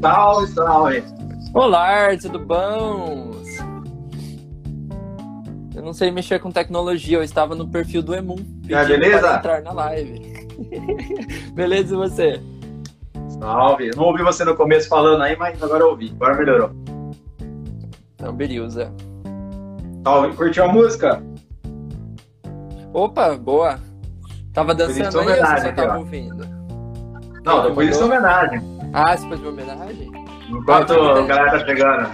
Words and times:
Salve, 0.00 0.46
salve. 0.48 1.04
Olá, 1.52 2.16
tudo 2.16 2.38
bom? 2.38 3.32
Eu 5.74 5.82
não 5.82 5.92
sei 5.92 6.10
mexer 6.10 6.38
com 6.40 6.50
tecnologia, 6.50 7.18
eu 7.18 7.22
estava 7.22 7.54
no 7.54 7.68
perfil 7.68 8.02
do 8.02 8.14
Emun. 8.14 8.36
Ah, 8.72 8.84
beleza? 8.84 9.36
Entrar 9.36 9.62
na 9.62 9.72
live. 9.72 10.48
beleza, 11.52 11.94
e 11.94 11.98
você? 11.98 12.40
Salve. 13.38 13.90
Não 13.94 14.04
ouvi 14.04 14.22
você 14.22 14.42
no 14.42 14.56
começo 14.56 14.88
falando 14.88 15.22
aí, 15.22 15.36
mas 15.36 15.62
agora 15.62 15.82
eu 15.84 15.90
ouvi. 15.90 16.10
Agora 16.16 16.34
melhorou. 16.34 16.70
Então, 18.14 18.32
beleza. 18.32 18.90
Salve. 20.02 20.34
Curtiu 20.34 20.64
a 20.64 20.68
música? 20.68 21.22
Opa, 22.94 23.36
boa. 23.36 23.78
Tava 24.54 24.74
dançando 24.74 25.20
aí 25.20 25.40
você 25.40 25.60
só 25.60 25.72
tava 25.72 25.98
ouvindo? 25.98 26.46
Não, 27.44 27.62
depois 27.64 27.88
disso 27.88 28.00
mandou? 28.00 28.18
homenagem. 28.18 28.79
Ah, 28.92 29.16
você 29.16 29.28
fez 29.28 29.40
uma 29.40 29.50
homenagem? 29.50 30.10
Enquanto 30.48 30.92
Ah, 30.94 31.18
a 31.18 31.22
galera 31.26 31.50
tá 31.52 31.64
chegando. 31.64 32.10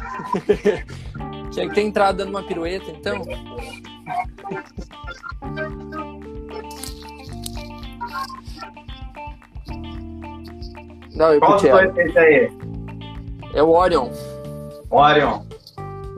Tinha 1.50 1.68
que 1.68 1.74
ter 1.74 1.82
entrado 1.82 2.18
dando 2.18 2.30
uma 2.30 2.42
pirueta, 2.42 2.90
então. 2.90 3.22
Dá 11.16 11.28
oi 11.30 11.40
Qual 11.40 11.58
é 11.58 12.02
esse 12.02 12.18
aí? 12.18 12.52
É 13.54 13.62
o 13.62 13.70
Orion. 13.70 14.10
Orion. 14.90 15.42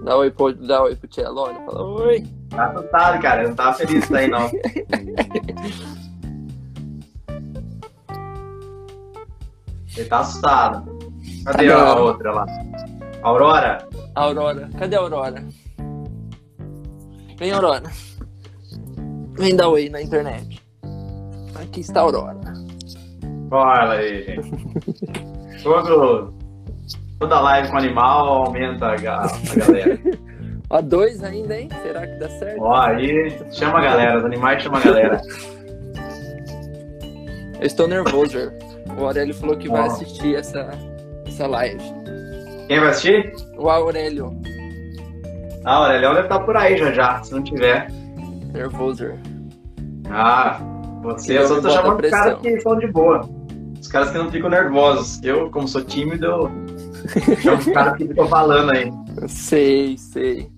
Dá 0.04 0.16
oi 0.16 0.30
pro, 0.30 0.52
dá 0.54 0.82
oi 0.82 0.96
pro 0.96 1.08
Cello. 1.12 1.40
Orion 1.40 1.64
fala 1.64 1.84
oi. 1.84 2.26
Tá 2.50 2.66
assustado, 2.66 3.22
cara. 3.22 3.42
Eu 3.42 3.48
não 3.50 3.56
tava 3.56 3.74
feliz 3.74 4.02
isso 4.04 4.16
aí, 4.16 4.26
não. 4.28 4.50
Ele 9.98 10.08
tá 10.08 10.20
assustado. 10.20 10.98
Cadê 11.44 11.68
Cadê 11.68 11.72
a 11.72 11.94
outra 11.96 12.32
lá? 12.32 12.46
Aurora? 13.22 13.88
Aurora. 14.14 14.70
Cadê 14.78 14.94
a 14.94 15.00
Aurora? 15.00 15.44
Vem, 17.36 17.50
Aurora. 17.50 17.90
Vem 19.36 19.56
dar 19.56 19.68
oi 19.68 19.88
na 19.88 20.00
internet. 20.00 20.62
Aqui 21.60 21.80
está 21.80 22.00
a 22.00 22.02
Aurora. 22.04 22.38
Olha 23.50 23.90
aí, 23.92 24.22
gente. 24.24 25.62
Todo, 25.64 26.32
toda 27.18 27.40
live 27.40 27.68
com 27.68 27.78
animal 27.78 28.44
aumenta 28.44 28.86
a, 28.86 28.92
a 28.92 28.96
galera. 28.96 29.98
A 30.70 30.82
dois 30.82 31.24
ainda, 31.24 31.58
hein? 31.58 31.70
Será 31.82 32.06
que 32.06 32.16
dá 32.16 32.28
certo? 32.28 32.60
Ó, 32.60 32.76
aí 32.76 33.34
chama 33.50 33.78
a 33.78 33.82
galera, 33.82 34.18
os 34.18 34.24
animais 34.26 34.62
chamam 34.62 34.78
a 34.78 34.84
galera. 34.84 35.22
Eu 37.58 37.66
estou 37.66 37.88
nervoso. 37.88 38.52
O 38.98 39.04
Aurélio 39.04 39.34
falou 39.34 39.56
que 39.56 39.68
vai 39.68 39.86
assistir 39.86 40.34
essa, 40.34 40.70
essa 41.24 41.46
live. 41.46 41.82
Quem 42.66 42.80
vai 42.80 42.88
assistir? 42.88 43.32
O 43.56 43.70
Aurélio. 43.70 44.36
Ah, 45.64 45.80
o 45.80 45.84
Aurelião 45.84 46.14
deve 46.14 46.26
estar 46.26 46.40
por 46.40 46.56
aí 46.56 46.76
já 46.76 46.92
já, 46.92 47.22
se 47.22 47.32
não 47.32 47.42
tiver. 47.42 47.88
Nervoso. 48.52 49.12
Ah, 50.10 50.60
você, 51.02 51.38
Eu 51.38 51.46
só 51.46 51.60
tô 51.60 51.70
chamando 51.70 52.04
os 52.04 52.10
caras 52.10 52.40
que 52.40 52.60
são 52.60 52.78
de 52.78 52.86
boa. 52.88 53.28
Os 53.80 53.86
caras 53.86 54.10
que 54.10 54.18
não 54.18 54.30
ficam 54.30 54.50
nervosos. 54.50 55.22
Eu, 55.22 55.48
como 55.50 55.68
sou 55.68 55.82
tímido, 55.82 56.26
eu 56.26 56.50
chamo 57.40 57.58
os 57.58 57.66
caras 57.66 57.96
que 57.96 58.08
ficam 58.08 58.26
falando 58.26 58.72
aí. 58.72 58.92
Sei, 59.28 59.96
sei. 59.96 60.50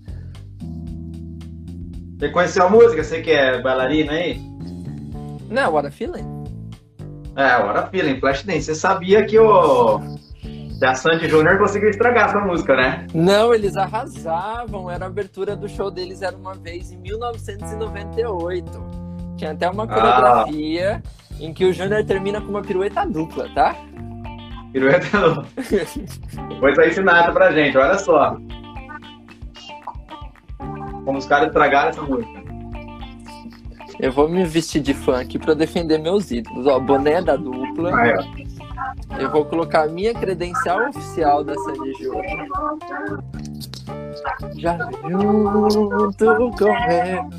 Você 2.19 2.29
conheceu 2.31 2.67
a 2.67 2.71
música? 2.71 3.05
Você 3.05 3.21
que 3.21 3.31
é 3.31 3.61
bailarina 3.61 4.13
aí? 4.13 4.41
Não, 5.51 5.73
what 5.73 5.87
a 5.87 5.91
feeling? 5.91 6.40
É, 7.41 7.57
Hora 7.57 7.87
Feeling, 7.87 8.21
Flashdance. 8.21 8.65
Você 8.65 8.75
sabia 8.75 9.25
que 9.25 9.39
o... 9.39 9.99
que 10.79 10.85
a 10.85 10.95
Sandy 10.95 11.27
Júnior 11.27 11.57
conseguiu 11.57 11.89
estragar 11.89 12.29
essa 12.29 12.39
música, 12.39 12.77
né? 12.77 13.07
Não, 13.15 13.55
eles 13.55 13.79
arrasavam. 13.79 14.91
Era 14.91 15.07
a 15.07 15.09
abertura 15.09 15.57
do 15.57 15.67
show 15.67 15.91
deles, 15.91 16.21
era 16.21 16.37
uma 16.37 16.53
vez 16.53 16.93
em 16.93 16.99
1998. 16.99 18.71
Tinha 19.39 19.53
até 19.53 19.71
uma 19.71 19.87
coreografia 19.87 21.03
em 21.41 21.55
que 21.55 21.65
o 21.65 21.73
Júnior 21.73 22.05
termina 22.05 22.43
com 22.43 22.49
uma 22.49 22.61
pirueta 22.61 23.07
dupla, 23.07 23.49
tá? 23.55 23.75
Pirueta. 24.71 25.09
Depois 26.51 26.77
vai 26.77 26.89
ensinar 26.89 27.23
essa 27.23 27.33
pra 27.33 27.53
gente, 27.53 27.79
olha 27.79 27.97
só. 27.99 28.37
Como 31.07 31.17
os 31.17 31.25
caras 31.25 31.47
estragaram 31.47 31.89
essa 31.89 32.03
música. 32.03 32.40
Eu 34.01 34.11
vou 34.13 34.29
me 34.29 34.45
vestir 34.45 34.81
de 34.81 34.95
fã 34.95 35.21
aqui 35.21 35.39
pra 35.39 35.53
defender 35.53 35.99
meus 35.99 36.31
ídolos. 36.31 36.67
Ó, 36.67 36.81
boné 36.81 37.21
da 37.21 37.37
dupla. 37.37 37.95
Aí, 37.97 38.15
ó. 38.15 38.25
Eu 39.19 39.31
vou 39.31 39.45
colocar 39.45 39.83
a 39.83 39.89
minha 39.89 40.15
credencial 40.15 40.89
oficial 40.89 41.45
da 41.45 41.55
Sandy 41.55 41.93
Júnior. 42.03 43.23
Já 44.57 44.79
junto 45.09 46.25
meu 46.25 46.51
coração. 46.51 47.31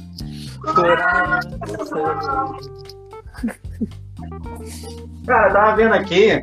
Cara, 5.25 5.47
eu 5.47 5.53
tava 5.53 5.75
vendo 5.75 5.93
aqui 5.93 6.41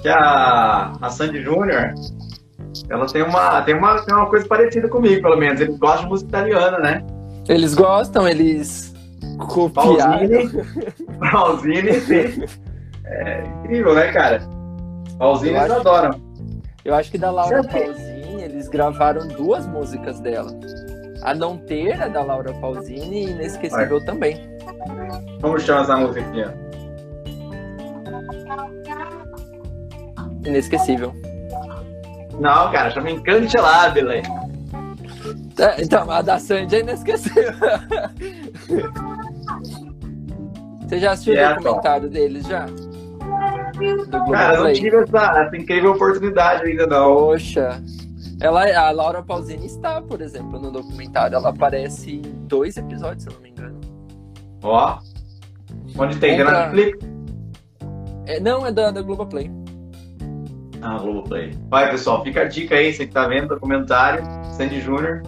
que 0.00 0.08
a, 0.08 0.92
a 1.00 1.10
Sandy 1.10 1.42
Júnior, 1.42 1.94
ela 2.88 3.06
tem 3.06 3.22
uma, 3.22 3.60
tem, 3.62 3.74
uma, 3.74 4.02
tem 4.02 4.14
uma 4.14 4.26
coisa 4.26 4.46
parecida 4.46 4.88
comigo, 4.88 5.20
pelo 5.20 5.36
menos. 5.36 5.60
Eles 5.60 5.78
gostam 5.78 6.04
de 6.04 6.08
música 6.08 6.28
italiana, 6.30 6.78
né? 6.78 7.04
Eles 7.48 7.74
gostam, 7.74 8.26
eles 8.26 8.94
copiaram. 9.38 10.28
Pausini. 11.20 12.46
É 13.06 13.44
incrível, 13.44 13.94
né, 13.94 14.10
cara? 14.12 14.40
Pausini 15.18 15.54
eles 15.58 15.70
adoram. 15.70 16.18
Eu 16.84 16.94
acho 16.94 17.10
que 17.10 17.18
da 17.18 17.30
Laura 17.30 17.62
Pausini, 17.62 18.42
eles 18.42 18.66
gravaram 18.66 19.28
duas 19.28 19.66
músicas 19.66 20.20
dela. 20.20 20.50
A 21.22 21.34
Não 21.34 21.58
Ter, 21.58 22.02
a 22.02 22.08
da 22.08 22.22
Laura 22.22 22.54
Pausini, 22.54 23.26
e 23.26 23.30
Inesquecível 23.30 24.02
também. 24.04 24.40
Como 25.40 25.58
chama 25.60 25.82
essa 25.82 25.96
música 25.98 26.20
aqui, 26.26 26.44
ó? 26.44 26.64
Inesquecível. 30.48 31.14
Não, 32.40 32.72
cara, 32.72 32.90
chama 32.90 33.10
Incancelabile. 33.10 34.22
É, 35.58 35.82
Então, 35.82 36.10
a 36.10 36.22
da 36.22 36.38
Sandy 36.38 36.76
é 36.76 36.80
inesquecível. 36.80 37.52
Você 40.82 40.98
já 40.98 41.12
assistiu 41.12 41.34
É, 41.34 41.52
o 41.52 41.56
documentário 41.56 42.08
deles 42.10 42.46
já? 42.46 42.66
Do 42.66 44.30
Cara, 44.30 44.56
eu 44.56 44.64
não 44.64 44.72
tive 44.72 44.96
essa, 44.96 45.40
essa 45.40 45.56
incrível 45.56 45.92
oportunidade 45.92 46.64
ainda, 46.64 46.86
não. 46.86 47.14
Poxa. 47.16 47.82
Ela, 48.40 48.64
a 48.78 48.90
Laura 48.90 49.22
Pausini 49.22 49.66
está, 49.66 50.00
por 50.02 50.20
exemplo, 50.20 50.60
no 50.60 50.70
documentário. 50.70 51.36
Ela 51.36 51.48
aparece 51.48 52.16
em 52.16 52.22
dois 52.46 52.76
episódios, 52.76 53.22
se 53.24 53.28
eu 53.30 53.34
não 53.34 53.40
me 53.40 53.50
engano. 53.50 53.80
Ó. 54.62 54.98
Onde 55.98 56.18
tem? 56.18 56.36
Compra- 56.38 56.70
Netflix? 56.70 56.98
É, 58.26 58.40
não, 58.40 58.66
é 58.66 58.72
da, 58.72 58.90
da 58.90 59.02
Globoplay. 59.02 59.50
Ah, 60.82 60.98
Globoplay. 60.98 61.52
Vai, 61.68 61.90
pessoal, 61.90 62.22
fica 62.22 62.42
a 62.42 62.44
dica 62.44 62.74
aí, 62.74 62.92
você 62.92 63.06
que 63.06 63.12
tá 63.12 63.26
vendo 63.26 63.46
o 63.46 63.48
documentário, 63.48 64.22
Sandy 64.56 64.80
Júnior, 64.80 65.22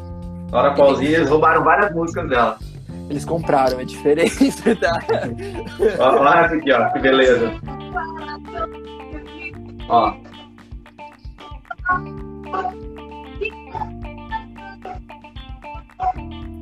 Laura 0.51 0.75
Pausini, 0.75 1.15
eles 1.15 1.29
roubaram 1.29 1.65
várias 1.65 1.95
músicas 1.95 2.29
dela. 2.29 2.59
Eles 3.09 3.25
compraram, 3.25 3.81
é 3.81 3.85
diferente, 3.85 4.51
tá? 4.81 4.99
Olha 5.99 6.41
essa 6.45 6.55
aqui, 6.57 6.73
ó, 6.73 6.91
que 6.91 6.99
beleza. 6.99 7.53
Ó. 9.89 10.15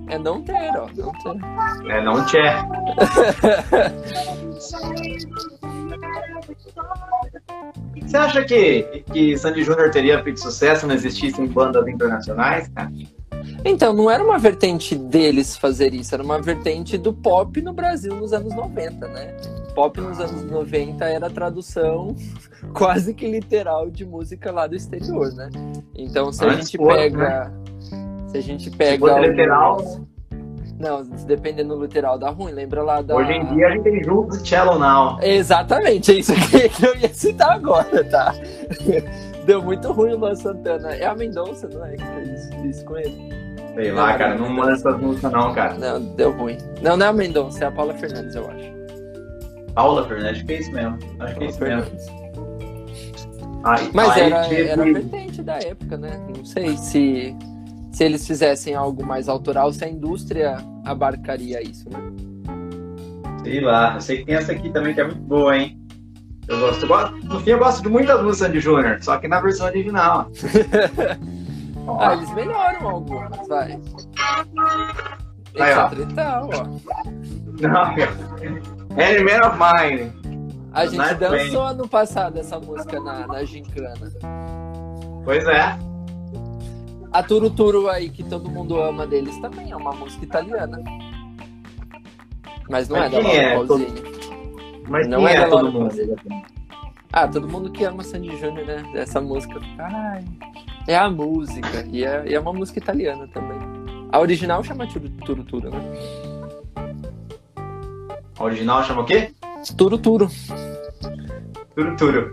É 0.08 0.18
não 0.18 0.42
ter, 0.42 0.70
ó. 0.76 0.86
Não 0.94 1.12
ter. 1.12 1.90
É, 1.90 2.04
não 2.04 2.24
tchê. 2.26 2.42
Você 8.02 8.16
acha 8.16 8.44
que, 8.44 9.04
que 9.12 9.36
Sandy 9.38 9.64
Júnior 9.64 9.90
teria 9.90 10.22
feito 10.22 10.40
sucesso 10.40 10.82
se 10.82 10.86
não 10.86 10.94
existissem 10.94 11.46
bandas 11.46 11.88
internacionais, 11.88 12.68
cara? 12.68 12.90
Então, 13.64 13.92
não 13.94 14.10
era 14.10 14.22
uma 14.22 14.38
vertente 14.38 14.94
deles 14.94 15.56
fazer 15.56 15.94
isso, 15.94 16.14
era 16.14 16.22
uma 16.22 16.40
vertente 16.40 16.98
do 16.98 17.12
pop 17.14 17.60
no 17.62 17.72
Brasil 17.72 18.14
nos 18.14 18.32
anos 18.32 18.54
90, 18.54 19.08
né? 19.08 19.34
Pop 19.74 19.98
nos 20.00 20.20
anos 20.20 20.44
90 20.44 21.04
era 21.04 21.26
a 21.26 21.30
tradução 21.30 22.14
quase 22.74 23.14
que 23.14 23.26
literal 23.26 23.90
de 23.90 24.04
música 24.04 24.52
lá 24.52 24.66
do 24.66 24.76
exterior, 24.76 25.32
né? 25.34 25.48
Então, 25.96 26.30
se 26.32 26.44
a 26.44 26.48
Antes 26.48 26.70
gente 26.70 26.78
pega. 26.86 27.52
Se 28.28 28.36
a 28.36 28.40
gente 28.42 28.70
pega. 28.70 29.10
alguns- 29.12 29.28
literal, 29.30 30.00
Não, 30.78 31.02
dependendo 31.26 31.74
do 31.76 31.82
literal 31.82 32.18
dá 32.18 32.30
ruim. 32.30 32.52
Lembra 32.52 32.82
lá 32.82 33.00
da. 33.00 33.16
hoje 33.16 33.32
em 33.32 33.46
dia 33.54 33.68
a 33.68 33.70
gente 33.70 33.84
tem 33.84 34.02
juntos 34.04 34.46
Cello 34.46 34.78
Now. 34.78 35.18
Exatamente, 35.22 36.12
é 36.12 36.14
isso 36.16 36.32
que 36.50 36.84
eu 36.86 36.96
ia 36.96 37.08
citar 37.14 37.52
agora, 37.52 38.04
tá? 38.04 38.34
Deu 39.46 39.62
muito 39.62 39.90
ruim 39.92 40.12
o 40.14 40.18
Luan 40.18 40.34
Santana. 40.34 40.94
É 40.94 41.06
a 41.06 41.14
Mendonça, 41.14 41.68
não 41.68 41.84
é? 41.84 41.96
Que 41.96 42.04
fez 42.04 42.50
isso 42.64 42.84
com 42.84 42.96
ele? 42.96 43.43
Sei 43.74 43.90
lá, 43.92 44.16
cara, 44.16 44.36
não 44.36 44.48
manda 44.48 44.72
essas 44.72 44.96
músicas 45.00 45.32
não, 45.32 45.52
cara. 45.52 45.74
Não, 45.74 46.00
deu 46.14 46.30
ruim. 46.30 46.56
Não, 46.80 46.96
não 46.96 47.06
é 47.06 47.08
a 47.08 47.12
Mendonça, 47.12 47.64
é 47.64 47.66
a 47.66 47.70
Paula 47.72 47.94
Fernandes, 47.94 48.34
eu 48.36 48.48
acho. 48.48 48.72
Paula 49.74 50.06
Fernandes, 50.06 50.36
acho 50.36 50.46
que 50.46 50.52
é 50.52 50.58
isso 50.60 50.72
mesmo. 50.72 50.98
Acho 51.18 51.34
que 51.36 51.44
é 51.44 51.46
isso 51.48 51.60
mesmo. 51.60 51.82
Fernandes. 51.82 52.06
Aí, 53.64 53.90
Mas 53.94 54.10
aí 54.10 54.20
era, 54.30 54.44
teve- 54.48 54.68
era 54.68 54.82
a 54.82 54.84
vertente 54.84 55.42
da 55.42 55.54
época, 55.58 55.96
né? 55.96 56.20
Não 56.36 56.44
sei 56.44 56.76
se, 56.76 57.34
se 57.90 58.04
eles 58.04 58.26
fizessem 58.26 58.74
algo 58.74 59.04
mais 59.04 59.28
autoral, 59.28 59.72
se 59.72 59.82
a 59.84 59.88
indústria 59.88 60.58
abarcaria 60.84 61.62
isso, 61.62 61.88
né? 61.90 61.98
Sei 63.42 63.60
lá, 63.60 63.94
eu 63.94 64.00
sei 64.00 64.18
que 64.18 64.26
tem 64.26 64.34
essa 64.36 64.52
aqui 64.52 64.70
também 64.70 64.94
que 64.94 65.00
é 65.00 65.04
muito 65.04 65.20
boa, 65.22 65.56
hein? 65.56 65.78
Eu 66.46 66.60
gosto, 66.60 66.82
eu 66.82 66.88
gosto- 66.88 67.16
no 67.26 67.40
fim 67.40 67.50
eu 67.50 67.58
gosto 67.58 67.82
de 67.82 67.88
muitas 67.88 68.16
músicas 68.22 68.48
Sandy 68.48 68.60
Júnior, 68.60 68.98
só 69.02 69.16
que 69.16 69.26
na 69.26 69.40
versão 69.40 69.66
original. 69.66 70.30
Ó, 71.86 71.98
Ah, 72.00 72.14
eles 72.14 72.32
melhoram 72.34 72.88
algumas, 72.88 73.48
vai. 73.48 73.72
Aí, 75.60 75.72
ó. 75.74 75.92
E 75.92 76.14
tal, 76.14 76.48
ó. 76.52 76.64
não, 77.60 77.84
Man 79.24 79.46
of 79.46 79.58
Mine. 79.58 80.12
A 80.72 80.86
gente 80.86 80.96
Night 80.98 81.20
dançou 81.20 81.62
ano 81.62 81.86
passado 81.88 82.38
essa 82.38 82.58
música 82.58 82.98
na, 83.00 83.26
na 83.28 83.44
gincana. 83.44 84.10
Pois 85.24 85.46
é. 85.46 85.78
A 87.12 87.22
Turu 87.22 87.48
Turu 87.48 87.88
aí, 87.88 88.10
que 88.10 88.24
todo 88.24 88.50
mundo 88.50 88.80
ama 88.82 89.06
deles, 89.06 89.38
também 89.38 89.70
é 89.70 89.76
uma 89.76 89.92
música 89.92 90.24
italiana. 90.24 90.82
Mas 92.68 92.88
não 92.88 92.98
Mas 92.98 93.12
é 93.12 93.16
da 93.16 93.22
quem 93.22 93.36
é? 93.36 93.54
Laura 93.54 93.68
Pausini. 93.68 94.02
Mas 94.88 95.06
Não 95.08 95.28
é 95.28 95.34
é, 95.34 95.40
da 95.40 95.44
todo 95.48 95.54
Laura 95.54 95.70
mundo? 95.70 95.88
Pausini. 95.88 96.16
Ah, 97.12 97.28
todo 97.28 97.48
mundo 97.48 97.70
que 97.70 97.84
ama 97.84 98.02
Sandy 98.02 98.36
Júnior, 98.36 98.66
né? 98.66 98.82
Essa 98.94 99.20
música. 99.20 99.60
Ai, 99.78 100.24
é 100.86 100.96
a 100.96 101.08
música. 101.08 101.86
E 101.90 102.04
é, 102.04 102.24
e 102.26 102.34
é 102.34 102.40
uma 102.40 102.52
música 102.52 102.78
italiana 102.78 103.28
também. 103.28 103.58
A 104.12 104.20
original 104.20 104.62
chama 104.62 104.86
Turu 104.86 105.44
Turu, 105.44 105.70
né? 105.70 105.80
A 108.38 108.44
original 108.44 108.82
chama 108.84 109.02
o 109.02 109.04
quê? 109.04 109.32
Turu 109.76 109.98
Turu. 109.98 110.28
Turu. 111.98 112.32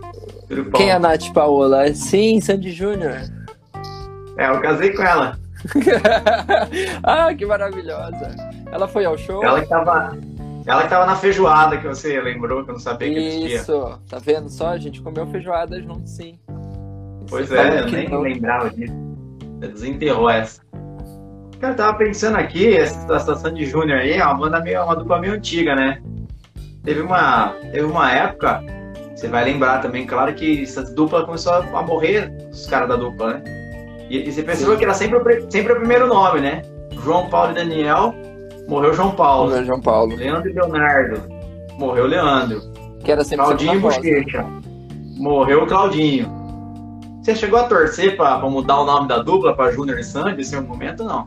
Quem 0.74 0.90
é 0.90 0.92
a 0.92 0.98
Nath 0.98 1.32
Paola? 1.32 1.92
Sim, 1.94 2.40
Sandy 2.40 2.72
Júnior. 2.72 3.16
É, 4.36 4.48
eu 4.48 4.60
casei 4.60 4.92
com 4.92 5.02
ela. 5.02 5.38
ah, 7.02 7.32
que 7.34 7.46
maravilhosa. 7.46 8.34
Ela 8.70 8.88
foi 8.88 9.04
ao 9.04 9.16
show? 9.16 9.42
Ela 9.44 9.60
que 9.60 9.68
tava. 9.68 10.16
Ela 10.64 10.82
que 10.82 10.88
tava 10.88 11.06
na 11.06 11.16
feijoada 11.16 11.76
que 11.76 11.86
você 11.86 12.20
lembrou, 12.20 12.64
que 12.64 12.70
eu 12.70 12.74
não 12.74 12.80
sabia 12.80 13.08
que 13.08 13.18
existia. 13.18 13.56
Isso, 13.56 14.00
tá 14.08 14.18
vendo 14.18 14.48
só? 14.48 14.68
A 14.68 14.78
gente 14.78 15.02
comeu 15.02 15.26
feijoada 15.26 15.80
junto, 15.80 16.08
sim. 16.08 16.38
Pois 17.32 17.48
Você 17.48 17.56
é, 17.56 17.80
eu 17.80 17.86
nem 17.86 18.08
não. 18.10 18.20
lembrava 18.20 18.68
disso. 18.68 18.92
Você 19.58 19.68
desenterrou 19.68 20.28
essa. 20.28 20.60
Cara, 21.58 21.72
eu 21.72 21.76
tava 21.76 21.96
pensando 21.96 22.36
aqui, 22.36 22.76
essa 22.76 23.10
essa 23.14 23.34
Sandy 23.36 23.64
Júnior 23.64 24.00
aí 24.00 24.12
é 24.12 24.24
uma 24.24 24.34
banda 24.34 24.60
meio, 24.60 24.84
uma 24.84 24.94
dupla 24.94 25.18
meio 25.18 25.32
antiga, 25.32 25.74
né? 25.74 26.02
Teve 26.84 27.00
uma, 27.00 27.54
teve 27.72 27.84
uma 27.84 28.12
época, 28.12 28.62
você 29.14 29.28
vai 29.28 29.44
lembrar 29.44 29.80
também, 29.80 30.04
claro 30.04 30.34
que 30.34 30.62
essa 30.62 30.82
dupla 30.82 31.24
começou 31.24 31.54
a 31.54 31.82
morrer, 31.82 32.30
os 32.50 32.66
caras 32.66 32.88
da 32.88 32.96
dupla, 32.96 33.34
né? 33.34 33.42
E, 34.10 34.28
e 34.28 34.30
você 34.30 34.42
percebeu 34.42 34.74
Sim. 34.74 34.78
que 34.80 34.84
era 34.84 34.92
sempre 34.92 35.18
o, 35.18 35.50
sempre 35.50 35.72
o 35.72 35.76
primeiro 35.76 36.06
nome, 36.08 36.40
né? 36.40 36.60
João 37.02 37.30
Paulo 37.30 37.52
e 37.52 37.54
Daniel, 37.54 38.14
morreu 38.68 38.92
João 38.92 39.12
Paulo. 39.12 39.52
Meu 39.52 39.64
João 39.64 39.80
Paulo. 39.80 40.14
Leandro 40.16 40.50
e 40.50 40.52
Leonardo, 40.52 41.22
morreu 41.78 42.06
Leandro. 42.06 42.60
Que 43.02 43.10
era 43.10 43.24
sempre 43.24 43.46
Claudinho 43.46 43.74
e 43.74 43.80
famosa. 43.80 44.00
Bochecha. 44.00 44.46
Morreu 45.16 45.66
Claudinho. 45.66 46.41
Você 47.22 47.36
chegou 47.36 47.60
a 47.60 47.68
torcer 47.68 48.16
pra, 48.16 48.40
pra 48.40 48.50
mudar 48.50 48.80
o 48.80 48.84
nome 48.84 49.06
da 49.06 49.18
dupla 49.18 49.54
pra 49.54 49.70
Júnior 49.70 49.96
e 50.00 50.02
Sandy 50.02 50.40
em 50.40 50.44
seu 50.44 50.60
momento, 50.60 51.04
não? 51.04 51.24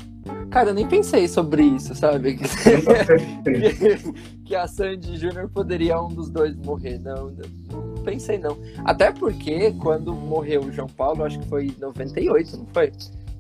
Cara, 0.52 0.72
eu 0.72 0.74
nem 0.74 0.86
pensei 0.86 1.26
sobre 1.26 1.64
isso, 1.64 1.96
sabe? 1.96 2.38
que 4.44 4.56
a 4.56 4.68
Sandy 4.68 5.16
Júnior 5.16 5.50
poderia 5.50 5.98
um 6.02 6.10
dos 6.10 6.30
dois 6.30 6.54
morrer. 6.58 7.00
Não, 7.00 7.32
não 7.72 8.04
pensei 8.04 8.38
não. 8.38 8.58
Até 8.84 9.12
porque 9.14 9.72
quando 9.82 10.14
morreu 10.14 10.64
o 10.64 10.72
João 10.72 10.90
Paulo, 10.90 11.24
acho 11.24 11.40
que 11.40 11.48
foi 11.48 11.68
em 11.68 11.76
98, 11.80 12.58
não 12.58 12.68
foi? 12.74 12.92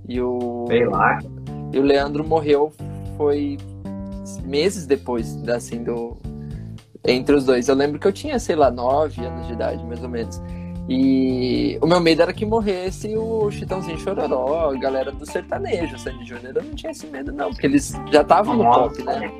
E 0.07 0.21
o, 0.21 0.65
Sei 0.67 0.85
lá. 0.85 1.19
e 1.73 1.79
o 1.79 1.81
Leandro 1.83 2.25
morreu 2.25 2.71
foi 3.17 3.57
meses 4.45 4.85
depois, 4.85 5.37
assim, 5.49 5.83
do. 5.83 6.15
Entre 7.05 7.35
os 7.35 7.45
dois. 7.45 7.67
Eu 7.67 7.75
lembro 7.75 7.99
que 7.99 8.07
eu 8.07 8.13
tinha, 8.13 8.39
sei 8.39 8.55
lá, 8.55 8.71
9 8.71 9.23
anos 9.23 9.45
de 9.45 9.53
idade, 9.53 9.83
mais 9.83 10.01
ou 10.01 10.09
menos. 10.09 10.41
E 10.87 11.79
o 11.81 11.87
meu 11.87 11.99
medo 11.99 12.21
era 12.21 12.31
que 12.31 12.45
morresse 12.45 13.17
o 13.17 13.49
Chitãozinho 13.49 13.99
Chororó, 13.99 14.69
a 14.71 14.77
galera 14.77 15.11
do 15.11 15.25
sertanejo, 15.25 15.97
Sandy 15.97 16.25
Júnior. 16.25 16.53
Eu 16.55 16.63
não 16.63 16.75
tinha 16.75 16.91
esse 16.91 17.07
medo, 17.07 17.31
não, 17.31 17.49
porque 17.49 17.65
eles 17.65 17.93
já 18.11 18.21
estavam 18.21 18.55
no 18.55 18.63
Famosos, 18.63 18.97
pop, 18.97 19.19
né? 19.19 19.31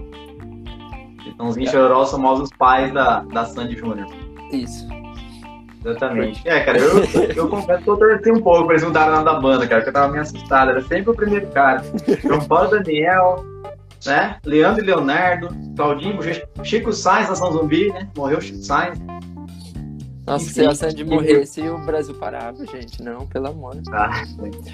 Chitãozinho 1.24 1.68
e 1.68 1.69
Chororó 1.69 2.06
são 2.06 2.33
os 2.33 2.50
pais 2.57 2.92
da, 2.92 3.19
da 3.19 3.45
Sandy 3.45 3.77
Júnior. 3.77 4.07
Isso. 4.51 4.88
Exatamente. 5.86 6.42
É, 6.47 6.62
cara, 6.62 6.80
eu, 6.80 7.03
eu 7.36 7.47
confesso 7.47 7.83
que 7.83 7.89
eu 7.92 7.97
torci 7.97 8.31
um 8.31 8.42
pouco 8.42 8.65
pra 8.65 8.74
eles 8.74 8.83
mudarem 8.83 9.09
o 9.09 9.12
nome 9.13 9.25
da 9.25 9.39
banda, 9.39 9.68
cara, 9.68 9.81
porque 9.81 9.89
eu 9.89 9.94
tava 9.94 10.12
meio 10.12 10.24
assustado. 10.24 10.71
Era 10.71 10.81
sempre 10.81 11.12
o 11.12 11.15
primeiro 11.15 11.47
cara. 11.51 11.83
João 12.24 12.42
Paulo 12.42 12.75
e 12.75 12.80
Daniel, 12.80 13.45
né? 14.03 14.38
Leandro 14.44 14.83
e 14.83 14.88
Leonardo, 14.88 15.50
Claudinho, 15.75 16.19
Chico 16.63 16.92
Sainz, 16.92 17.30
Nação 17.30 17.51
Zumbi, 17.51 17.92
né? 17.92 18.09
Morreu 18.18 18.39
o 18.39 18.42
Chico 18.42 18.63
Sainz. 18.63 19.00
Nossa, 20.25 20.50
se 20.50 20.66
a 20.66 20.74
Sandy 20.74 21.04
morresse, 21.04 21.62
o 21.62 21.77
Brasil 21.86 22.16
parava, 22.16 22.66
gente. 22.66 23.01
Não, 23.04 23.27
pelo 23.27 23.48
amor. 23.48 23.75
Tá? 23.83 24.24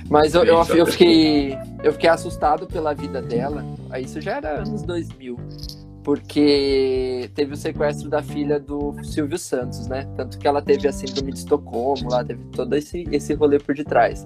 Mas 0.09 0.33
eu, 0.33 0.43
eu, 0.45 0.63
Gente, 0.63 0.77
eu 0.77 0.85
fiquei, 0.85 1.57
eu 1.83 1.91
fiquei 1.91 2.09
assustado 2.09 2.65
pela 2.65 2.93
vida 2.93 3.21
dela. 3.21 3.65
Isso 3.99 4.21
já 4.21 4.37
era 4.37 4.61
anos 4.61 4.83
2000. 4.83 5.37
Porque 6.03 7.29
teve 7.35 7.53
o 7.53 7.57
sequestro 7.57 8.09
da 8.09 8.23
filha 8.23 8.59
do 8.59 8.95
Silvio 9.03 9.37
Santos, 9.37 9.87
né? 9.87 10.07
Tanto 10.15 10.39
que 10.39 10.47
ela 10.47 10.61
teve 10.61 10.87
a 10.87 10.91
síndrome 10.91 11.31
de 11.31 11.39
Estocolmo, 11.39 12.09
lá 12.09 12.23
teve 12.23 12.43
todo 12.45 12.75
esse, 12.75 13.05
esse 13.11 13.33
rolê 13.33 13.59
por 13.59 13.75
detrás. 13.75 14.25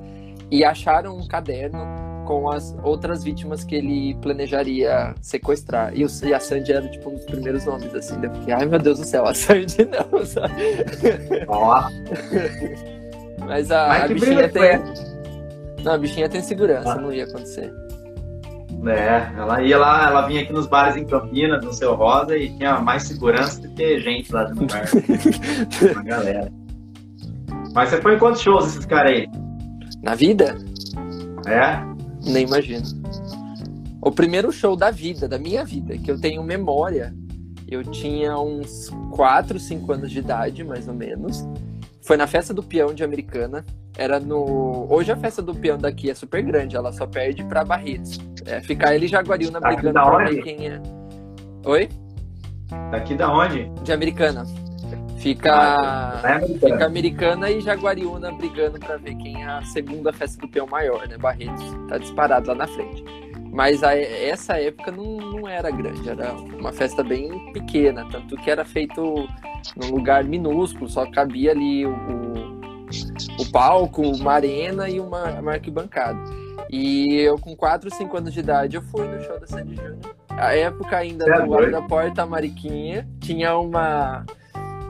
E 0.50 0.63
acharam 0.63 1.18
um 1.18 1.28
caderno 1.28 1.83
com 2.25 2.50
as 2.51 2.75
outras 2.83 3.24
vítimas 3.24 3.63
que 3.63 3.75
ele 3.75 4.16
planejaria 4.22 5.16
sequestrar. 5.22 5.92
E, 5.95 6.04
o, 6.04 6.07
e 6.24 6.33
a 6.33 6.39
Sandy 6.39 6.74
era, 6.74 6.88
tipo, 6.89 7.10
um 7.10 7.13
dos 7.16 7.25
primeiros 7.25 7.66
nomes, 7.66 7.94
assim. 7.95 8.16
Eu 8.22 8.33
fiquei, 8.33 8.54
ai 8.54 8.66
meu 8.66 8.80
Deus 8.80 9.00
do 9.00 9.06
céu, 9.06 9.25
a 9.25 9.33
Sandy 9.36 9.86
não, 9.86 10.25
sabe? 10.25 10.54
Ó, 11.48 11.83
Mas 13.48 13.72
a, 13.72 13.88
Mas 13.88 14.04
a 14.04 14.07
bichinha 14.07 14.50
tem. 14.50 14.80
Não, 15.83 15.94
a 15.94 15.98
bichinha 15.98 16.27
tem 16.27 16.42
segurança, 16.42 16.92
Ah. 16.94 16.95
não 16.95 17.13
ia 17.13 17.24
acontecer. 17.25 17.72
É, 18.88 19.31
ela 19.39 19.63
ia 19.63 19.78
lá, 19.80 20.07
ela 20.10 20.28
vinha 20.28 20.42
aqui 20.44 20.54
nos 20.54 20.68
bares 20.68 20.95
em 20.95 21.06
Campinas, 21.06 21.63
no 21.63 21.74
seu 21.74 21.95
Rosa, 21.95 22.38
e 22.38 22.50
tinha 22.56 22.80
mais 22.80 23.04
segurança 23.04 23.60
do 23.62 23.69
que 23.69 24.00
gente 24.00 24.31
lá 24.31 24.48
no 24.50 24.66
bar. 24.68 24.86
Uma 25.94 26.04
galera. 26.04 26.52
Mas 27.73 27.90
você 27.90 28.02
foi 28.02 28.16
em 28.16 28.19
quantos 28.19 28.42
shows 28.42 28.68
esses 28.68 28.85
caras 28.85 29.11
aí? 29.11 29.28
Na 30.04 30.14
vida? 30.14 30.56
É? 31.47 31.94
Nem 32.26 32.46
imagino. 32.46 32.86
O 34.02 34.12
primeiro 34.12 34.52
show 34.52 34.76
da 34.76 34.92
vida, 34.92 35.28
da 35.28 35.40
minha 35.40 35.64
vida, 35.64 35.98
que 35.98 36.10
eu 36.10 36.20
tenho 36.20 36.44
memória, 36.44 37.16
eu 37.68 37.84
tinha 37.84 38.38
uns 38.38 38.90
4, 39.12 39.60
5 39.60 39.92
anos 39.92 40.12
de 40.12 40.20
idade, 40.20 40.64
mais 40.64 40.88
ou 40.88 40.94
menos. 40.94 41.48
Foi 42.02 42.16
na 42.16 42.28
festa 42.28 42.54
do 42.54 42.62
peão 42.62 42.94
de 42.94 43.04
Americana. 43.04 43.66
Era 43.98 44.20
no. 44.20 44.86
Hoje 44.92 45.12
a 45.12 45.16
festa 45.16 45.42
do 45.42 45.56
peão 45.56 45.78
daqui 45.78 46.10
é 46.10 46.14
super 46.14 46.44
grande, 46.44 46.76
ela 46.76 46.92
só 46.92 47.08
perde 47.08 47.44
pra 47.46 47.64
Barretos. 47.64 48.20
É, 48.46 48.62
ficar 48.62 48.94
ele 48.94 49.08
e 49.08 49.16
Aqui 49.16 49.28
brigando 49.60 49.94
pra 49.94 50.26
ver 50.26 50.44
quem 50.44 50.68
é. 50.68 50.82
Oi? 51.66 51.90
Daqui 52.92 53.16
da 53.16 53.34
onde? 53.34 53.70
De 53.84 53.92
Americana. 53.92 54.46
Fica. 55.26 55.52
Ah, 55.56 56.22
é 56.24 56.34
americana. 56.34 56.60
Fica 56.60 56.86
Americana 56.86 57.50
e 57.50 57.60
Jaguariúna 57.60 58.32
brigando 58.32 58.80
pra 58.80 58.96
ver 58.98 59.16
quem 59.16 59.42
é 59.42 59.48
a 59.48 59.64
segunda 59.64 60.14
festa 60.14 60.40
do 60.40 60.48
peão 60.48 60.68
maior, 60.68 61.08
né? 61.08 61.18
Barretos 61.18 61.64
tá 61.90 61.98
disparado 61.98 62.50
lá 62.50 62.54
na 62.54 62.68
frente. 62.68 63.04
Mas 63.52 63.82
a- 63.84 63.96
essa 63.96 64.60
época 64.62 64.92
não, 64.92 65.18
não 65.18 65.48
era 65.48 65.72
grande, 65.72 66.08
era 66.08 66.32
uma 66.34 66.72
festa 66.72 67.04
bem 67.04 67.52
pequena, 67.54 68.06
tanto 68.12 68.36
que 68.38 68.52
era 68.52 68.64
feito 68.64 69.28
num 69.76 69.90
lugar 69.96 70.24
minúsculo, 70.24 70.88
só 70.88 71.10
cabia 71.10 71.52
ali 71.52 71.88
o, 71.88 71.90
o, 71.92 73.42
o 73.42 73.52
palco, 73.52 74.04
uma 74.04 74.34
arena 74.34 74.88
e 74.88 75.00
uma, 75.00 75.24
uma 75.40 75.54
arquibancada. 75.54 76.20
E 76.70 77.16
eu 77.16 77.40
com 77.40 77.56
4, 77.56 77.90
5 77.90 78.16
anos 78.16 78.32
de 78.34 78.42
idade 78.42 78.76
eu 78.76 78.82
fui 78.84 79.08
no 79.08 79.20
show 79.24 79.40
da 79.40 79.48
Sandy 79.48 79.76
Júnior. 79.76 79.98
A 80.30 80.54
época 80.56 80.98
ainda 80.98 81.26
É 81.26 81.42
do 81.42 81.50
lado 81.50 81.72
da 81.72 81.82
porta 81.82 82.26
Mariquinha, 82.28 83.08
tinha 83.22 83.58
uma 83.58 84.24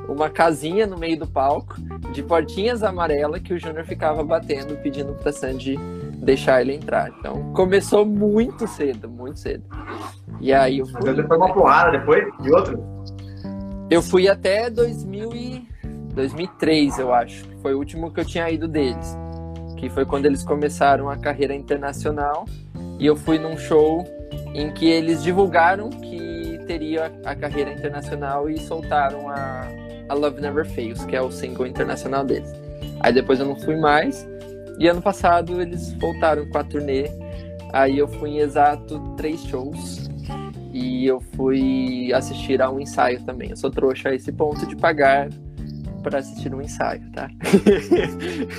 uma 0.08 0.30
casinha 0.30 0.86
no 0.86 0.98
meio 0.98 1.20
do 1.20 1.28
palco 1.28 1.76
de 2.12 2.22
portinhas 2.24 2.84
amarelas 2.84 3.42
que 3.42 3.54
o 3.54 3.60
Júnior 3.60 3.86
ficava 3.86 4.24
batendo, 4.24 4.76
pedindo 4.78 5.14
pra 5.14 5.32
Sandy 5.32 5.78
deixar 6.18 6.62
ele 6.62 6.74
entrar. 6.74 7.10
Então 7.20 7.52
começou 7.54 8.06
muito 8.06 8.68
cedo, 8.68 9.10
muito 9.10 9.40
cedo. 9.40 9.64
E 10.42 10.54
aí 10.54 10.80
eu 10.80 10.88
Mas 10.92 11.04
fui, 11.04 11.24
foi 11.28 11.38
uma 11.38 11.54
porrada 11.54 11.98
depois 11.98 12.26
de 12.42 12.52
outro? 12.52 12.84
eu 13.90 14.02
fui 14.02 14.28
até 14.28 14.70
2000 14.70 15.34
e 15.36 15.68
2003, 16.14 17.00
eu 17.00 17.14
acho. 17.14 17.46
Foi 17.62 17.74
o 17.74 17.78
último 17.78 18.12
que 18.12 18.20
eu 18.20 18.26
tinha 18.26 18.50
ido 18.50 18.68
deles. 18.68 19.18
Que 19.78 19.90
foi 19.90 20.06
quando 20.06 20.26
eles 20.26 20.44
começaram 20.44 21.10
a 21.10 21.18
carreira 21.18 21.54
internacional. 21.54 22.46
E 22.98 23.06
eu 23.06 23.16
fui 23.16 23.38
num 23.38 23.58
show 23.58 24.06
em 24.54 24.72
que 24.72 24.86
eles 24.86 25.22
divulgaram 25.22 25.90
que 25.90 26.60
teria 26.66 27.12
a 27.26 27.36
carreira 27.36 27.72
internacional 27.72 28.50
e 28.50 28.58
soltaram 28.58 29.30
a, 29.30 29.68
a 30.10 30.14
Love 30.14 30.42
Never 30.42 30.66
Fails, 30.66 31.04
que 31.06 31.16
é 31.16 31.22
o 31.22 31.32
single 31.32 31.66
internacional 31.68 32.24
deles. 32.24 32.52
Aí 33.00 33.14
depois 33.14 33.40
eu 33.40 33.46
não 33.46 33.56
fui 33.56 33.76
mais. 33.76 34.28
E 34.78 34.88
ano 34.88 35.02
passado 35.02 35.62
eles 35.62 35.94
voltaram 35.94 36.48
com 36.50 36.58
a 36.58 36.64
turnê. 36.64 37.10
Aí 37.74 37.98
eu 37.98 38.08
fui 38.08 38.32
em 38.32 38.40
exato 38.40 39.00
três 39.18 39.42
shows. 39.46 40.10
E 40.74 41.06
eu 41.06 41.22
fui 41.36 42.12
assistir 42.14 42.62
a 42.62 42.70
um 42.70 42.80
ensaio 42.80 43.22
também. 43.24 43.50
Eu 43.52 43.56
sou 43.56 43.72
trouxa 43.72 44.10
a 44.10 44.16
esse 44.16 44.32
ponto 44.32 44.66
de 44.68 44.76
pagar 44.76 45.30
para 46.04 46.20
assistir 46.20 46.54
um 46.54 46.62
ensaio, 46.62 47.02
tá? 47.14 47.30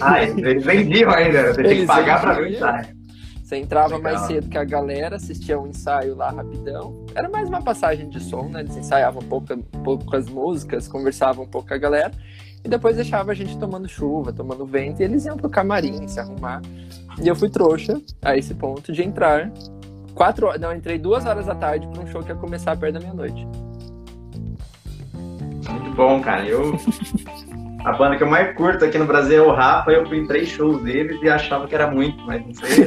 Ah, 0.00 0.22
eles 0.22 0.64
vendiam 0.64 1.10
ainda. 1.10 1.52
Você 1.52 1.62
tem 1.62 1.80
que 1.80 1.86
pagar 1.86 2.20
para 2.20 2.32
ver 2.34 2.42
o 2.42 2.48
ensaio. 2.48 2.95
Você 3.46 3.58
entrava 3.58 3.96
Legal. 3.96 4.02
mais 4.12 4.26
cedo 4.26 4.48
que 4.48 4.58
a 4.58 4.64
galera, 4.64 5.14
assistia 5.14 5.56
um 5.56 5.68
ensaio 5.68 6.16
lá 6.16 6.30
rapidão. 6.30 7.06
Era 7.14 7.28
mais 7.28 7.48
uma 7.48 7.62
passagem 7.62 8.08
de 8.08 8.18
som, 8.18 8.48
né? 8.48 8.58
Eles 8.58 8.76
ensaiavam 8.76 9.22
um 9.22 9.28
pouco, 9.28 9.54
um 9.54 9.82
pouco 9.84 10.04
com 10.04 10.16
as 10.16 10.28
músicas, 10.28 10.88
conversavam 10.88 11.44
um 11.44 11.48
pouco 11.48 11.68
com 11.68 11.74
a 11.74 11.78
galera. 11.78 12.10
E 12.64 12.68
depois 12.68 12.96
deixava 12.96 13.30
a 13.30 13.34
gente 13.36 13.56
tomando 13.56 13.88
chuva, 13.88 14.32
tomando 14.32 14.66
vento. 14.66 15.00
E 15.00 15.04
eles 15.04 15.26
iam 15.26 15.36
pro 15.36 15.48
camarim 15.48 16.08
se 16.08 16.18
arrumar. 16.18 16.60
E 17.22 17.28
eu 17.28 17.36
fui 17.36 17.48
trouxa 17.48 18.02
a 18.20 18.36
esse 18.36 18.52
ponto 18.52 18.92
de 18.92 19.04
entrar. 19.04 19.52
Quatro 20.12 20.48
horas, 20.48 20.60
não, 20.60 20.74
entrei 20.74 20.98
duas 20.98 21.24
horas 21.24 21.46
da 21.46 21.54
tarde 21.54 21.86
para 21.86 22.02
um 22.02 22.06
show 22.08 22.24
que 22.24 22.30
ia 22.30 22.34
começar 22.34 22.76
perto 22.76 22.94
da 22.94 22.98
meia-noite. 23.00 23.46
Muito 25.70 25.94
bom, 25.94 26.20
cara. 26.20 26.44
Eu 26.44 26.76
A 27.84 27.92
banda 27.92 28.16
que 28.16 28.22
eu 28.22 28.28
mais 28.28 28.54
curto 28.56 28.84
aqui 28.84 28.98
no 28.98 29.06
Brasil 29.06 29.44
é 29.44 29.46
o 29.46 29.52
Rafa, 29.52 29.90
eu 29.90 30.06
fui 30.06 30.18
em 30.18 30.26
três 30.26 30.48
shows 30.48 30.82
deles 30.82 31.20
e 31.22 31.28
achava 31.28 31.66
que 31.68 31.74
era 31.74 31.90
muito, 31.90 32.24
mas 32.24 32.44
não 32.44 32.54
sei. 32.54 32.84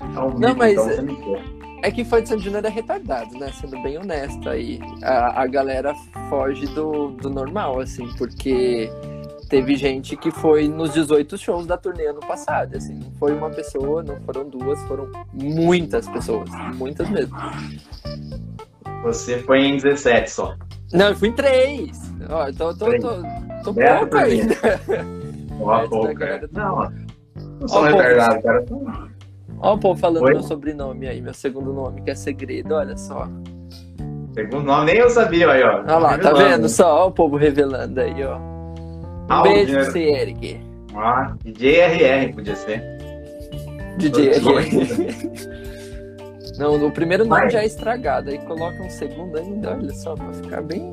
É 0.00 0.20
um 0.20 0.38
não, 0.38 0.54
mas 0.54 0.72
então 0.72 1.62
é 1.82 1.90
que 1.90 2.04
foi 2.04 2.22
de 2.22 2.28
San 2.28 2.38
Júnior 2.38 2.64
é 2.64 2.68
retardado, 2.68 3.36
né? 3.36 3.50
Sendo 3.60 3.82
bem 3.82 3.98
honesto 3.98 4.48
aí. 4.48 4.80
A, 5.02 5.42
a 5.42 5.46
galera 5.48 5.94
foge 6.30 6.66
do, 6.66 7.08
do 7.08 7.28
normal, 7.28 7.80
assim, 7.80 8.08
porque 8.16 8.88
teve 9.48 9.74
gente 9.74 10.16
que 10.16 10.30
foi 10.30 10.68
nos 10.68 10.94
18 10.94 11.36
shows 11.36 11.66
da 11.66 11.76
turnê 11.76 12.06
ano 12.06 12.20
passado, 12.20 12.76
assim, 12.76 12.94
não 12.94 13.10
foi 13.18 13.34
uma 13.34 13.50
pessoa, 13.50 14.02
não 14.02 14.18
foram 14.20 14.48
duas, 14.48 14.80
foram 14.84 15.10
muitas 15.32 16.08
pessoas, 16.08 16.48
muitas 16.76 17.08
mesmo. 17.10 17.36
Você 19.02 19.40
foi 19.40 19.58
em 19.62 19.76
17 19.76 20.30
só. 20.30 20.56
Não, 20.92 21.08
eu 21.08 21.16
fui 21.16 21.28
em 21.30 21.32
três. 21.32 21.98
Ó, 22.30 22.52
tô, 22.52 22.74
tô, 22.74 22.98
tô, 22.98 23.22
tô 23.62 23.80
é, 23.80 23.98
pouco 23.98 24.16
ainda. 24.16 24.54
Ó, 25.60 25.88
pouco, 25.88 26.12
Não, 26.52 26.92
não 27.60 27.68
sou 27.68 27.82
retardado, 27.82 28.42
cara. 28.42 28.64
Ó 29.58 29.74
o 29.74 29.78
povo 29.78 30.00
falando 30.00 30.24
Oi? 30.24 30.32
meu 30.32 30.42
sobrenome 30.42 31.06
aí, 31.06 31.20
meu 31.20 31.32
segundo 31.32 31.72
nome, 31.72 32.02
que 32.02 32.10
é 32.10 32.14
segredo, 32.14 32.74
olha 32.74 32.96
só. 32.96 33.28
Segundo 34.34 34.64
nome, 34.64 34.86
nem 34.86 34.96
eu 34.96 35.10
sabia 35.10 35.50
aí, 35.50 35.62
ó. 35.62 35.82
Olha 35.82 35.98
lá, 35.98 36.18
tá 36.18 36.32
vendo 36.32 36.68
só? 36.68 37.04
Ó 37.04 37.08
o 37.08 37.12
povo 37.12 37.36
revelando 37.36 38.00
aí, 38.00 38.24
ó. 38.24 38.38
Um 38.38 39.26
ah, 39.28 39.42
beijo 39.42 39.72
pra 39.72 39.84
você, 39.84 40.00
Eric. 40.00 40.60
Ah, 40.96 41.34
DJ 41.44 41.80
RR 41.80 42.32
podia 42.34 42.56
ser. 42.56 42.82
DJ 43.98 44.30
RR. 44.30 45.52
Não, 46.58 46.86
o 46.86 46.90
primeiro 46.90 47.24
nome 47.24 47.50
já 47.50 47.62
é 47.62 47.66
estragado, 47.66 48.30
aí 48.30 48.38
coloca 48.38 48.82
um 48.82 48.90
segundo 48.90 49.38
ainda, 49.38 49.72
olha 49.72 49.92
só, 49.94 50.14
pra 50.14 50.32
ficar 50.32 50.62
bem. 50.62 50.92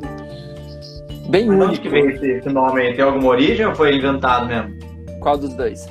Bem 1.29 1.45
Mas 1.45 1.55
único. 1.55 1.69
Onde 1.69 1.81
que 1.81 1.89
vem 1.89 2.07
esse, 2.07 2.27
esse 2.27 2.49
nome 2.49 2.81
aí? 2.81 2.95
Tem 2.95 3.05
alguma 3.05 3.27
origem 3.27 3.65
ou 3.65 3.75
foi 3.75 3.95
inventado 3.95 4.47
mesmo? 4.47 4.73
Qual 5.19 5.37
dos 5.37 5.53
dois? 5.53 5.87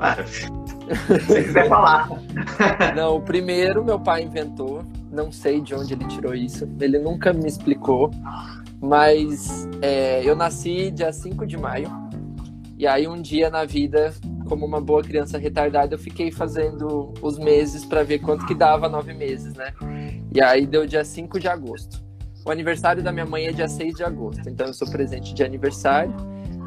Ah, 0.00 0.16
se 0.26 1.42
quiser 1.44 1.68
falar. 1.68 2.08
Não, 2.96 3.16
o 3.16 3.20
primeiro 3.20 3.84
meu 3.84 4.00
pai 4.00 4.22
inventou, 4.22 4.82
não 5.12 5.30
sei 5.30 5.60
de 5.60 5.74
onde 5.74 5.94
ele 5.94 6.04
tirou 6.06 6.34
isso, 6.34 6.68
ele 6.80 6.98
nunca 6.98 7.32
me 7.32 7.46
explicou, 7.46 8.10
mas 8.80 9.68
é, 9.82 10.22
eu 10.24 10.34
nasci 10.34 10.90
dia 10.90 11.12
5 11.12 11.46
de 11.46 11.56
maio, 11.56 11.90
e 12.78 12.86
aí 12.86 13.06
um 13.06 13.20
dia 13.20 13.50
na 13.50 13.64
vida, 13.64 14.12
como 14.48 14.64
uma 14.64 14.80
boa 14.80 15.02
criança 15.02 15.36
retardada, 15.36 15.94
eu 15.94 15.98
fiquei 15.98 16.30
fazendo 16.30 17.12
os 17.20 17.38
meses 17.38 17.84
para 17.84 18.02
ver 18.02 18.20
quanto 18.20 18.46
que 18.46 18.54
dava 18.54 18.88
nove 18.88 19.12
meses, 19.12 19.52
né? 19.54 19.72
E 20.32 20.40
aí 20.40 20.66
deu 20.66 20.86
dia 20.86 21.04
5 21.04 21.38
de 21.38 21.46
agosto. 21.46 22.09
O 22.44 22.50
aniversário 22.50 23.02
da 23.02 23.12
minha 23.12 23.26
mãe 23.26 23.46
é 23.46 23.52
dia 23.52 23.68
6 23.68 23.94
de 23.94 24.02
agosto, 24.02 24.48
então 24.48 24.66
eu 24.66 24.74
sou 24.74 24.90
presente 24.90 25.34
de 25.34 25.44
aniversário. 25.44 26.14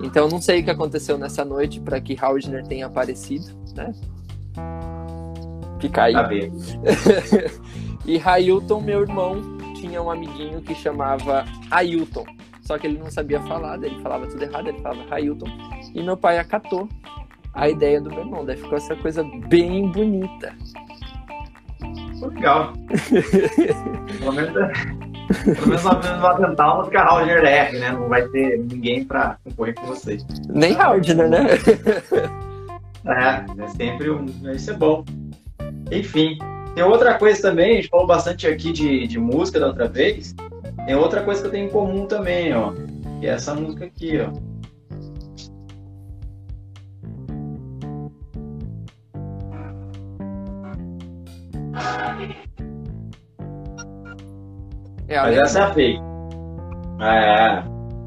Então 0.04 0.28
não 0.28 0.42
sei 0.42 0.62
o 0.62 0.64
que 0.64 0.72
aconteceu 0.72 1.18
nessa 1.18 1.44
noite 1.44 1.80
para 1.80 2.00
que 2.00 2.18
Hausner 2.20 2.66
tenha 2.66 2.86
aparecido, 2.86 3.48
né? 3.76 3.92
Fica 5.80 6.04
aí. 6.04 6.14
Tá 6.14 6.30
e 8.06 8.18
Railton, 8.18 8.82
meu 8.82 9.02
irmão, 9.02 9.42
tinha 9.76 10.02
um 10.02 10.10
amiguinho 10.10 10.62
que 10.62 10.76
chamava 10.76 11.46
Ailton. 11.72 12.26
Só 12.62 12.78
que 12.78 12.88
ele 12.88 12.98
não 12.98 13.12
sabia 13.12 13.42
falar, 13.42 13.82
ele 13.84 14.00
falava 14.02 14.26
tudo 14.28 14.42
errado, 14.42 14.68
ele 14.70 14.80
falava 14.82 15.04
Railton. 15.10 15.48
E 15.94 16.02
meu 16.02 16.16
pai 16.16 16.38
acatou 16.38 16.88
a 17.54 17.68
ideia 17.68 18.00
do 18.00 18.10
meu 18.10 18.20
irmão. 18.20 18.46
Daí 18.46 18.58
ficou 18.58 18.78
essa 18.78 18.96
coisa 18.96 19.24
bem 19.48 19.92
bonita. 19.92 20.56
Legal. 22.22 22.74
Pelo 24.20 24.32
menos 24.32 24.54
pelo 25.28 25.68
menos 25.68 25.84
não 25.84 26.22
vai 26.22 26.38
tentar 26.38 26.74
uma 26.74 26.86
ficar 26.86 27.06
Roger 27.06 27.44
R, 27.44 27.80
né? 27.80 27.92
Não 27.92 28.08
vai 28.08 28.28
ter 28.30 28.60
ninguém 28.60 29.04
pra 29.06 29.38
concorrer 29.44 29.76
com 29.76 29.88
vocês. 29.88 30.26
Nem 30.50 30.74
Roger, 30.74 31.30
né? 31.30 31.48
é, 33.06 33.64
é 33.64 33.68
sempre 33.70 34.10
um. 34.10 34.26
Isso 34.52 34.72
é 34.72 34.74
bom. 34.74 35.04
Enfim, 35.92 36.38
tem 36.76 36.84
outra 36.84 37.14
coisa 37.16 37.42
também, 37.42 37.74
a 37.74 37.76
gente 37.76 37.90
falou 37.90 38.08
bastante 38.08 38.48
aqui 38.48 38.72
de, 38.72 39.08
de 39.08 39.20
música 39.20 39.60
da 39.60 39.68
outra 39.68 39.88
vez. 39.88 40.36
Tem 40.86 40.96
outra 40.96 41.22
coisa 41.22 41.42
que 41.42 41.48
eu 41.48 41.52
tenho 41.52 41.68
em 41.68 41.72
comum 41.72 42.06
também, 42.06 42.54
ó. 42.54 42.74
Que 43.20 43.28
é 43.28 43.32
essa 43.32 43.54
música 43.54 43.86
aqui, 43.86 44.20
ó. 44.20 44.53
É, 55.14 55.22
Mas 55.22 55.38
essa 55.38 55.60
é 55.60 55.62
a 55.62 55.74
fake. 55.74 56.02
É, 57.00 57.64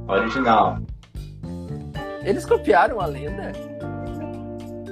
original. 0.09 0.79
Eles 2.25 2.45
copiaram 2.45 3.01
a 3.01 3.07
lenda? 3.07 3.53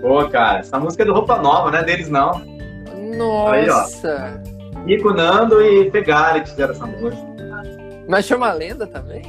Pô, 0.01 0.29
cara, 0.29 0.61
essa 0.61 0.79
música 0.79 1.03
é 1.03 1.07
do 1.07 1.13
Roupa 1.13 1.39
Nova, 1.39 1.73
não 1.73 1.79
é 1.79 1.83
deles 1.83 2.09
não. 2.09 2.41
Nossa! 3.17 4.41
Aí, 4.77 4.85
Nico 4.85 5.13
Nando 5.13 5.61
e 5.61 5.91
Pegari 5.91 6.43
que 6.43 6.51
fizeram 6.51 6.73
essa 6.73 6.87
música. 6.87 7.35
Mas 8.09 8.27
chama 8.27 8.49
a 8.49 8.53
lenda 8.53 8.87
também? 8.87 9.23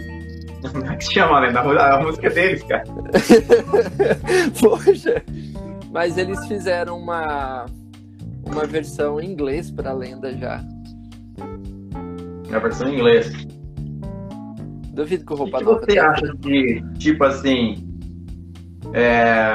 Como 0.72 0.86
é 0.86 0.96
que 0.96 1.12
chama 1.12 1.36
a 1.36 1.40
lenda? 1.40 1.60
A 1.60 2.00
música 2.00 2.28
é 2.28 2.30
deles, 2.30 2.62
cara. 2.62 2.84
Poxa! 4.58 5.22
Mas 5.90 6.16
eles 6.16 6.46
fizeram 6.46 6.96
uma, 6.98 7.66
uma 8.46 8.64
versão 8.64 9.20
em 9.20 9.30
inglês 9.30 9.70
pra 9.70 9.92
lenda 9.92 10.32
já. 10.32 10.64
Na 12.52 12.58
versão 12.58 12.86
em 12.88 12.96
inglês. 12.96 13.32
Duvido 14.92 15.24
que 15.24 15.32
o 15.32 15.36
roupa 15.36 15.58
O 15.58 15.80
que, 15.80 15.92
você 15.92 15.98
acha 15.98 16.34
de, 16.36 16.84
tipo 16.98 17.24
assim, 17.24 17.82
é, 18.92 19.54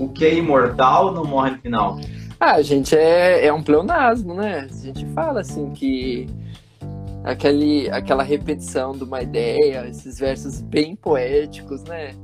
o 0.00 0.08
que 0.08 0.24
é 0.24 0.34
imortal 0.34 1.14
não 1.14 1.24
morre 1.24 1.52
no 1.52 1.58
final? 1.58 2.00
Ah, 2.40 2.60
gente, 2.60 2.96
é, 2.96 3.46
é 3.46 3.52
um 3.52 3.62
pleonasmo, 3.62 4.34
né? 4.34 4.66
A 4.68 4.84
gente 4.84 5.06
fala 5.14 5.42
assim 5.42 5.70
que 5.70 6.26
aquele, 7.22 7.88
aquela 7.90 8.24
repetição 8.24 8.90
de 8.90 9.04
uma 9.04 9.22
ideia, 9.22 9.86
esses 9.86 10.18
versos 10.18 10.60
bem 10.60 10.96
poéticos, 10.96 11.84
né? 11.84 12.16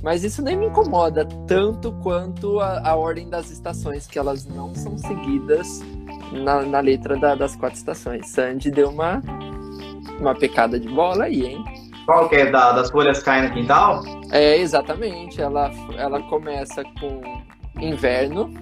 Mas 0.00 0.22
isso 0.22 0.42
nem 0.42 0.56
me 0.56 0.66
incomoda 0.66 1.26
tanto 1.48 1.90
quanto 2.04 2.60
a, 2.60 2.88
a 2.88 2.94
ordem 2.94 3.28
das 3.28 3.50
estações, 3.50 4.06
que 4.06 4.16
elas 4.16 4.46
não 4.46 4.72
são 4.76 4.96
seguidas 4.96 5.82
na, 6.34 6.62
na 6.62 6.80
letra 6.80 7.16
da, 7.16 7.34
das 7.34 7.56
quatro 7.56 7.76
estações. 7.76 8.28
Sandy 8.28 8.70
deu 8.70 8.90
uma, 8.90 9.22
uma 10.18 10.34
pecada 10.34 10.78
de 10.78 10.88
bola 10.88 11.24
aí, 11.24 11.46
hein? 11.46 11.64
Qual 12.06 12.28
que 12.28 12.36
é? 12.36 12.50
Da, 12.50 12.72
das 12.72 12.90
folhas 12.90 13.22
caem 13.22 13.48
no 13.48 13.54
quintal? 13.54 14.02
É, 14.30 14.58
exatamente. 14.58 15.40
Ela, 15.40 15.70
ela 15.96 16.20
começa 16.24 16.82
com 17.00 17.22
inverno, 17.80 18.52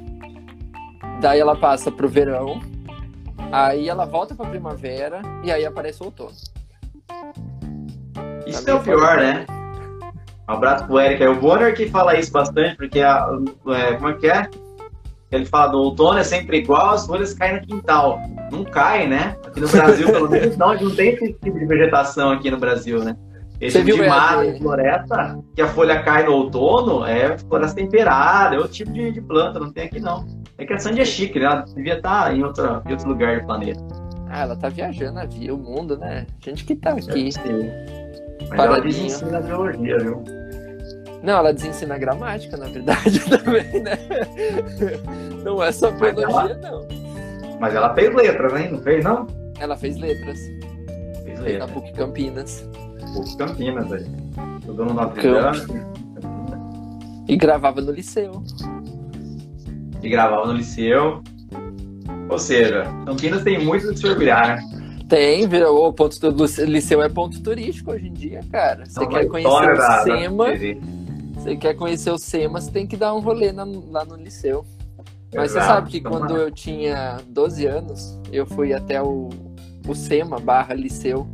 daí 1.20 1.40
ela 1.40 1.56
passa 1.56 1.90
pro 1.90 2.08
verão, 2.08 2.60
aí 3.50 3.88
ela 3.88 4.04
volta 4.04 4.34
pra 4.34 4.48
primavera 4.48 5.20
e 5.42 5.50
aí 5.50 5.64
aparece 5.66 6.02
o 6.02 6.06
outono. 6.06 6.32
Isso 8.46 8.68
é 8.68 8.74
o 8.74 8.80
pior, 8.80 9.16
né? 9.16 9.46
Um 10.48 10.54
abraço 10.54 10.86
pro 10.86 11.00
Eric. 11.00 11.22
É 11.22 11.28
o 11.28 11.36
Bonner 11.36 11.74
que 11.74 11.88
fala 11.88 12.18
isso 12.18 12.32
bastante, 12.32 12.76
porque 12.76 13.00
a, 13.00 13.28
é, 13.68 13.94
como 13.94 14.08
é 14.08 14.14
que 14.14 14.26
é? 14.26 14.48
Ele 15.32 15.46
fala 15.46 15.72
do 15.72 15.78
outono 15.78 16.18
é 16.18 16.24
sempre 16.24 16.58
igual, 16.58 16.90
as 16.90 17.06
folhas 17.06 17.32
caem 17.32 17.54
no 17.54 17.66
quintal. 17.66 18.20
Não 18.50 18.64
cai, 18.64 19.08
né? 19.08 19.34
Aqui 19.46 19.60
no 19.60 19.68
Brasil, 19.68 20.12
pelo 20.12 20.28
menos, 20.28 20.56
não, 20.58 20.74
não 20.74 20.94
tem 20.94 21.14
esse 21.14 21.32
tipo 21.32 21.58
de 21.58 21.64
vegetação 21.64 22.30
aqui 22.30 22.50
no 22.50 22.58
Brasil, 22.58 23.02
né? 23.02 23.16
Esse 23.58 23.82
tipo 23.82 24.02
de 24.02 24.08
mata 24.08 24.44
e 24.44 24.58
floresta, 24.58 25.38
que 25.54 25.62
a 25.62 25.68
folha 25.68 26.02
cai 26.02 26.24
no 26.24 26.32
outono, 26.32 27.06
é 27.06 27.38
floresta 27.38 27.76
temperada, 27.76 28.56
é 28.56 28.58
outro 28.58 28.72
tipo 28.72 28.92
de, 28.92 29.12
de 29.12 29.20
planta, 29.22 29.58
não 29.58 29.72
tem 29.72 29.84
aqui 29.84 30.00
não. 30.00 30.26
É 30.58 30.66
que 30.66 30.72
a 30.74 30.78
Sandy 30.78 31.00
é 31.00 31.04
chique, 31.04 31.38
né? 31.38 31.46
Ela 31.46 31.64
devia 31.74 31.96
estar 31.96 32.36
em, 32.36 32.42
outra, 32.42 32.82
em 32.86 32.92
outro 32.92 33.08
lugar 33.08 33.40
do 33.40 33.46
planeta. 33.46 33.80
Ah, 34.28 34.42
ela 34.42 34.56
tá 34.56 34.68
viajando 34.68 35.18
a 35.20 35.24
via, 35.24 35.54
o 35.54 35.58
mundo, 35.58 35.96
né? 35.96 36.26
A 36.44 36.50
gente 36.50 36.64
que 36.64 36.74
tá 36.74 36.90
aqui. 36.90 37.30
Mas 38.50 38.58
ela 38.58 38.86
ensina 38.86 39.40
biologia, 39.40 39.98
viu? 39.98 40.41
Não, 41.22 41.34
ela 41.38 41.52
desensina 41.52 41.96
gramática, 41.98 42.56
na 42.56 42.66
verdade, 42.66 43.20
também, 43.30 43.80
né? 43.82 43.96
Não 45.44 45.62
é 45.62 45.70
só 45.70 45.90
biologia, 45.90 46.58
não. 46.60 46.86
Mas 47.60 47.74
ela 47.74 47.94
fez 47.94 48.12
letras, 48.14 48.60
hein? 48.60 48.72
Não 48.72 48.80
fez, 48.80 49.04
não? 49.04 49.26
Ela 49.60 49.76
fez 49.76 49.96
letras. 49.96 50.38
Fez 51.24 51.38
Na 51.38 51.44
letras. 51.44 51.70
PUC 51.70 51.92
Campinas. 51.92 52.68
PUC 53.14 53.36
Campinas, 53.36 53.92
aí. 53.92 54.04
Estudou 54.58 54.86
no 54.86 54.94
Notre. 54.94 55.22
Dame. 55.22 55.58
E 57.28 57.36
gravava 57.36 57.80
no 57.80 57.92
liceu. 57.92 58.42
E 60.02 60.08
gravava 60.08 60.46
no 60.48 60.54
liceu. 60.54 61.22
Ou 62.28 62.38
seja, 62.38 62.84
Campinas 63.06 63.42
tem 63.44 63.64
muito 63.64 63.92
de 63.92 63.98
se 64.00 64.06
orgulhar, 64.08 64.56
né? 64.56 64.82
Tem, 65.08 65.46
virou 65.46 65.86
o 65.88 65.92
ponto 65.92 66.18
do 66.32 66.44
liceu 66.64 67.02
é 67.02 67.08
ponto 67.08 67.40
turístico 67.42 67.92
hoje 67.92 68.08
em 68.08 68.12
dia, 68.12 68.40
cara. 68.50 68.86
Você 68.86 69.00
uma 69.00 69.08
quer 69.10 69.26
conhecer 69.26 69.48
o 69.52 69.60
da- 69.60 69.74
da 69.74 70.02
SEMA, 70.02 70.44
TV. 70.46 70.80
Você 71.42 71.56
quer 71.56 71.74
conhecer 71.74 72.10
o 72.10 72.18
SEMA, 72.18 72.60
você 72.60 72.70
tem 72.70 72.86
que 72.86 72.96
dar 72.96 73.14
um 73.14 73.20
rolê 73.20 73.50
na- 73.52 73.66
lá 73.90 74.04
no 74.04 74.16
liceu. 74.16 74.64
Mas 75.34 75.50
você 75.50 75.58
Exato. 75.58 75.66
sabe 75.74 75.90
que 75.90 76.00
quando 76.00 76.36
eu 76.36 76.50
tinha 76.50 77.16
12 77.28 77.66
anos, 77.66 78.18
eu 78.30 78.44
fui 78.46 78.72
até 78.74 79.02
o, 79.02 79.30
o 79.88 79.94
SEMA 79.94 80.38
barra 80.38 80.74
liceu 80.74 81.26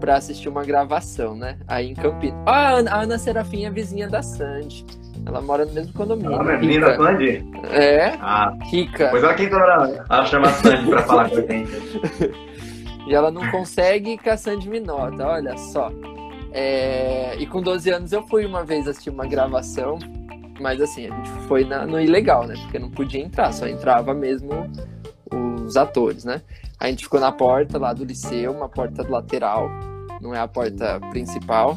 pra 0.00 0.16
assistir 0.16 0.48
uma 0.48 0.64
gravação, 0.64 1.34
né? 1.36 1.56
Aí 1.66 1.90
em 1.90 1.94
Campinas. 1.94 2.38
Ah, 2.44 2.50
a 2.52 2.70
Ana, 2.72 2.90
a 2.92 3.00
Ana 3.02 3.18
Serafim 3.18 3.64
é 3.64 3.70
vizinha 3.70 4.08
da 4.08 4.20
Sandy. 4.22 4.84
Ela 5.24 5.40
mora 5.40 5.64
no 5.64 5.72
mesmo 5.72 5.92
condomínio. 5.94 6.34
Ah, 6.38 6.42
mas 6.44 6.60
menina 6.60 6.90
rica. 6.90 7.02
Sandy? 7.04 7.44
É, 7.72 8.06
Ah, 8.20 8.52
rica. 8.70 9.08
pois 9.10 9.22
ela 9.24 9.34
quem 9.34 9.48
tá 9.48 9.56
ela, 9.56 10.04
ela 10.10 10.24
chama 10.26 10.48
a 10.48 10.52
Sandy 10.52 10.86
pra 10.90 11.02
falar 11.04 11.30
com 11.30 11.36
a 11.36 11.40
gente. 11.46 11.72
E 13.08 13.14
ela 13.14 13.30
não 13.30 13.48
consegue 13.50 14.18
que 14.18 14.28
a 14.28 14.36
Sandy 14.36 14.68
me 14.68 14.80
nota, 14.80 15.24
olha 15.26 15.56
só. 15.56 15.90
É, 16.58 17.36
E 17.38 17.46
com 17.46 17.60
12 17.60 17.90
anos 17.90 18.12
eu 18.12 18.22
fui 18.26 18.46
uma 18.46 18.64
vez 18.64 18.88
assistir 18.88 19.10
uma 19.10 19.26
gravação, 19.26 19.98
mas 20.58 20.80
assim, 20.80 21.06
a 21.06 21.14
gente 21.14 21.28
foi 21.46 21.64
na- 21.64 21.84
no 21.84 22.00
ilegal, 22.00 22.46
né? 22.46 22.54
Porque 22.62 22.78
não 22.78 22.90
podia 22.90 23.20
entrar, 23.20 23.52
só 23.52 23.68
entrava 23.68 24.14
mesmo 24.14 24.48
os 25.66 25.76
atores, 25.76 26.24
né? 26.24 26.40
A 26.80 26.88
gente 26.88 27.04
ficou 27.04 27.20
na 27.20 27.30
porta 27.30 27.78
lá 27.78 27.92
do 27.92 28.04
liceu, 28.04 28.52
uma 28.52 28.70
porta 28.70 29.06
lateral, 29.06 29.68
não 30.22 30.34
é 30.34 30.38
a 30.40 30.48
porta 30.48 30.98
principal. 31.10 31.76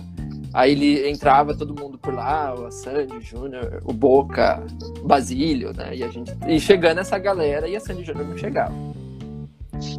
Aí 0.53 0.71
ele 0.71 1.09
entrava 1.09 1.53
todo 1.53 1.77
mundo 1.77 1.97
por 1.97 2.13
lá, 2.13 2.53
o 2.53 2.71
Sandy, 2.71 3.17
o 3.17 3.21
Júnior, 3.21 3.81
o 3.83 3.91
Boca, 3.91 4.63
o 5.03 5.05
Basílio, 5.05 5.73
né? 5.75 5.93
E 5.93 6.03
a 6.03 6.07
gente 6.07 6.31
e 6.47 6.57
chegando 6.57 6.99
essa 6.99 7.17
galera 7.19 7.67
e 7.67 7.75
a 7.75 7.79
Sandy 7.81 8.03
Júnior 8.05 8.27
não 8.27 8.37
chegava. 8.37 8.73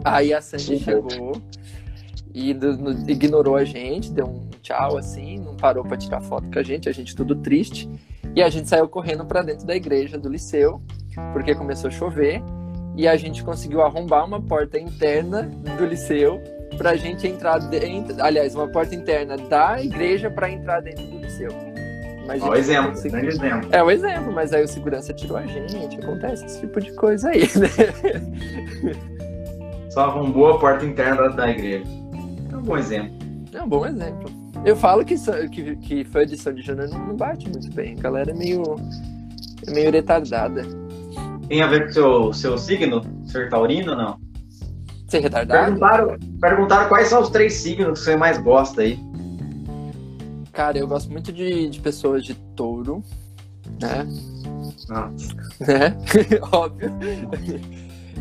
Aí 0.05 0.33
a 0.33 0.41
Sandy 0.41 0.79
chegou 0.79 1.33
e 2.35 2.55
do- 2.55 2.77
no- 2.77 3.11
ignorou 3.11 3.57
a 3.57 3.65
gente, 3.65 4.11
deu 4.13 4.27
um 4.27 4.49
tchau 4.63 4.97
assim, 4.97 5.39
não 5.39 5.57
parou 5.57 5.85
pra 5.85 5.97
tirar 5.97 6.21
foto 6.21 6.51
com 6.53 6.59
a 6.59 6.63
gente, 6.63 6.89
a 6.89 6.93
gente 6.93 7.15
tudo 7.17 7.35
triste. 7.37 7.89
E 8.35 8.43
a 8.43 8.49
gente 8.49 8.69
saiu 8.69 8.89
correndo 8.89 9.25
pra 9.25 9.43
dentro 9.43 9.67
da 9.67 9.75
igreja 9.75 10.17
do 10.17 10.29
liceu, 10.29 10.81
porque 11.33 11.55
começou 11.55 11.89
a 11.89 11.91
chover, 11.91 12.41
e 12.97 13.09
a 13.09 13.17
gente 13.17 13.43
conseguiu 13.43 13.83
arrombar 13.83 14.25
uma 14.27 14.41
porta 14.41 14.79
interna 14.79 15.43
do 15.79 15.85
liceu 15.85 16.41
pra 16.79 16.95
gente 16.97 17.27
entrar 17.27 17.59
dentro, 17.59 18.23
aliás, 18.23 18.55
uma 18.55 18.69
porta 18.69 18.95
interna 18.95 19.37
da 19.37 19.83
igreja 19.83 20.31
pra 20.31 20.51
entrar 20.51 20.81
dentro 20.81 21.05
do 21.07 21.19
liceu. 21.19 21.51
Mas 22.27 22.41
a 22.43 22.49
o 22.51 22.55
exemplo, 22.55 22.93
grande 23.11 23.27
exemplo. 23.29 23.69
é 23.73 23.83
o 23.83 23.91
exemplo, 23.91 24.33
mas 24.33 24.53
aí 24.53 24.63
o 24.63 24.69
segurança 24.69 25.13
tirou 25.13 25.37
a 25.37 25.45
gente, 25.47 25.99
acontece 26.01 26.45
esse 26.47 26.61
tipo 26.61 26.81
de 26.81 26.93
coisa 26.93 27.31
aí, 27.31 27.41
né? 27.43 28.95
Só 29.91 30.03
arrombou 30.03 30.53
a 30.53 30.59
porta 30.59 30.85
interna 30.85 31.29
da 31.31 31.51
igreja. 31.51 31.85
É 32.53 32.57
um 32.57 32.63
bom 32.63 32.77
exemplo. 32.77 33.19
É 33.53 33.63
um 33.63 33.69
bom 33.69 33.87
exemplo. 33.87 34.31
Eu 34.65 34.77
falo 34.77 35.05
que, 35.05 35.17
que, 35.49 35.77
que 35.77 36.05
fã 36.05 36.25
de 36.27 36.37
Sandy 36.37 36.63
Júnior 36.63 36.89
não, 36.89 37.17
bate 37.17 37.49
muito 37.49 37.73
bem. 37.75 37.97
A 37.99 38.03
galera 38.03 38.31
é 38.31 38.35
meio, 38.35 38.77
é 39.67 39.71
meio 39.73 39.91
retardada. 39.91 40.63
Tem 41.49 41.63
a 41.63 41.67
ver 41.67 41.85
com 41.85 41.91
o 41.91 41.93
seu, 41.93 42.33
seu 42.33 42.59
signo? 42.59 43.03
Ser 43.27 43.49
taurino 43.49 43.93
ou 43.93 43.99
não? 43.99 44.21
Ser 45.09 45.21
retardado? 45.21 45.65
Perguntaram, 45.65 46.17
perguntaram 46.41 46.89
quais 46.89 47.09
são 47.09 47.23
os 47.23 47.31
três 47.31 47.55
signos 47.55 47.99
que 47.99 48.05
você 48.05 48.17
mais 48.17 48.39
gosta 48.39 48.83
aí. 48.83 48.99
Cara, 50.53 50.79
eu 50.79 50.87
gosto 50.87 51.11
muito 51.11 51.33
de, 51.33 51.69
de 51.69 51.81
pessoas 51.81 52.25
de 52.25 52.35
touro, 52.55 53.03
né? 53.81 54.07
Não. 54.89 55.11
né? 55.67 55.97
Óbvio. 56.53 56.91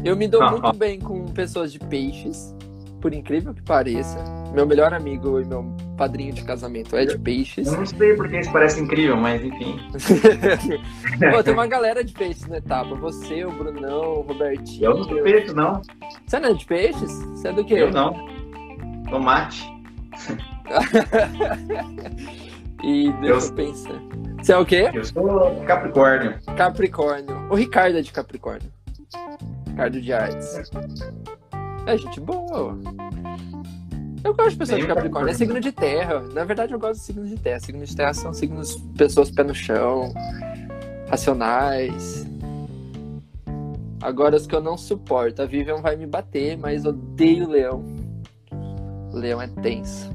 Eu 0.03 0.15
me 0.15 0.27
dou 0.27 0.41
Ah, 0.41 0.51
muito 0.51 0.67
ah. 0.67 0.73
bem 0.73 0.99
com 0.99 1.25
pessoas 1.25 1.71
de 1.71 1.79
peixes, 1.79 2.55
por 2.99 3.13
incrível 3.13 3.53
que 3.53 3.61
pareça. 3.61 4.23
Meu 4.53 4.65
melhor 4.65 4.93
amigo 4.93 5.39
e 5.39 5.45
meu 5.45 5.75
padrinho 5.97 6.33
de 6.33 6.43
casamento 6.43 6.95
é 6.95 7.05
de 7.05 7.17
peixes. 7.17 7.67
Eu 7.67 7.77
não 7.77 7.85
sei 7.85 8.15
porque 8.15 8.39
isso 8.39 8.51
parece 8.51 8.81
incrível, 8.81 9.15
mas 9.15 9.43
enfim. 9.43 9.79
Pô, 11.31 11.43
tem 11.43 11.53
uma 11.53 11.67
galera 11.67 12.03
de 12.03 12.13
peixes 12.13 12.47
na 12.47 12.57
etapa. 12.57 12.95
Você, 12.95 13.45
o 13.45 13.51
Brunão, 13.51 14.19
o 14.19 14.21
Robertinho. 14.21 14.85
Eu 14.85 14.97
não 14.97 15.03
sou 15.03 15.21
peito, 15.21 15.55
não. 15.55 15.81
Você 16.25 16.39
não 16.39 16.49
é 16.49 16.53
de 16.53 16.65
peixes? 16.65 17.11
Você 17.11 17.47
é 17.47 17.53
do 17.53 17.63
quê? 17.63 17.75
Eu 17.75 17.91
não. 17.91 18.13
Tomate. 19.09 19.63
E 22.83 23.11
deixa 23.13 23.47
eu, 23.47 23.53
pensar. 23.53 24.01
Você 24.41 24.53
é 24.53 24.57
o 24.57 24.65
quê? 24.65 24.89
Eu 24.93 25.03
sou 25.03 25.63
Capricórnio. 25.65 26.39
Capricórnio. 26.55 27.47
O 27.49 27.55
Ricardo 27.55 27.97
é 27.97 28.01
de 28.01 28.11
Capricórnio. 28.11 28.71
Ricardo 29.67 30.01
de 30.01 30.13
Artes. 30.13 30.71
É 31.85 31.97
gente 31.97 32.19
boa. 32.19 32.77
Eu 34.23 34.35
gosto 34.35 34.51
de 34.51 34.57
pessoas 34.57 34.81
de 34.81 34.87
Capricórnio. 34.87 35.31
É 35.31 35.33
signo 35.33 35.59
de 35.59 35.71
terra. 35.71 36.21
Na 36.33 36.43
verdade, 36.43 36.73
eu 36.73 36.79
gosto 36.79 36.99
de 36.99 37.05
signos 37.05 37.29
de 37.29 37.37
terra. 37.37 37.59
Signos 37.59 37.89
de 37.89 37.95
terra 37.95 38.13
são 38.13 38.33
signos 38.33 38.75
pessoas 38.97 39.31
pé 39.31 39.43
no 39.43 39.55
chão, 39.55 40.13
racionais. 41.09 42.27
Agora, 44.01 44.35
os 44.35 44.45
que 44.45 44.55
eu 44.55 44.61
não 44.61 44.77
suporto. 44.77 45.41
A 45.41 45.45
Vivian 45.45 45.81
vai 45.81 45.95
me 45.95 46.05
bater, 46.05 46.57
mas 46.57 46.85
odeio 46.85 47.45
o 47.45 47.49
leão. 47.49 47.83
O 49.11 49.17
leão 49.17 49.41
é 49.41 49.47
tenso. 49.47 50.09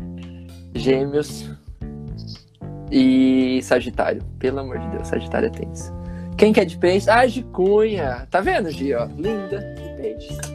Gêmeos 0.74 1.50
e 2.90 3.60
Sagitário. 3.62 4.22
Pelo 4.38 4.60
amor 4.60 4.78
de 4.78 4.88
Deus, 4.88 5.08
Sagitário 5.08 5.46
é 5.46 5.50
tenso. 5.50 5.92
Quem 6.36 6.52
que 6.52 6.60
é 6.60 6.64
de 6.64 6.76
peixe? 6.76 7.08
Ah, 7.08 7.26
de 7.26 7.42
cunha. 7.42 8.26
Tá 8.30 8.40
vendo, 8.40 8.70
Gi? 8.70 8.94
Ó, 8.94 9.06
linda 9.16 9.58
de 9.74 10.02
peixes. 10.02 10.53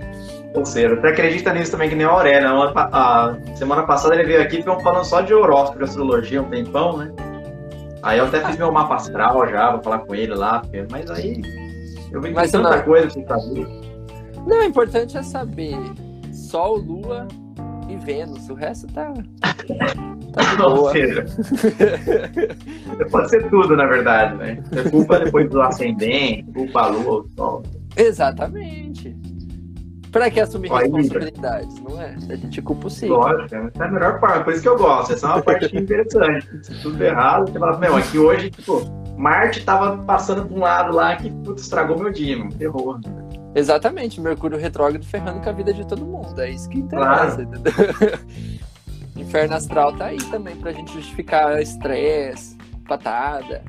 Ou 0.56 0.66
seja, 0.66 0.96
você 0.96 1.08
acredita 1.08 1.54
nisso 1.54 1.72
também 1.72 1.90
que 1.90 1.96
nem 1.96 2.06
o 2.06 2.10
Aurélio. 2.10 2.50
né? 2.50 2.74
A 2.76 3.36
semana 3.56 3.84
passada 3.84 4.16
ele 4.16 4.24
veio 4.24 4.42
aqui 4.42 4.60
e 4.60 4.64
falando 4.64 5.04
só 5.04 5.22
de 5.22 5.34
horóscopo, 5.34 5.78
de 5.80 5.84
astrologia, 5.86 6.42
um 6.42 6.50
tempão, 6.50 6.98
né? 6.98 7.12
Aí 8.02 8.18
eu 8.18 8.26
até 8.26 8.44
fiz 8.46 8.58
meu 8.58 8.72
mapa 8.72 8.96
astral 8.96 9.48
já, 9.50 9.72
vou 9.72 9.84
falar 9.84 10.00
com 10.00 10.16
ele 10.16 10.34
lá, 10.34 10.62
mas 10.90 11.12
aí 11.12 11.42
eu 12.12 12.22
vi 12.22 12.30
que 12.30 12.34
Mas 12.36 12.52
tanta 12.52 12.78
não. 12.78 12.84
coisa 12.84 13.10
você 13.10 13.24
saber. 13.26 13.68
Não, 14.48 14.60
o 14.62 14.64
importante 14.64 15.18
é 15.18 15.22
saber 15.22 15.78
Sol, 16.32 16.78
Lua 16.78 17.28
e 17.90 17.98
Vênus. 17.98 18.50
O 18.50 18.54
resto 18.54 18.88
tá. 18.88 19.14
Tá 20.34 20.56
de 20.56 20.62
Ou 20.64 20.76
boa. 20.76 20.92
seja, 20.94 21.26
pode 23.12 23.30
ser 23.30 23.50
tudo, 23.50 23.76
na 23.76 23.86
verdade, 23.86 24.36
né? 24.38 24.64
Você 24.72 24.90
culpa 24.90 25.20
depois 25.20 25.50
do 25.50 25.62
ascendente, 25.62 26.44
culpa 26.54 26.82
a 26.84 26.88
lua, 26.88 27.22
o 27.22 27.30
sol. 27.36 27.64
Exatamente. 27.98 29.16
Pra 30.12 30.30
que 30.32 30.40
assumir 30.40 30.72
responsabilidades, 30.72 31.80
não 31.82 32.02
é? 32.02 32.16
A 32.30 32.36
gente 32.36 32.62
culpa 32.62 32.88
o 32.88 32.90
signo. 32.90 33.18
Lógico, 33.18 33.56
essa 33.56 33.84
é 33.84 33.88
a 33.88 33.92
melhor 33.92 34.20
parte, 34.20 34.44
por 34.44 34.54
isso 34.54 34.62
que 34.62 34.70
eu 34.70 34.78
gosto. 34.78 35.14
Essa 35.14 35.28
é 35.28 35.30
uma 35.30 35.42
parte 35.42 35.78
interessante. 35.78 36.48
Se 36.66 36.82
tudo 36.82 37.04
errado, 37.04 37.52
você 37.52 37.60
fala, 37.60 37.78
meu, 37.78 37.96
aqui 37.96 38.18
hoje, 38.18 38.50
tipo, 38.50 38.82
Marte 39.18 39.64
tava 39.64 39.98
passando 40.04 40.46
pra 40.46 40.58
um 40.58 40.62
lado 40.62 40.96
lá 40.96 41.16
que 41.16 41.30
putz, 41.30 41.64
estragou 41.64 42.00
meu 42.00 42.12
dia, 42.12 42.38
meu. 42.38 42.50
Terror. 42.50 43.00
Exatamente, 43.54 44.22
Mercúrio 44.22 44.58
retrógrado 44.58 45.04
ferrando 45.04 45.42
com 45.42 45.50
a 45.50 45.54
vida 45.54 45.74
de 45.74 45.86
todo 45.86 46.06
mundo. 46.06 46.40
É 46.40 46.50
isso 46.50 46.70
que 46.70 46.80
interessa, 46.80 47.42
entendeu? 47.42 47.74
Inferno 49.16 49.56
astral 49.56 49.94
tá 49.96 50.06
aí 50.06 50.18
também 50.32 50.56
pra 50.56 50.72
gente 50.72 50.94
justificar 50.94 51.62
estresse, 51.62 52.58
patada. 52.88 53.62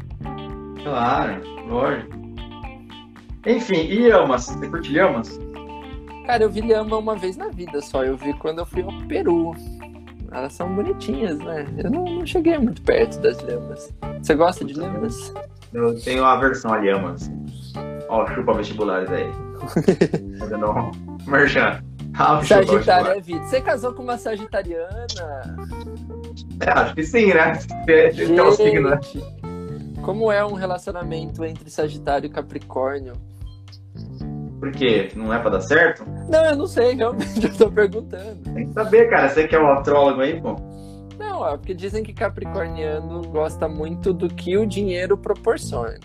Claro, 0.82 1.42
lógico. 1.68 2.20
Enfim, 3.46 3.86
e 3.86 4.08
Yamas? 4.08 4.46
Você 4.46 4.68
curte 4.68 4.94
Yamas? 4.94 5.38
Cara, 6.26 6.44
eu 6.44 6.50
vi 6.50 6.60
lhama 6.60 6.96
uma 6.96 7.16
vez 7.16 7.36
na 7.36 7.48
vida 7.48 7.80
só. 7.80 8.04
Eu 8.04 8.16
vi 8.16 8.32
quando 8.34 8.60
eu 8.60 8.66
fui 8.66 8.82
ao 8.82 8.92
Peru. 9.08 9.54
Elas 10.30 10.52
são 10.52 10.72
bonitinhas, 10.74 11.38
né? 11.38 11.66
Eu 11.78 11.90
não, 11.90 12.04
não 12.04 12.26
cheguei 12.26 12.56
muito 12.58 12.80
perto 12.82 13.18
das 13.20 13.42
lhamas. 13.42 13.92
Você 14.22 14.34
gosta 14.34 14.64
de 14.64 14.74
lhamas? 14.74 15.34
Eu 15.72 16.00
tenho 16.00 16.24
a 16.24 16.36
versão 16.36 16.72
a 16.72 16.78
Yamas. 16.78 17.30
Ó, 18.08 18.26
chupa 18.28 18.54
vestibulares 18.54 19.10
aí. 19.10 19.30
Um 21.26 21.30
merchan. 21.30 21.82
Ah, 22.18 22.42
Sagitário 22.42 23.12
é 23.12 23.20
vida. 23.20 23.44
Você 23.44 23.60
casou 23.60 23.92
com 23.92 24.02
uma 24.02 24.18
sagitariana? 24.18 25.56
É, 26.60 26.70
acho 26.70 26.94
que 26.94 27.02
sim, 27.02 27.26
né? 27.26 27.58
Esse 27.86 28.36
é 28.36 28.42
o 28.42 28.52
signo, 28.52 28.90
né? 28.90 29.00
Gente, 29.02 29.40
como 30.02 30.32
é 30.32 30.44
um 30.44 30.54
relacionamento 30.54 31.44
entre 31.44 31.70
Sagitário 31.70 32.26
e 32.26 32.30
Capricórnio? 32.30 33.12
Por 34.60 34.70
quê? 34.72 35.10
Não 35.16 35.32
é 35.32 35.38
pra 35.38 35.48
dar 35.48 35.62
certo? 35.62 36.04
Não, 36.28 36.44
eu 36.44 36.54
não 36.54 36.66
sei, 36.66 36.94
realmente, 36.94 37.42
eu 37.42 37.56
tô 37.56 37.70
perguntando. 37.70 38.36
Tem 38.52 38.68
que 38.68 38.74
saber, 38.74 39.08
cara. 39.08 39.30
Você 39.30 39.48
que 39.48 39.56
é 39.56 39.60
um 39.60 39.72
astrólogo 39.72 40.20
aí, 40.20 40.38
pô. 40.38 40.54
Não, 41.18 41.46
é 41.48 41.56
porque 41.56 41.72
dizem 41.72 42.02
que 42.02 42.12
capricorniano 42.12 43.22
gosta 43.28 43.66
muito 43.66 44.12
do 44.12 44.28
que 44.28 44.58
o 44.58 44.66
dinheiro 44.66 45.16
proporciona. 45.16 45.98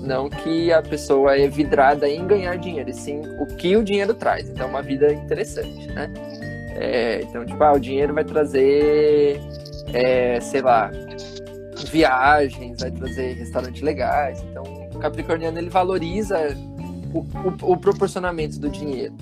Não 0.00 0.28
que 0.28 0.72
a 0.72 0.80
pessoa 0.80 1.36
é 1.36 1.48
vidrada 1.48 2.08
em 2.08 2.24
ganhar 2.26 2.56
dinheiro, 2.56 2.88
e 2.88 2.94
sim 2.94 3.20
o 3.40 3.46
que 3.56 3.76
o 3.76 3.82
dinheiro 3.82 4.14
traz. 4.14 4.48
Então, 4.48 4.66
é 4.66 4.70
uma 4.70 4.82
vida 4.82 5.12
interessante, 5.12 5.88
né? 5.88 6.12
É, 6.76 7.20
então, 7.22 7.44
tipo, 7.44 7.62
ah, 7.62 7.72
o 7.72 7.80
dinheiro 7.80 8.14
vai 8.14 8.24
trazer, 8.24 9.40
é, 9.92 10.38
sei 10.40 10.62
lá, 10.62 10.90
viagens, 11.90 12.80
vai 12.80 12.90
trazer 12.92 13.32
restaurantes 13.34 13.82
legais. 13.82 14.40
Então, 14.42 14.62
o 14.94 14.98
capricorniano 14.98 15.58
ele 15.58 15.70
valoriza 15.70 16.56
o, 17.12 17.20
o, 17.20 17.72
o 17.72 17.76
proporcionamento 17.76 18.58
do 18.58 18.68
dinheiro. 18.68 19.14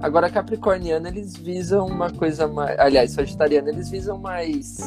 Agora, 0.00 0.30
Capricorniano, 0.30 1.08
eles 1.08 1.36
visam 1.36 1.86
uma 1.86 2.10
coisa 2.10 2.46
mais. 2.46 2.78
Aliás, 2.78 3.10
Sagitariano, 3.12 3.68
eles 3.68 3.90
visam 3.90 4.16
mais 4.18 4.78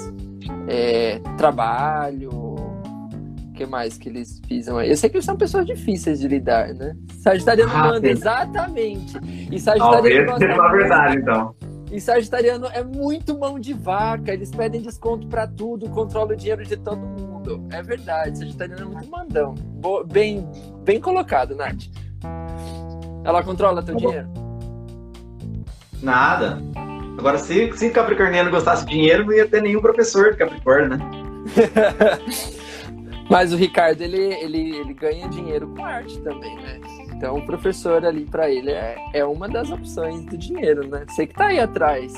é, 0.68 1.20
trabalho. 1.38 2.32
O 2.32 3.54
que 3.54 3.66
mais 3.66 3.98
que 3.98 4.08
eles 4.08 4.40
visam 4.48 4.78
aí? 4.78 4.90
Eu 4.90 4.98
sei 4.98 5.10
que 5.10 5.18
eles 5.18 5.26
são 5.26 5.36
pessoas 5.36 5.66
difíceis 5.66 6.20
de 6.20 6.28
lidar, 6.28 6.74
né? 6.74 6.96
Sagitariano 7.22 7.72
ah, 7.74 7.88
manda, 7.88 8.08
sim. 8.08 8.14
exatamente. 8.14 9.20
E 9.52 9.60
Sagitariano. 9.60 10.28
Talvez 10.28 10.40
seja 10.40 10.54
uma 10.54 10.72
verdade, 10.72 11.18
então. 11.18 11.56
E 11.92 12.00
Sagitariano 12.00 12.68
é 12.68 12.82
muito 12.82 13.38
mão 13.38 13.60
de 13.60 13.74
vaca, 13.74 14.32
eles 14.32 14.50
pedem 14.50 14.82
desconto 14.82 15.28
para 15.28 15.46
tudo, 15.46 15.90
controla 15.90 16.32
o 16.32 16.36
dinheiro 16.38 16.64
de 16.64 16.78
todo 16.78 17.02
mundo. 17.02 17.68
É 17.70 17.84
verdade, 17.84 18.38
Sagitariano 18.40 18.84
é 18.84 18.86
muito 18.86 19.12
mandão. 19.12 19.54
Bo 19.54 20.06
bem, 20.06 20.50
bem 20.86 21.02
colocado, 21.02 21.54
Nath. 21.54 21.90
Ela 23.24 23.44
controla 23.44 23.84
teu 23.84 23.96
dinheiro? 23.96 24.28
Nada. 26.02 26.62
Agora, 27.18 27.38
se, 27.38 27.72
se 27.74 27.90
Capricorniano 27.92 28.50
gostasse 28.50 28.86
de 28.86 28.92
dinheiro, 28.92 29.26
não 29.26 29.34
ia 29.34 29.48
ter 29.48 29.62
nenhum 29.62 29.82
professor 29.82 30.32
de 30.32 30.38
Capricórnio, 30.38 30.98
né? 30.98 31.00
Mas 33.30 33.54
o 33.54 33.56
Ricardo, 33.56 34.02
ele, 34.02 34.18
ele, 34.18 34.76
ele 34.76 34.94
ganha 34.94 35.30
dinheiro 35.30 35.68
com 35.68 35.86
arte 35.86 36.20
também, 36.22 36.54
né? 36.58 36.82
Então, 37.14 37.38
o 37.38 37.46
professor 37.46 38.04
ali 38.04 38.26
para 38.26 38.50
ele 38.50 38.72
é, 38.72 38.98
é 39.14 39.24
uma 39.24 39.48
das 39.48 39.72
opções 39.72 40.26
do 40.26 40.38
dinheiro, 40.38 40.88
né? 40.88 41.06
Você 41.08 41.28
que 41.28 41.34
tá 41.34 41.46
aí 41.46 41.60
atrás, 41.60 42.14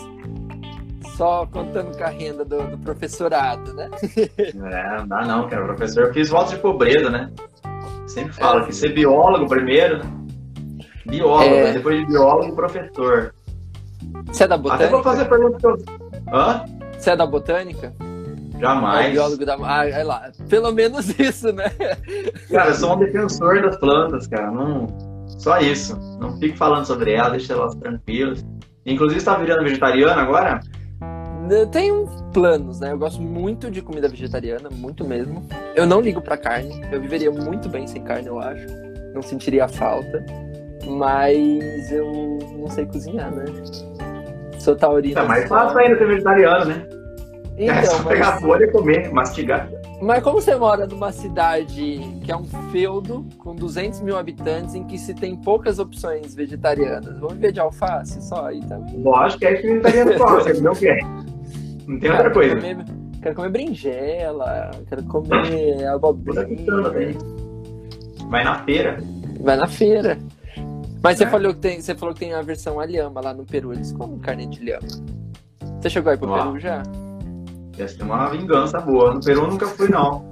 só 1.15 1.45
contando 1.45 1.95
com 1.95 2.03
a 2.03 2.07
renda 2.07 2.43
do, 2.43 2.67
do 2.67 2.77
professorado, 2.77 3.73
né? 3.73 3.89
É, 4.71 4.97
não 4.97 5.07
dá 5.07 5.25
não, 5.25 5.47
cara. 5.47 5.65
Professor, 5.65 6.05
eu 6.05 6.13
fiz 6.13 6.29
voto 6.29 6.51
de 6.51 6.57
pobreza, 6.57 7.09
né? 7.09 7.29
Sempre 8.07 8.33
falo 8.33 8.61
é, 8.61 8.65
que 8.65 8.73
ser 8.73 8.93
biólogo 8.93 9.47
primeiro, 9.47 9.99
né? 9.99 10.22
Biólogo, 11.05 11.55
é... 11.55 11.63
né? 11.63 11.73
depois 11.73 11.99
de 11.99 12.05
biólogo, 12.05 12.55
professor. 12.55 13.33
Você 14.27 14.43
é 14.43 14.47
da 14.47 14.57
botânica? 14.57 14.85
Até 14.85 14.93
vou 14.93 15.03
fazer 15.03 15.21
a 15.21 15.25
pergunta 15.25 15.57
que 15.57 15.65
eu... 15.65 15.77
Hã? 16.33 16.65
Você 16.97 17.11
é 17.11 17.15
da 17.15 17.25
botânica? 17.25 17.93
Jamais. 18.59 19.07
É 19.07 19.11
biólogo 19.11 19.45
da. 19.45 19.57
Ah, 19.61 19.87
é 19.87 20.03
lá. 20.03 20.31
Pelo 20.49 20.71
menos 20.71 21.07
isso, 21.19 21.51
né? 21.51 21.69
Cara, 22.49 22.69
eu 22.69 22.75
sou 22.75 22.95
um 22.95 22.99
defensor 22.99 23.61
das 23.61 23.77
plantas, 23.77 24.27
cara. 24.27 24.51
Não... 24.51 24.87
Só 25.37 25.59
isso. 25.59 25.97
Não 26.19 26.37
fico 26.37 26.57
falando 26.57 26.85
sobre 26.85 27.11
elas, 27.11 27.31
deixa 27.33 27.53
elas 27.53 27.75
tranquilas. 27.75 28.45
Inclusive, 28.85 29.19
você 29.19 29.25
tá 29.25 29.35
virando 29.35 29.63
vegetariano 29.63 30.19
agora? 30.19 30.59
Eu 31.49 31.67
tenho 31.67 32.05
planos, 32.31 32.79
né? 32.79 32.91
Eu 32.91 32.97
gosto 32.97 33.21
muito 33.21 33.69
de 33.69 33.81
comida 33.81 34.07
vegetariana, 34.07 34.69
muito 34.71 35.05
mesmo. 35.05 35.45
Eu 35.75 35.85
não 35.85 35.99
ligo 35.99 36.21
pra 36.21 36.37
carne. 36.37 36.85
Eu 36.91 37.01
viveria 37.01 37.31
muito 37.31 37.67
bem 37.67 37.85
sem 37.85 38.01
carne, 38.01 38.27
eu 38.27 38.39
acho. 38.39 38.65
Não 39.13 39.21
sentiria 39.21 39.67
falta. 39.67 40.23
Mas 40.87 41.91
eu 41.91 42.39
não 42.57 42.67
sei 42.69 42.85
cozinhar, 42.85 43.31
né? 43.31 43.45
Sou 44.59 44.75
taurino. 44.75 45.19
É 45.19 45.23
mais 45.23 45.47
fácil 45.47 45.77
ainda 45.77 45.97
ser 45.97 46.07
vegetariano, 46.07 46.65
né? 46.65 46.87
Então, 47.57 47.75
é 47.75 47.85
só 47.85 47.97
mas... 47.99 48.07
pegar 48.07 48.29
a 48.29 48.37
folha 48.39 48.65
e 48.65 48.71
comer, 48.71 49.11
mastigar. 49.11 49.69
Mas 50.01 50.23
como 50.23 50.41
você 50.41 50.55
mora 50.55 50.87
numa 50.87 51.11
cidade 51.11 51.99
que 52.23 52.31
é 52.31 52.35
um 52.35 52.45
feudo 52.71 53.25
com 53.37 53.55
200 53.55 54.01
mil 54.01 54.17
habitantes, 54.17 54.75
em 54.75 54.83
que 54.83 54.97
se 54.97 55.13
tem 55.13 55.35
poucas 55.35 55.79
opções 55.79 56.35
vegetarianas, 56.35 57.17
vamos 57.19 57.37
ver 57.37 57.51
de 57.51 57.59
alface 57.59 58.21
só 58.21 58.47
aí 58.47 58.59
também? 58.65 59.01
Lógico 59.01 59.39
que 59.39 59.45
é 59.45 59.55
que 59.55 59.67
vegetariano 59.67 60.17
gosta, 60.17 60.53
não 60.55 60.73
quer. 60.73 60.99
Não 61.87 61.99
tem 61.99 62.11
outra 62.11 62.31
coisa. 62.31 62.55
Comer, 62.55 62.77
quero 63.21 63.35
comer 63.35 63.49
berinjela, 63.49 64.71
quero 64.89 65.03
comer 65.03 65.85
abobrinha. 65.87 67.15
Vai 68.29 68.43
na 68.43 68.63
feira. 68.63 68.97
Vai 69.39 69.55
na 69.55 69.67
feira. 69.67 70.17
Mas 71.03 71.17
você, 71.17 71.25
é. 71.25 71.29
falou 71.29 71.53
que 71.53 71.59
tem, 71.59 71.81
você 71.81 71.93
falou 71.93 72.13
que 72.13 72.21
tem 72.21 72.33
a 72.33 72.41
versão 72.41 72.79
a 72.79 72.85
lhama 72.85 73.19
lá 73.19 73.33
no 73.33 73.45
Peru. 73.45 73.73
Eles 73.73 73.91
comem 73.91 74.17
carne 74.19 74.47
de 74.47 74.63
lhama. 74.63 74.87
Você 75.81 75.89
chegou 75.89 76.11
aí 76.11 76.17
pro 76.17 76.29
Uau. 76.29 76.47
Peru 76.47 76.59
já? 76.59 76.81
Essa 77.77 78.01
é 78.01 78.05
uma 78.05 78.29
vingança 78.29 78.79
boa. 78.79 79.13
No 79.13 79.19
Peru 79.19 79.47
nunca 79.47 79.67
fui, 79.67 79.89
não. 79.89 80.23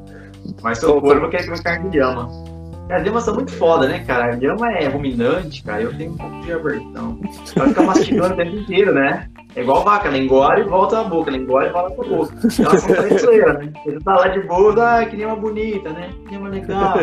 Mas 0.63 0.77
se 0.77 0.85
eu 0.85 1.01
for, 1.01 1.17
eu 1.17 1.29
quero 1.29 1.43
comer 1.45 1.61
carne 1.61 1.89
de 1.89 1.97
lhama. 1.97 2.50
É, 2.91 2.95
as 2.95 3.05
lhamas 3.05 3.23
são 3.23 3.33
muito 3.33 3.53
foda, 3.53 3.87
né, 3.87 3.99
cara? 3.99 4.33
A 4.33 4.35
lhama 4.35 4.69
é 4.73 4.85
ruminante, 4.89 5.63
cara. 5.63 5.81
Eu 5.81 5.97
tenho 5.97 6.11
um 6.11 6.17
pouco 6.17 6.41
de 6.41 6.51
aversão. 6.51 7.17
Ela 7.55 7.67
fica 7.69 7.81
mastigando 7.83 8.33
o 8.33 8.37
tempo 8.37 8.55
inteiro, 8.57 8.93
né? 8.93 9.29
É 9.55 9.61
igual 9.61 9.81
vaca, 9.81 10.09
ela 10.09 10.17
engole 10.17 10.61
e 10.61 10.63
volta 10.65 10.97
na 10.97 11.03
boca, 11.05 11.29
ela 11.29 11.37
engole 11.37 11.67
e 11.67 11.71
volta 11.71 11.95
pra 11.95 12.03
boca. 12.03 12.33
Elas 12.59 12.81
são 12.81 12.95
traiçoeiras, 12.95 13.59
né? 13.59 13.73
Você 13.85 13.99
tá 14.01 14.15
lá 14.17 14.27
de 14.27 14.41
boa, 14.41 14.99
ah, 14.99 15.05
que 15.05 15.15
nem 15.15 15.25
uma 15.25 15.37
bonita, 15.37 15.89
né? 15.91 16.09
Que 16.25 16.31
nem 16.31 16.39
uma 16.39 16.49
legal. 16.49 16.95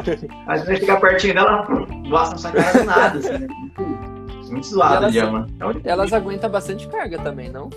Aí 0.47 0.59
você 0.59 0.67
vai 0.67 0.77
chegar 0.77 1.01
pertinho 1.01 1.35
dela, 1.35 1.67
gosta 2.11 2.33
não 2.33 2.39
sai 2.39 2.53
cara 2.53 2.79
do 2.79 2.85
nada, 2.85 3.19
assim, 3.19 3.39
né? 3.39 3.47
Muito 4.51 4.67
zoado, 4.67 4.97
elas, 4.97 5.15
llama. 5.15 5.47
É 5.85 5.91
elas 5.91 6.13
aguentam 6.13 6.51
bastante 6.51 6.87
carga 6.89 7.19
também, 7.19 7.51
não? 7.51 7.71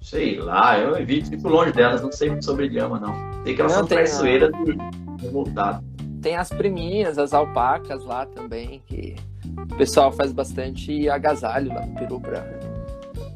Sei 0.00 0.38
lá, 0.38 0.78
eu 0.78 0.96
evito, 0.96 1.30
fico 1.30 1.48
longe 1.48 1.72
delas, 1.72 2.02
não 2.02 2.12
sei 2.12 2.30
muito 2.30 2.44
sobre 2.44 2.68
llama, 2.68 2.98
não. 2.98 3.14
Sei 3.44 3.54
que 3.54 3.60
elas 3.60 3.72
não, 3.72 3.78
são 3.80 3.88
traiçoeiras 3.88 4.50
a... 4.52 4.58
e 4.58 5.22
revoltadas. 5.22 5.91
Tem 6.22 6.36
as 6.36 6.48
priminhas, 6.48 7.18
as 7.18 7.34
alpacas 7.34 8.04
lá 8.04 8.24
também, 8.26 8.80
que 8.86 9.16
o 9.58 9.76
pessoal 9.76 10.12
faz 10.12 10.32
bastante 10.32 11.08
agasalho 11.10 11.74
lá 11.74 11.84
no 11.84 11.94
Peru 11.94 12.20
pra 12.20 12.44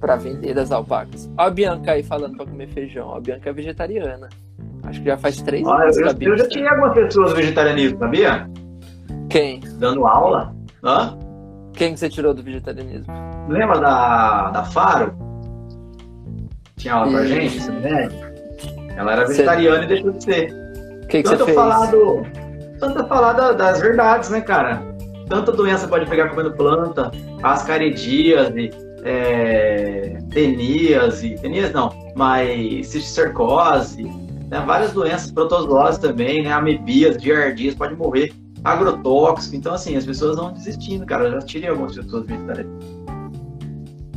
para 0.01 0.17
vender 0.17 0.55
das 0.55 0.71
alpacas. 0.71 1.29
Ó 1.39 1.43
a 1.43 1.51
Bianca 1.51 1.93
aí 1.93 2.03
falando 2.03 2.37
para 2.37 2.47
comer 2.47 2.69
feijão. 2.69 3.15
A 3.15 3.21
Bianca 3.21 3.51
é 3.51 3.53
vegetariana. 3.53 4.29
Acho 4.85 5.01
que 5.01 5.07
já 5.07 5.17
faz 5.17 5.41
três 5.43 5.67
ah, 5.67 5.83
anos. 5.83 5.97
Eu, 5.97 6.07
eu, 6.07 6.15
eu 6.21 6.39
já 6.39 6.49
tinha 6.49 6.71
algumas 6.71 6.95
pessoas 6.95 7.33
vegetarianismo, 7.33 7.99
sabia? 7.99 8.49
Quem? 9.29 9.61
Dando 9.79 10.07
aula. 10.07 10.55
Hã? 10.85 11.19
Quem 11.73 11.95
que 11.95 12.01
você 12.01 12.09
tirou 12.09 12.33
do 12.33 12.43
vegetarianismo? 12.43 13.13
Lembra 13.49 13.81
da, 13.81 14.51
da 14.51 14.65
Faro? 14.65 15.15
Tinha 16.77 16.95
aula 16.95 17.11
pra 17.11 17.27
gente, 17.27 17.61
você 17.61 17.71
né? 17.73 18.09
Ela 18.97 19.13
era 19.13 19.27
vegetariana 19.27 19.85
e 19.85 19.89
deixou 19.89 20.13
de 20.13 20.25
ser. 20.25 20.53
O 21.03 21.09
que, 21.09 21.23
que 21.23 21.29
você 21.29 21.45
fez? 21.45 21.57
Falar 21.57 21.91
do, 22.77 22.95
tanto 22.95 23.07
falar 23.09 23.33
da, 23.33 23.53
das 23.53 23.81
verdades, 23.81 24.31
né, 24.31 24.41
cara? 24.41 24.83
Tanta 25.29 25.53
doença 25.53 25.89
pode 25.89 26.09
pegar 26.09 26.29
comendo 26.29 26.53
planta, 26.53 27.11
ascaridíase, 27.43 28.71
é, 29.03 30.19
teníase, 30.31 31.37
tenias 31.41 31.73
não, 31.73 31.93
mas 32.15 32.89
cisticercose, 32.89 34.05
né, 34.49 34.63
várias 34.65 34.93
doenças, 34.93 35.31
protozoose 35.31 36.01
também, 36.01 36.43
né, 36.43 36.53
amebias, 36.53 37.21
giardias, 37.21 37.75
pode 37.75 37.97
morrer, 37.97 38.33
agrotóxico, 38.65 39.57
então 39.57 39.75
assim, 39.75 39.97
as 39.97 40.05
pessoas 40.07 40.37
vão 40.37 40.53
desistindo, 40.53 41.05
cara, 41.07 41.25
eu 41.25 41.33
já 41.33 41.39
tirei 41.41 41.71
algumas 41.71 41.97
pessoas 41.97 42.27
vegetarianas. 42.27 42.87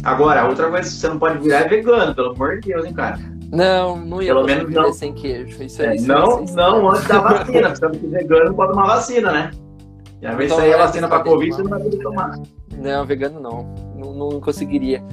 Agora, 0.04 0.48
outra 0.48 0.70
coisa 0.70 0.90
que 0.90 0.96
você 0.96 1.08
não 1.10 1.20
pode 1.20 1.40
virar 1.40 1.62
é 1.62 1.68
vegano, 1.68 2.16
pelo 2.16 2.32
amor 2.32 2.60
de 2.60 2.70
Deus, 2.70 2.86
hein, 2.86 2.94
cara. 2.94 3.20
Não, 3.52 3.98
não 3.98 4.22
ia 4.22 4.34
Pelo 4.34 4.46
menos 4.46 4.70
não. 4.70 4.94
sem 4.94 5.14
queijo. 5.14 5.64
Isso 5.64 5.82
é, 5.82 5.96
é 5.96 6.02
não, 6.02 6.46
não 6.46 6.90
antes 6.90 7.08
da 7.08 7.20
vacina, 7.20 7.72
porque 7.72 8.00
se 8.00 8.08
vegano 8.08 8.54
pode 8.54 8.74
tomar 8.74 8.88
vacina, 8.88 9.32
né? 9.32 9.52
E 10.22 10.28
às 10.28 10.36
vezes 10.36 10.52
então, 10.52 10.66
aí 10.66 10.74
a 10.74 10.78
vacina 10.78 11.08
pra 11.08 11.24
Covid, 11.24 11.56
você 11.56 11.64
não 11.64 11.70
vai 11.70 11.80
poder 11.80 11.98
tomar. 11.98 12.40
Não, 12.78 13.06
vegano 13.06 13.40
não. 13.40 13.64
Não, 13.96 14.14
não 14.14 14.42
conseguiria. 14.42 15.04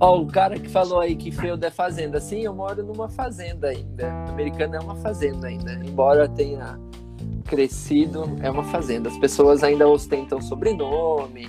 Ó, 0.00 0.20
o 0.20 0.26
cara 0.26 0.58
que 0.58 0.68
falou 0.68 1.00
aí 1.00 1.14
que 1.14 1.30
feudo 1.30 1.64
é 1.64 1.70
fazenda. 1.70 2.18
Sim, 2.18 2.40
eu 2.40 2.54
moro 2.54 2.82
numa 2.82 3.08
fazenda 3.08 3.68
ainda. 3.68 4.10
Americana 4.28 4.78
é 4.78 4.80
uma 4.80 4.96
fazenda 4.96 5.46
ainda. 5.46 5.74
Embora 5.74 6.28
tenha 6.28 6.78
crescido, 7.44 8.24
é 8.42 8.50
uma 8.50 8.64
fazenda. 8.64 9.08
As 9.08 9.18
pessoas 9.18 9.62
ainda 9.62 9.86
ostentam 9.86 10.40
sobrenome. 10.40 11.48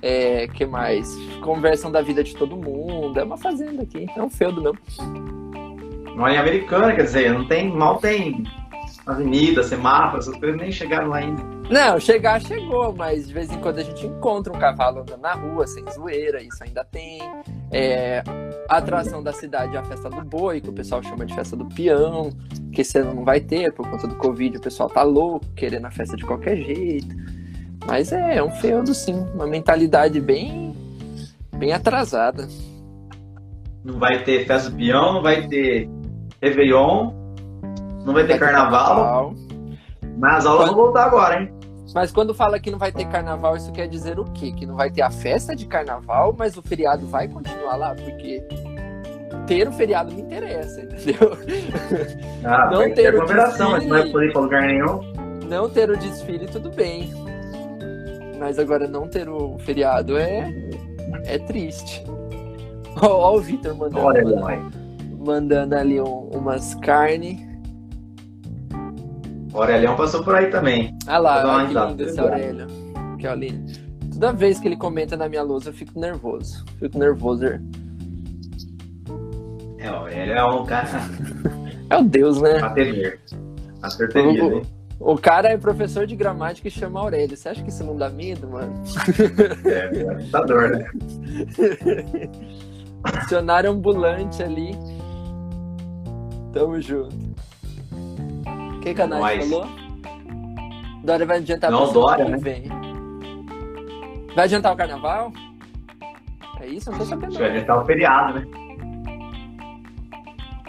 É, 0.00 0.48
que 0.48 0.64
mais? 0.64 1.14
Conversam 1.42 1.92
da 1.92 2.00
vida 2.00 2.24
de 2.24 2.34
todo 2.34 2.56
mundo. 2.56 3.18
É 3.18 3.24
uma 3.24 3.36
fazenda 3.36 3.82
aqui. 3.82 4.06
É 4.16 4.22
um 4.22 4.30
feudo 4.30 4.62
mesmo. 4.62 5.39
Mora 6.20 6.34
em 6.34 6.36
Americana, 6.36 6.94
quer 6.94 7.04
dizer, 7.04 7.32
não 7.32 7.48
tem. 7.48 7.70
Mal 7.70 7.96
tem 7.96 8.44
avenida, 9.06 9.62
semáforos, 9.62 10.28
essas 10.28 10.38
coisas 10.38 10.60
nem 10.60 10.70
chegaram 10.70 11.08
lá 11.08 11.16
ainda. 11.16 11.42
Não, 11.70 11.98
chegar 11.98 12.38
chegou, 12.42 12.94
mas 12.94 13.26
de 13.26 13.32
vez 13.32 13.50
em 13.50 13.58
quando 13.58 13.78
a 13.78 13.82
gente 13.82 14.06
encontra 14.06 14.52
um 14.52 14.58
cavalo 14.58 15.00
andando 15.00 15.22
na 15.22 15.32
rua, 15.32 15.66
sem 15.66 15.82
zoeira, 15.90 16.42
isso 16.42 16.62
ainda 16.62 16.84
tem. 16.84 17.20
É, 17.72 18.22
a 18.68 18.76
atração 18.76 19.22
da 19.22 19.32
cidade 19.32 19.74
é 19.74 19.78
a 19.78 19.82
festa 19.82 20.10
do 20.10 20.22
boi, 20.22 20.60
que 20.60 20.68
o 20.68 20.74
pessoal 20.74 21.02
chama 21.02 21.24
de 21.24 21.34
festa 21.34 21.56
do 21.56 21.64
peão, 21.64 22.30
que 22.70 22.82
esse 22.82 22.98
ano 22.98 23.14
não 23.14 23.24
vai 23.24 23.40
ter, 23.40 23.72
por 23.72 23.88
conta 23.88 24.06
do 24.06 24.16
Covid, 24.16 24.58
o 24.58 24.60
pessoal 24.60 24.90
tá 24.90 25.02
louco, 25.02 25.46
querendo 25.56 25.86
a 25.86 25.90
festa 25.90 26.18
de 26.18 26.26
qualquer 26.26 26.58
jeito. 26.58 27.16
Mas 27.86 28.12
é, 28.12 28.36
é 28.36 28.42
um 28.42 28.50
feudo 28.50 28.92
sim, 28.92 29.14
uma 29.34 29.46
mentalidade 29.46 30.20
bem, 30.20 30.76
bem 31.56 31.72
atrasada. 31.72 32.46
não 33.82 33.98
vai 33.98 34.22
ter 34.22 34.46
festa 34.46 34.68
do 34.68 34.76
peão, 34.76 35.14
não 35.14 35.22
vai 35.22 35.48
ter 35.48 35.88
Réveillon, 36.42 37.12
não 38.04 38.14
vai 38.14 38.26
ter 38.26 38.38
carnaval. 38.38 39.34
Mas 40.18 40.38
as 40.38 40.46
aulas 40.46 40.64
Quando- 40.68 40.74
vão 40.76 40.84
voltar 40.86 41.04
agora, 41.04 41.40
hein? 41.42 41.52
Mas 41.94 42.12
quando 42.12 42.32
fala 42.32 42.58
que 42.60 42.70
não 42.70 42.78
vai 42.78 42.92
ter 42.92 43.04
carnaval, 43.06 43.56
isso 43.56 43.72
quer 43.72 43.88
dizer 43.88 44.18
o 44.20 44.24
quê? 44.26 44.52
Que 44.52 44.64
não 44.64 44.76
vai 44.76 44.90
ter 44.90 45.02
a 45.02 45.10
festa 45.10 45.56
de 45.56 45.66
carnaval, 45.66 46.34
mas 46.38 46.56
o 46.56 46.62
feriado 46.62 47.04
vai 47.06 47.26
continuar 47.26 47.74
lá? 47.76 47.94
Porque 47.96 48.40
ter 49.46 49.66
o 49.66 49.72
feriado 49.72 50.14
me 50.14 50.22
interessa, 50.22 50.80
entendeu? 50.82 51.36
Ah, 52.44 52.70
Não 52.70 52.78
vai 52.78 52.90
ter 52.92 53.08
aglomeração, 53.08 53.72
mas 53.72 53.82
não 53.84 53.90
vai 53.98 54.08
poder 54.08 54.28
ir 54.28 54.32
pra 54.32 54.40
lugar 54.40 54.62
nenhum. 54.62 55.00
Não 55.48 55.68
ter 55.68 55.90
o 55.90 55.96
desfile, 55.98 56.46
tudo 56.46 56.70
bem. 56.70 57.10
Mas 58.38 58.58
agora 58.58 58.86
não 58.88 59.06
ter 59.08 59.28
o 59.28 59.58
feriado 59.58 60.16
é, 60.16 60.50
é 61.26 61.38
triste. 61.38 62.02
Ó, 63.02 63.06
ó 63.08 63.36
o 63.36 63.40
Vitor 63.40 63.74
mandando, 63.76 64.06
Olha, 64.06 64.24
mãe. 64.40 64.64
Mandando 65.24 65.74
ali 65.76 66.00
um- 66.00 66.28
umas 66.32 66.74
carnes. 66.76 67.38
O 69.52 69.58
Aurelião 69.58 69.96
passou 69.96 70.22
por 70.24 70.34
aí 70.34 70.46
também. 70.50 70.96
Ah 71.06 71.18
lá, 71.18 71.56
olha 71.56 71.66
que 71.68 71.74
lindo 71.74 72.02
esse 72.04 72.20
Aurélio. 72.20 72.66
Que 73.18 73.26
ó, 73.26 73.34
lindo. 73.34 73.72
Toda 74.12 74.32
vez 74.32 74.58
que 74.60 74.68
ele 74.68 74.76
comenta 74.76 75.16
na 75.16 75.28
minha 75.28 75.42
lousa, 75.42 75.70
eu 75.70 75.72
fico 75.74 75.98
nervoso. 75.98 76.64
Fico 76.78 76.98
nervoso. 76.98 77.44
É, 79.78 79.90
o 79.90 79.94
Aurélio 79.94 80.34
é 80.34 80.44
um 80.44 80.64
cara 80.64 80.88
É 81.88 81.96
o 81.96 82.04
Deus, 82.04 82.40
né? 82.40 82.58
a 82.62 82.70
temer. 82.70 83.18
A 83.82 83.90
ser 83.90 84.08
temido, 84.12 84.52
hein? 84.56 84.62
O 85.00 85.16
cara 85.16 85.48
é 85.48 85.56
professor 85.56 86.06
de 86.06 86.14
gramática 86.14 86.68
e 86.68 86.70
chama 86.70 87.00
Aurélio. 87.00 87.34
Você 87.34 87.48
acha 87.48 87.62
que 87.62 87.70
isso 87.70 87.82
não 87.82 87.96
dá 87.96 88.10
medo, 88.10 88.46
mano? 88.48 88.74
É, 89.64 89.96
é 90.02 90.10
assustador, 90.14 90.68
né? 90.70 90.90
Dicionário 93.22 93.70
ambulante 93.70 94.42
ali. 94.42 94.76
Tamo 96.52 96.80
junto. 96.80 97.14
O 98.76 98.80
que 98.80 98.94
que 98.94 99.02
a 99.02 99.06
Nath 99.06 99.42
falou? 99.42 99.66
Dória 101.04 101.26
vai 101.26 101.38
adiantar 101.38 101.70
Não, 101.70 101.92
Dória, 101.92 102.24
né? 102.24 102.36
vem. 102.38 102.64
Vai 104.34 104.44
adiantar 104.44 104.72
o 104.72 104.76
carnaval? 104.76 105.32
É 106.60 106.66
isso? 106.66 106.90
Não 106.90 106.98
tô 106.98 107.04
sabendo. 107.04 107.38
Vai 107.38 107.50
adiantar 107.50 107.82
o 107.82 107.86
feriado, 107.86 108.40
né? 108.40 108.46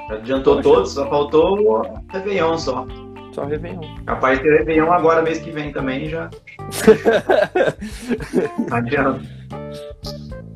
Já 0.10 0.16
adiantou 0.16 0.62
todos, 0.62 0.94
só 0.94 1.10
faltou 1.10 1.60
o 1.60 1.82
Réveillon 2.12 2.58
só. 2.58 2.86
Só 3.34 3.46
Réveillon. 3.46 3.82
Capaz 4.06 4.38
de 4.40 4.44
ter 4.44 4.58
Réveillon 4.60 4.92
agora, 4.92 5.22
mês 5.22 5.40
que 5.40 5.52
vem 5.52 5.72
também, 5.72 6.10
já 6.10 6.30
adianta. 8.72 9.22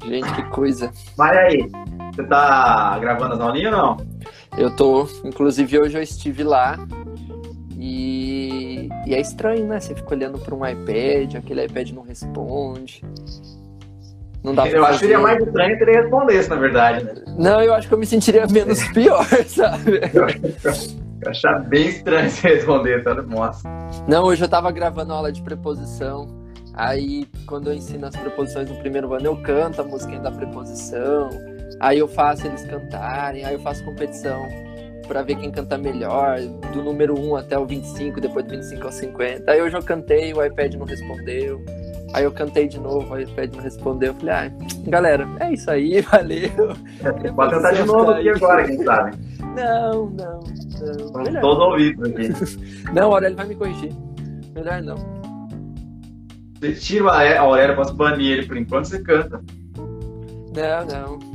Gente, 0.06 0.32
que 0.34 0.44
coisa. 0.50 0.92
Mas 1.18 1.38
aí, 1.38 1.70
você 2.14 2.24
tá 2.26 2.98
gravando 3.00 3.34
as 3.36 3.40
aulinhas 3.40 3.74
ou 3.74 3.80
não? 3.80 4.15
Eu 4.58 4.74
tô, 4.74 5.08
inclusive 5.24 5.80
hoje 5.80 5.98
eu 5.98 6.02
estive 6.02 6.44
lá 6.44 6.80
e, 7.78 8.88
e 9.06 9.14
é 9.14 9.20
estranho, 9.20 9.68
né? 9.68 9.80
Você 9.80 9.94
fica 9.94 10.16
olhando 10.16 10.40
para 10.40 10.56
um 10.56 10.66
iPad, 10.66 11.36
aquele 11.36 11.66
iPad 11.66 11.92
não 11.92 12.04
responde. 12.04 13.04
Não 14.42 14.56
dá 14.56 14.64
pra 14.64 14.72
Eu 14.72 14.86
acho 14.86 15.00
que 15.00 15.06
seria 15.06 15.20
mais 15.20 15.46
estranho 15.46 15.78
se 15.78 15.84
ele 15.84 15.92
respondesse, 15.92 16.50
na 16.50 16.56
verdade, 16.56 17.04
né? 17.04 17.14
Não, 17.38 17.62
eu 17.62 17.74
acho 17.74 17.88
que 17.88 17.94
eu 17.94 17.98
me 17.98 18.06
sentiria 18.06 18.48
menos 18.48 18.82
pior, 18.94 19.26
sabe? 19.46 20.00
Eu 20.14 21.32
achar 21.32 21.60
bem 21.66 21.88
estranho 21.88 22.30
se 22.30 22.48
responder, 22.48 23.04
tá? 23.04 23.14
Nossa. 23.16 23.68
Não, 24.08 24.24
hoje 24.24 24.44
eu 24.44 24.48
tava 24.48 24.72
gravando 24.72 25.14
aula 25.14 25.32
de 25.32 25.42
preposição. 25.42 26.28
Aí, 26.74 27.26
quando 27.48 27.72
eu 27.72 27.74
ensino 27.74 28.06
as 28.06 28.16
preposições 28.16 28.70
no 28.70 28.76
primeiro 28.78 29.14
ano, 29.14 29.26
eu 29.26 29.38
canto 29.38 29.82
a 29.82 29.84
musiquinha 29.84 30.20
da 30.20 30.32
preposição. 30.32 31.30
Aí 31.80 32.00
eu 32.00 32.08
faço 32.08 32.48
eles 32.48 32.64
cantarem. 32.66 33.46
Aí 33.46 33.54
eu 33.54 33.60
faço 33.60 33.84
competição 33.84 34.48
pra 35.08 35.22
ver 35.22 35.36
quem 35.36 35.52
canta 35.52 35.78
melhor, 35.78 36.40
do 36.74 36.84
número 36.84 37.20
1 37.20 37.36
até 37.36 37.58
o 37.58 37.66
25, 37.66 38.20
depois 38.20 38.46
do 38.46 38.52
25 38.52 38.86
ao 38.86 38.92
50. 38.92 39.52
Aí 39.52 39.62
hoje 39.62 39.76
eu 39.76 39.84
cantei, 39.84 40.34
o 40.34 40.44
iPad 40.44 40.74
não 40.76 40.86
respondeu. 40.86 41.64
Aí 42.14 42.24
eu 42.24 42.32
cantei 42.32 42.68
de 42.68 42.80
novo, 42.80 43.14
o 43.14 43.20
iPad 43.20 43.54
não 43.56 43.64
respondeu. 43.64 44.10
Eu 44.10 44.16
falei, 44.16 44.34
ah, 44.34 44.52
galera, 44.88 45.28
é 45.40 45.54
isso 45.54 45.70
aí, 45.70 46.02
valeu. 46.10 46.50
Pode 47.36 47.56
tentar 47.56 47.72
de 47.74 47.84
novo 47.84 48.12
aqui 48.12 48.30
agora, 48.30 48.66
quem 48.66 48.84
sabe? 48.84 49.18
Não, 49.56 50.10
não, 50.10 50.40
não. 51.14 51.24
Melhor 51.24 51.42
todos 51.42 51.64
ouvidos 51.64 52.10
aqui. 52.10 52.30
Não, 52.94 53.12
a 53.12 53.16
Aurélio 53.16 53.38
vai 53.38 53.48
me 53.48 53.56
corrigir. 53.56 53.92
Melhor 54.54 54.82
não. 54.82 54.96
Você 56.60 56.74
tira 56.74 57.10
a 57.10 57.42
Aurélia, 57.42 57.76
posso 57.76 57.94
banir 57.94 58.38
ele 58.38 58.48
por 58.48 58.58
enquanto, 58.58 58.86
você 58.86 59.02
canta. 59.02 59.42
Não, 60.56 60.86
não. 60.86 61.35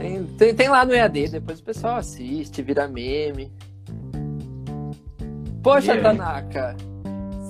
Tem, 0.00 0.24
tem, 0.24 0.54
tem 0.54 0.68
lá 0.68 0.82
no 0.82 0.94
EAD, 0.94 1.28
depois 1.28 1.60
o 1.60 1.62
pessoal 1.62 1.96
assiste, 1.96 2.62
vira 2.62 2.88
meme. 2.88 3.52
Poxa, 5.62 5.92
Yeah. 5.92 6.16
Tanaka, 6.16 6.74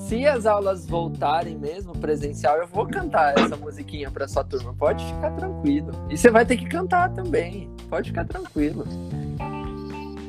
se 0.09 0.27
as 0.27 0.45
aulas 0.47 0.85
voltarem 0.85 1.57
mesmo 1.57 1.97
presencial, 1.97 2.57
eu 2.57 2.67
vou 2.67 2.89
cantar 2.89 3.39
essa 3.39 3.57
musiquinha 3.57 4.11
pra 4.11 4.27
sua 4.27 4.43
turma. 4.43 4.75
Pode 4.75 5.05
ficar 5.05 5.31
tranquilo. 5.31 5.93
E 6.11 6.19
você 6.19 6.29
vai 6.29 6.45
ter 6.45 6.57
que 6.57 6.67
cantar 6.67 7.11
também. 7.11 7.71
Pode 7.89 8.11
ficar 8.11 8.25
tranquilo. 8.25 8.85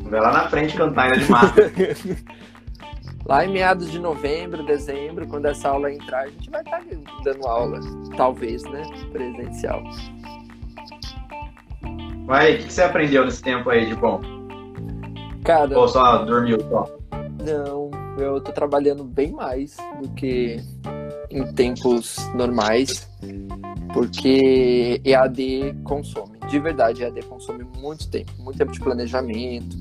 Vai 0.04 0.20
lá 0.20 0.32
na 0.32 0.48
frente 0.48 0.78
cantar 0.78 1.06
ainda 1.06 1.18
de 1.18 1.32
máscara. 1.32 1.72
Lá 3.26 3.46
em 3.46 3.52
meados 3.52 3.92
de 3.92 4.00
novembro, 4.00 4.66
dezembro, 4.66 5.28
quando 5.28 5.46
essa 5.46 5.70
aula 5.70 5.94
entrar, 5.94 6.24
a 6.24 6.28
gente 6.28 6.50
vai 6.50 6.62
estar 6.62 6.82
dando 7.24 7.48
aula, 7.48 7.80
talvez, 8.18 8.64
né? 8.64 8.82
Presencial. 9.12 9.82
Mas 12.26 12.64
o 12.64 12.68
que 12.68 12.74
você 12.74 12.84
aprendeu 12.84 13.26
nesse 13.26 13.42
tempo 13.42 13.70
aí 13.70 13.86
de 13.86 13.96
bom? 13.96 14.22
Cara, 15.44 15.78
Ou 15.78 15.88
só 15.88 16.24
dormiu 16.24 16.60
só? 16.70 16.88
Não, 17.44 17.90
eu 18.18 18.40
tô 18.40 18.52
trabalhando 18.52 19.04
bem 19.04 19.32
mais 19.32 19.78
do 20.02 20.10
que 20.10 20.62
em 21.30 21.52
tempos 21.54 22.18
normais, 22.36 23.10
porque 23.94 25.02
EAD 25.04 25.76
consome, 25.84 26.38
de 26.48 26.60
verdade, 26.60 27.04
EAD 27.04 27.24
consome 27.24 27.66
muito 27.78 28.10
tempo, 28.10 28.32
muito 28.40 28.58
tempo 28.58 28.72
de 28.72 28.80
planejamento. 28.80 29.76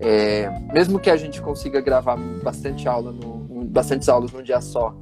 É, 0.00 0.48
mesmo 0.72 0.98
que 0.98 1.10
a 1.10 1.16
gente 1.16 1.40
consiga 1.40 1.80
gravar 1.80 2.16
bastante 2.42 2.88
aula, 2.88 3.12
no, 3.12 3.64
bastantes 3.66 4.08
aulas 4.08 4.32
num 4.32 4.42
dia 4.42 4.60
só, 4.60 4.94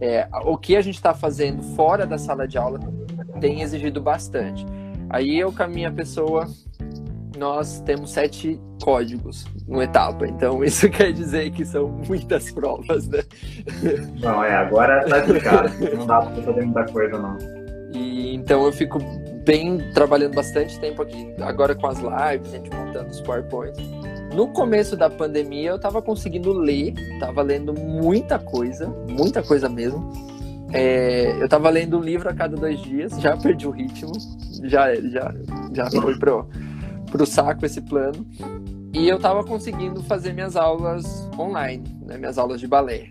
é, 0.00 0.28
o 0.44 0.56
que 0.56 0.76
a 0.76 0.80
gente 0.80 0.96
está 0.96 1.12
fazendo 1.12 1.62
fora 1.74 2.06
da 2.06 2.16
sala 2.16 2.48
de 2.48 2.56
aula 2.56 2.80
tem 3.40 3.60
exigido 3.60 4.00
bastante. 4.00 4.64
Aí 5.10 5.38
eu 5.38 5.52
com 5.52 5.62
a 5.62 5.68
minha 5.68 5.90
pessoa, 5.90 6.48
nós 7.36 7.80
temos 7.80 8.12
sete 8.12 8.60
códigos 8.82 9.44
no 9.66 9.82
etapa, 9.82 10.26
então 10.26 10.62
isso 10.64 10.88
quer 10.88 11.12
dizer 11.12 11.50
que 11.50 11.64
são 11.64 11.88
muitas 12.06 12.50
provas, 12.52 13.08
né? 13.08 13.22
Não, 14.20 14.42
é, 14.42 14.54
agora 14.54 15.04
tá 15.06 15.18
explicado. 15.18 15.70
Não 15.96 16.06
dá 16.06 16.20
pra 16.20 16.42
fazer 16.42 16.64
muita 16.64 16.84
coisa, 16.92 17.18
não. 17.18 17.36
E 17.92 18.34
então 18.34 18.64
eu 18.64 18.72
fico 18.72 18.98
bem 19.44 19.78
trabalhando 19.92 20.34
bastante 20.34 20.78
tempo 20.78 21.02
aqui, 21.02 21.34
agora 21.40 21.74
com 21.74 21.88
as 21.88 21.98
lives, 21.98 22.54
a 22.54 22.56
gente 22.56 22.70
montando 22.70 23.10
os 23.10 23.20
PowerPoints. 23.20 23.80
No 24.34 24.46
começo 24.48 24.96
da 24.96 25.10
pandemia 25.10 25.70
eu 25.70 25.78
tava 25.78 26.00
conseguindo 26.00 26.52
ler, 26.52 26.94
tava 27.18 27.42
lendo 27.42 27.74
muita 27.74 28.38
coisa, 28.38 28.86
muita 29.08 29.42
coisa 29.42 29.68
mesmo. 29.68 30.29
É, 30.72 31.42
eu 31.42 31.48
tava 31.48 31.68
lendo 31.68 31.98
um 31.98 32.00
livro 32.00 32.28
a 32.28 32.34
cada 32.34 32.56
dois 32.56 32.80
dias, 32.80 33.20
já 33.20 33.36
perdi 33.36 33.66
o 33.66 33.70
ritmo, 33.70 34.12
já, 34.62 34.94
já, 34.94 35.34
já 35.72 35.90
foi 35.90 36.18
pro, 36.18 36.48
pro 37.10 37.26
saco 37.26 37.66
esse 37.66 37.80
plano. 37.80 38.26
E 38.92 39.08
eu 39.08 39.18
tava 39.18 39.44
conseguindo 39.44 40.02
fazer 40.02 40.32
minhas 40.32 40.56
aulas 40.56 41.28
online, 41.38 41.84
né, 42.06 42.16
minhas 42.18 42.38
aulas 42.38 42.60
de 42.60 42.66
balé. 42.66 43.10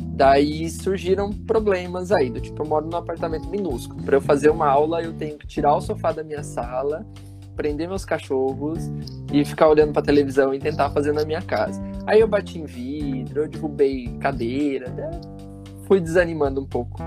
Daí 0.00 0.68
surgiram 0.68 1.30
problemas 1.30 2.10
aí, 2.10 2.30
do 2.30 2.40
tipo, 2.40 2.62
eu 2.62 2.66
moro 2.66 2.86
num 2.86 2.96
apartamento 2.96 3.48
minúsculo. 3.48 4.02
Para 4.02 4.16
eu 4.16 4.20
fazer 4.20 4.50
uma 4.50 4.66
aula, 4.66 5.02
eu 5.02 5.12
tenho 5.12 5.38
que 5.38 5.46
tirar 5.46 5.76
o 5.76 5.80
sofá 5.80 6.10
da 6.10 6.24
minha 6.24 6.42
sala, 6.42 7.06
prender 7.54 7.88
meus 7.88 8.04
cachorros 8.04 8.90
e 9.32 9.44
ficar 9.44 9.68
olhando 9.68 9.92
pra 9.92 10.02
televisão 10.02 10.54
e 10.54 10.58
tentar 10.58 10.90
fazer 10.90 11.12
na 11.12 11.24
minha 11.24 11.42
casa. 11.42 11.80
Aí 12.06 12.20
eu 12.20 12.28
bati 12.28 12.58
em 12.58 12.64
vidro, 12.64 13.42
eu 13.42 13.48
derrubei 13.48 14.08
cadeira, 14.20 14.88
né? 14.90 15.20
Fui 15.88 15.98
desanimando 15.98 16.60
um 16.60 16.66
pouco 16.66 16.98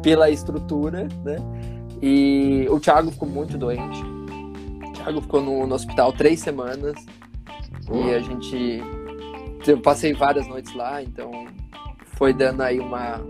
pela 0.00 0.30
estrutura, 0.30 1.08
né? 1.24 1.36
E 2.00 2.66
o 2.70 2.78
Thiago 2.78 3.10
ficou 3.10 3.28
muito 3.28 3.58
doente. 3.58 4.00
O 4.02 4.92
Thiago 4.92 5.20
ficou 5.20 5.42
no, 5.42 5.66
no 5.66 5.74
hospital 5.74 6.12
três 6.12 6.40
semanas 6.40 6.94
e 7.92 8.14
a 8.14 8.20
gente. 8.20 8.82
Eu 9.66 9.80
passei 9.80 10.12
várias 10.12 10.46
noites 10.46 10.74
lá, 10.74 11.02
então 11.02 11.46
foi 12.16 12.32
dando 12.32 12.62
aí 12.62 12.78
uma, 12.78 13.20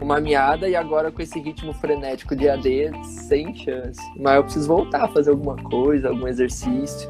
uma 0.00 0.18
miada 0.18 0.68
e 0.68 0.74
agora 0.74 1.12
com 1.12 1.22
esse 1.22 1.38
ritmo 1.38 1.72
frenético 1.74 2.34
de 2.34 2.48
AD, 2.48 2.90
sem 3.04 3.54
chance. 3.54 4.00
Mas 4.18 4.36
eu 4.36 4.44
preciso 4.44 4.66
voltar 4.66 5.04
a 5.04 5.08
fazer 5.08 5.30
alguma 5.30 5.56
coisa, 5.56 6.08
algum 6.08 6.26
exercício. 6.26 7.08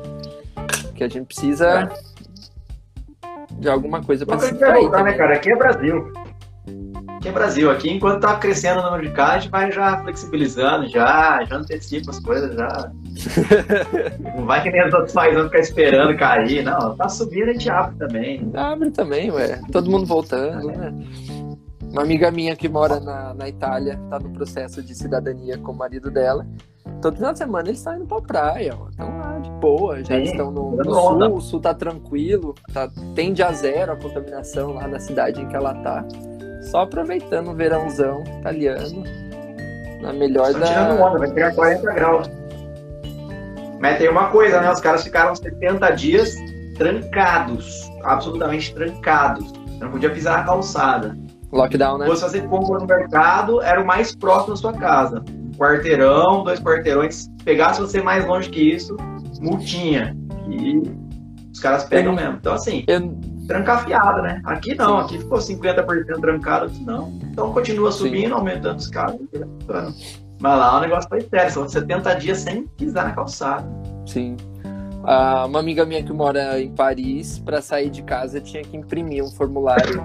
Que 0.95 1.05
a 1.05 1.09
gente 1.09 1.27
precisa 1.27 1.89
de 3.53 3.69
alguma 3.69 4.03
coisa 4.03 4.27
pra 4.27 4.35
Nunca 4.35 4.47
se 4.47 4.53
distrair 4.53 4.83
voltar, 4.83 5.05
né, 5.05 5.13
cara? 5.13 5.35
Aqui 5.35 5.53
é 5.53 5.57
Brasil. 5.57 6.13
Aqui 7.23 7.29
é 7.29 7.33
Brasil. 7.33 7.71
Aqui, 7.71 7.89
enquanto 7.89 8.21
tá 8.21 8.35
crescendo 8.35 8.81
o 8.81 8.83
número 8.83 9.05
de 9.05 9.13
casos, 9.13 9.37
a 9.37 9.39
gente 9.39 9.51
vai 9.53 9.71
já 9.71 9.97
flexibilizando, 10.03 10.89
já, 10.89 11.45
já 11.45 11.57
antecipa 11.57 12.11
as 12.11 12.19
coisas, 12.19 12.53
já. 12.53 12.91
não 14.37 14.45
vai 14.45 14.61
que 14.61 14.73
nem 14.73 14.85
os 14.85 14.93
outros 14.93 15.13
países 15.13 15.39
vão 15.39 15.45
ficar 15.45 15.61
esperando 15.61 16.19
cair. 16.19 16.65
Não, 16.65 16.97
tá 16.97 17.09
subindo, 17.09 17.51
a 17.51 17.53
gente 17.53 17.71
abre 17.71 17.95
também. 17.97 18.51
Abre 18.53 18.91
também, 18.91 19.31
ué. 19.31 19.61
Todo 19.71 19.89
mundo 19.89 20.05
voltando, 20.05 20.67
né? 20.67 20.93
Uma 21.93 22.03
amiga 22.03 22.29
minha 22.33 22.57
que 22.57 22.69
mora 22.69 22.99
na, 22.99 23.33
na 23.33 23.49
Itália, 23.49 24.01
tá 24.11 24.19
no 24.19 24.31
processo 24.31 24.83
de 24.83 24.93
cidadania 24.93 25.57
com 25.59 25.71
o 25.71 25.77
marido 25.77 26.11
dela. 26.11 26.45
Todo 27.01 27.15
final 27.15 27.33
de 27.33 27.39
semana 27.39 27.69
eles 27.69 27.79
estão 27.79 27.95
indo 27.95 28.07
pra 28.07 28.21
praia, 28.21 28.75
ó. 28.77 28.89
Estão 28.89 29.19
lá 29.19 29.39
de 29.39 29.51
boa, 29.61 29.99
já 29.99 30.17
Sim, 30.17 30.23
estão 30.23 30.51
no, 30.51 30.75
no 30.75 30.93
sul, 30.93 31.37
o 31.37 31.41
sul 31.41 31.61
tá 31.61 31.73
tranquilo, 31.73 32.53
tá, 32.73 32.91
tende 33.15 33.45
a 33.45 33.53
zero 33.53 33.93
a 33.93 33.97
contaminação 33.97 34.73
lá 34.75 34.89
na 34.89 34.99
cidade 34.99 35.41
em 35.41 35.47
que 35.47 35.55
ela 35.55 35.73
tá. 35.75 36.05
Só 36.63 36.83
aproveitando 36.83 37.51
o 37.51 37.55
verãozão 37.55 38.23
italiano. 38.41 39.03
Na 40.01 40.13
melhor 40.13 40.47
Estão 40.51 40.63
tirando 40.67 40.99
da. 40.99 41.05
onda, 41.07 41.19
vai 41.19 41.31
pegar 41.31 41.55
40 41.55 41.93
graus. 41.93 42.31
Mas 43.81 43.99
tem 43.99 44.09
uma 44.09 44.29
coisa, 44.29 44.61
né? 44.61 44.71
Os 44.73 44.81
caras 44.81 45.03
ficaram 45.05 45.35
70 45.35 45.91
dias 45.91 46.35
trancados, 46.77 47.91
absolutamente 48.05 48.73
trancados. 48.75 49.51
Você 49.51 49.85
não 49.85 49.91
podia 49.91 50.11
pisar 50.11 50.39
na 50.39 50.45
calçada. 50.45 51.17
Lockdown, 51.53 51.99
né? 51.99 52.05
Se 52.07 52.11
fosse 52.11 52.23
fazer 52.23 52.49
compra 52.49 52.79
no 52.79 52.87
mercado, 52.87 53.61
era 53.61 53.81
o 53.81 53.87
mais 53.87 54.15
próximo 54.15 54.55
da 54.55 54.57
sua 54.57 54.73
casa. 54.73 55.23
Um 55.29 55.51
quarteirão, 55.53 56.45
dois 56.45 56.61
quarteirões. 56.61 57.29
Pegasse 57.45 57.81
você 57.81 58.01
mais 58.01 58.25
longe 58.27 58.49
que 58.49 58.61
isso, 58.61 58.97
multinha. 59.41 60.17
E 60.49 60.83
os 61.53 61.61
caras 61.61 61.85
pegam 61.85 62.13
Eu- 62.13 62.17
mesmo. 62.17 62.37
Então, 62.41 62.55
assim, 62.55 62.85
Eu, 62.87 63.15
trancafiado, 63.47 64.23
né? 64.23 64.41
Aqui 64.45 64.75
não, 64.75 64.99
aqui 64.99 65.19
ficou 65.19 65.39
50% 65.39 66.21
trancado, 66.21 66.67
aqui 66.67 66.85
não. 66.85 67.19
Então 67.25 67.53
continua 67.53 67.91
Sim. 67.93 67.99
subindo, 67.99 68.35
aumentando 68.35 68.79
os 68.79 68.87
ficando. 68.87 69.29
Mas 70.41 70.59
lá 70.59 70.79
o 70.79 70.81
negócio 70.81 71.09
foi 71.09 71.21
sério, 71.21 71.53
são 71.53 71.69
70 71.69 72.15
dias 72.15 72.39
sem 72.39 72.67
pisar 72.67 73.05
na 73.05 73.13
calçada. 73.13 73.65
Sim. 74.07 74.37
Ah, 75.05 75.47
uma 75.47 75.59
amiga 75.59 75.85
minha 75.85 76.03
que 76.03 76.13
mora 76.13 76.61
em 76.61 76.71
Paris, 76.73 77.39
para 77.39 77.61
sair 77.61 77.91
de 77.91 78.03
casa, 78.03 78.41
tinha 78.41 78.63
que 78.63 78.77
imprimir 78.77 79.23
um 79.25 79.31
formulário 79.31 80.03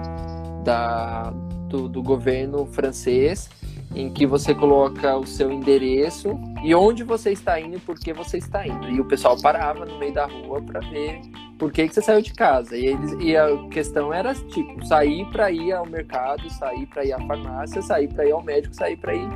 da, 0.64 1.32
do, 1.68 1.88
do 1.88 2.02
governo 2.02 2.66
francês, 2.66 3.48
em 3.94 4.10
que 4.10 4.26
você 4.26 4.54
coloca 4.54 5.16
o 5.16 5.26
seu 5.26 5.50
endereço 5.50 6.38
e 6.62 6.74
onde 6.74 7.02
você 7.02 7.32
está 7.32 7.60
indo 7.60 7.76
e 7.76 7.80
por 7.80 7.98
que 7.98 8.12
você 8.12 8.38
está 8.38 8.66
indo. 8.66 8.88
E 8.88 9.00
o 9.00 9.04
pessoal 9.04 9.40
parava 9.40 9.84
no 9.84 9.98
meio 9.98 10.12
da 10.12 10.26
rua 10.26 10.60
para 10.60 10.80
ver 10.80 11.20
por 11.58 11.72
que, 11.72 11.88
que 11.88 11.94
você 11.94 12.02
saiu 12.02 12.22
de 12.22 12.32
casa. 12.32 12.76
E, 12.76 12.86
eles, 12.86 13.12
e 13.18 13.36
a 13.36 13.48
questão 13.68 14.12
era 14.12 14.34
tipo: 14.34 14.84
sair 14.86 15.24
para 15.30 15.50
ir 15.50 15.72
ao 15.72 15.86
mercado, 15.86 16.48
sair 16.50 16.86
para 16.86 17.04
ir 17.04 17.12
à 17.12 17.18
farmácia, 17.18 17.82
sair 17.82 18.08
para 18.08 18.26
ir 18.26 18.32
ao 18.32 18.42
médico, 18.42 18.74
sair 18.74 18.96
para 18.96 19.14
ir 19.14 19.28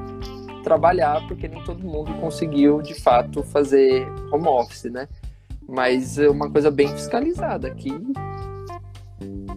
trabalhar, 0.62 1.26
porque 1.26 1.48
nem 1.48 1.62
todo 1.64 1.84
mundo 1.84 2.12
conseguiu 2.14 2.80
de 2.80 2.94
fato 2.94 3.42
fazer 3.42 4.06
home 4.32 4.46
office, 4.46 4.84
né? 4.84 5.08
Mas 5.68 6.18
é 6.18 6.28
uma 6.28 6.50
coisa 6.50 6.70
bem 6.70 6.88
fiscalizada 6.88 7.68
aqui. 7.68 7.92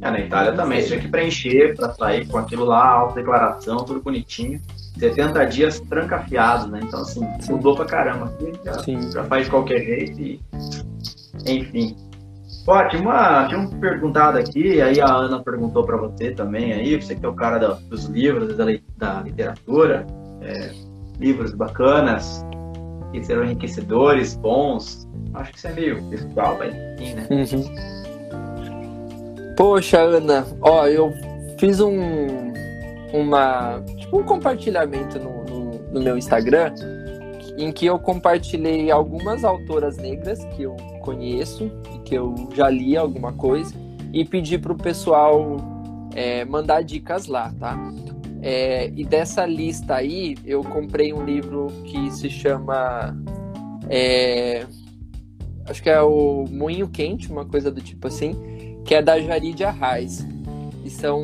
É, 0.02 0.12
na 0.12 0.20
Itália 0.20 0.54
também, 0.54 0.82
você 0.82 0.90
tinha 0.90 1.00
que 1.00 1.08
preencher 1.08 1.76
pra 1.76 1.94
sair 1.94 2.28
com 2.28 2.38
aquilo 2.38 2.66
lá, 2.66 2.90
autodeclaração, 2.90 3.78
tudo 3.78 4.02
bonitinho. 4.02 4.62
70 5.00 5.46
dias 5.46 5.80
trancafiados, 5.82 6.68
né? 6.68 6.80
Então, 6.84 7.02
assim, 7.02 7.22
Sim. 7.40 7.54
mudou 7.54 7.76
pra 7.76 7.86
caramba. 7.86 8.26
Aqui 8.26 8.54
já, 8.64 9.10
já 9.12 9.24
faz 9.26 9.46
de 9.46 9.50
qualquer 9.52 9.80
jeito 9.80 10.20
e. 10.22 10.40
Enfim. 11.46 11.96
Ó, 12.68 12.84
tinha 12.88 13.02
uma, 13.02 13.48
tinha 13.48 13.60
um 13.60 13.68
perguntado 13.70 14.40
aqui, 14.40 14.82
aí 14.82 15.00
a 15.00 15.06
Ana 15.14 15.40
perguntou 15.40 15.84
pra 15.84 15.98
você 15.98 16.32
também 16.32 16.74
aí, 16.74 17.00
você 17.00 17.16
que 17.16 17.24
é 17.24 17.30
o 17.30 17.34
cara 17.34 17.60
da- 17.60 17.78
dos 17.90 18.06
livros, 18.06 18.58
da, 18.58 18.66
da 18.98 19.22
literatura, 19.22 20.08
é, 20.42 20.72
livros 21.20 21.54
bacanas, 21.54 22.44
que 23.12 23.24
serão 23.24 23.44
enriquecedores, 23.44 24.36
bons. 24.36 25.08
Acho 25.36 25.52
que 25.52 25.58
isso 25.60 25.68
é 25.68 25.74
meio 25.74 26.04
pessoal, 26.10 26.58
mas 26.58 26.74
enfim, 27.00 27.14
né? 27.14 27.28
Poxa, 29.56 30.00
Ana, 30.00 30.46
ó, 30.62 30.88
eu 30.88 31.14
fiz 31.60 31.80
um 31.80 32.54
uma 33.14 33.82
um 34.20 34.24
compartilhamento 34.24 35.20
no, 35.20 35.44
no, 35.44 35.72
no 35.92 36.02
meu 36.02 36.18
Instagram 36.18 36.74
em 37.58 37.72
que 37.72 37.86
eu 37.86 37.98
compartilhei 37.98 38.92
algumas 38.92 39.44
autoras 39.44 39.98
negras 39.98 40.44
que 40.56 40.64
eu 40.64 40.76
conheço 41.02 41.72
e 41.94 42.00
que 42.00 42.16
eu 42.16 42.36
já 42.54 42.70
li 42.70 42.98
alguma 42.98 43.32
coisa 43.32 43.74
e 44.12 44.26
pedi 44.26 44.58
pro 44.58 44.76
pessoal 44.76 45.58
é, 46.16 46.44
mandar 46.46 46.82
dicas 46.82 47.28
lá, 47.28 47.54
tá? 47.60 47.78
É, 48.42 48.92
e 48.96 49.04
dessa 49.04 49.46
lista 49.46 49.96
aí, 49.96 50.38
eu 50.46 50.64
comprei 50.64 51.12
um 51.12 51.24
livro 51.24 51.68
que 51.84 52.12
se 52.12 52.30
chama. 52.30 53.18
é, 53.90 54.66
acho 55.68 55.82
que 55.82 55.90
é 55.90 56.02
o 56.02 56.46
Moinho 56.50 56.88
Quente, 56.88 57.32
uma 57.32 57.46
coisa 57.46 57.72
do 57.72 57.82
tipo 57.82 58.08
assim, 58.08 58.36
que 58.86 58.94
é 58.94 59.02
da 59.02 59.20
Jarid 59.20 59.64
Arraes. 59.64 60.26
E 60.84 60.90
são 60.90 61.24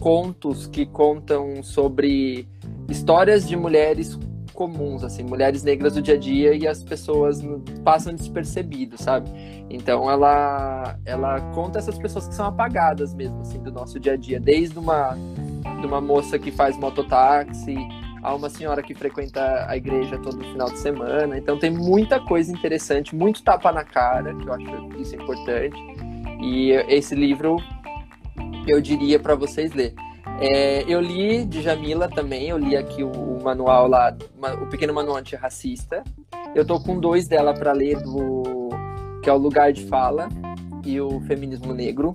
contos 0.00 0.66
que 0.66 0.86
contam 0.86 1.62
sobre 1.62 2.46
histórias 2.88 3.46
de 3.46 3.56
mulheres 3.56 4.18
comuns, 4.54 5.02
assim, 5.02 5.24
mulheres 5.24 5.62
negras 5.62 5.94
do 5.94 6.02
dia 6.02 6.14
a 6.14 6.18
dia 6.18 6.54
e 6.54 6.66
as 6.66 6.82
pessoas 6.82 7.42
passam 7.84 8.14
despercebido, 8.14 8.96
sabe? 8.96 9.28
Então 9.68 10.10
ela 10.10 10.96
ela 11.04 11.40
conta 11.52 11.78
essas 11.78 11.98
pessoas 11.98 12.28
que 12.28 12.34
são 12.34 12.46
apagadas 12.46 13.12
mesmo, 13.12 13.40
assim, 13.40 13.58
do 13.58 13.72
nosso 13.72 13.98
dia 13.98 14.12
a 14.12 14.16
dia, 14.16 14.38
desde 14.38 14.78
uma 14.78 15.16
de 15.80 15.86
uma 15.86 16.00
moça 16.00 16.38
que 16.38 16.50
faz 16.50 16.78
mototáxi 16.78 17.76
a 18.22 18.34
uma 18.34 18.48
senhora 18.48 18.82
que 18.82 18.94
frequenta 18.94 19.66
a 19.68 19.76
igreja 19.76 20.18
todo 20.18 20.42
final 20.44 20.70
de 20.70 20.78
semana. 20.78 21.36
Então 21.36 21.58
tem 21.58 21.70
muita 21.70 22.18
coisa 22.20 22.50
interessante, 22.50 23.14
muito 23.14 23.42
tapa 23.42 23.70
na 23.70 23.84
cara, 23.84 24.34
que 24.34 24.48
eu 24.48 24.54
acho 24.54 24.96
isso 24.98 25.14
importante. 25.14 25.76
E 26.40 26.70
esse 26.88 27.14
livro 27.14 27.56
eu 28.66 28.80
diria 28.80 29.18
para 29.18 29.34
vocês 29.34 29.72
ler. 29.72 29.94
É, 30.40 30.82
eu 30.88 31.00
li 31.00 31.44
de 31.44 31.62
Jamila 31.62 32.08
também, 32.08 32.48
eu 32.48 32.58
li 32.58 32.76
aqui 32.76 33.02
o, 33.02 33.10
o 33.10 33.42
manual 33.42 33.86
lá, 33.86 34.16
o 34.60 34.66
pequeno 34.66 34.92
manual 34.92 35.16
antirracista. 35.16 36.02
Eu 36.54 36.64
tô 36.64 36.80
com 36.80 36.98
dois 36.98 37.28
dela 37.28 37.54
para 37.54 37.72
ler 37.72 38.00
do 38.02 38.70
que 39.22 39.30
é 39.30 39.32
o 39.32 39.38
Lugar 39.38 39.72
de 39.72 39.84
Fala 39.86 40.28
e 40.84 41.00
o 41.00 41.20
Feminismo 41.20 41.72
Negro. 41.72 42.12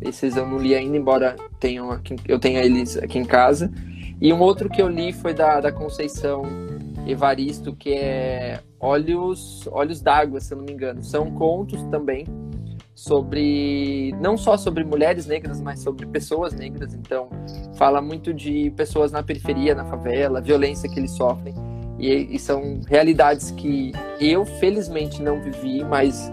Esses 0.00 0.36
eu 0.36 0.46
não 0.46 0.58
li 0.58 0.74
ainda, 0.74 0.96
embora 0.96 1.36
tenham 1.58 1.90
aqui, 1.90 2.16
eu 2.26 2.38
tenha 2.38 2.62
eles 2.64 2.96
aqui 2.96 3.18
em 3.18 3.24
casa. 3.24 3.70
E 4.20 4.32
um 4.32 4.40
outro 4.40 4.68
que 4.68 4.82
eu 4.82 4.88
li 4.88 5.12
foi 5.12 5.32
da, 5.32 5.60
da 5.60 5.72
Conceição 5.72 6.42
Evaristo, 7.06 7.74
que 7.74 7.94
é 7.94 8.60
Olhos, 8.78 9.66
Olhos 9.70 10.02
d'Água, 10.02 10.40
se 10.40 10.52
eu 10.52 10.58
não 10.58 10.64
me 10.64 10.72
engano. 10.72 11.02
São 11.02 11.30
contos 11.30 11.82
também 11.84 12.26
sobre 13.00 14.14
não 14.20 14.36
só 14.36 14.58
sobre 14.58 14.84
mulheres 14.84 15.24
negras, 15.24 15.58
mas 15.58 15.80
sobre 15.80 16.04
pessoas 16.06 16.52
negras. 16.52 16.92
Então, 16.92 17.30
fala 17.74 18.02
muito 18.02 18.34
de 18.34 18.70
pessoas 18.76 19.10
na 19.10 19.22
periferia, 19.22 19.74
na 19.74 19.86
favela, 19.86 20.38
violência 20.38 20.86
que 20.86 21.00
eles 21.00 21.12
sofrem. 21.12 21.54
E, 21.98 22.36
e 22.36 22.38
são 22.38 22.80
realidades 22.86 23.52
que 23.52 23.92
eu, 24.20 24.44
felizmente, 24.44 25.22
não 25.22 25.40
vivi, 25.40 25.82
mas 25.82 26.30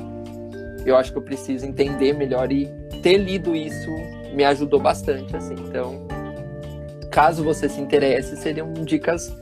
eu 0.85 0.97
acho 0.97 1.13
que 1.13 1.17
eu 1.17 1.21
preciso 1.21 1.65
entender 1.65 2.11
melhor 2.11 2.51
e 2.51 2.67
ter 3.01 3.17
lido 3.17 3.55
isso 3.55 3.89
me 4.33 4.43
ajudou 4.43 4.79
bastante, 4.79 5.37
assim. 5.37 5.55
Então, 5.69 6.05
caso 7.09 7.45
você 7.45 7.69
se 7.69 7.79
interesse, 7.79 8.35
seriam 8.35 8.73
dicas 8.73 9.33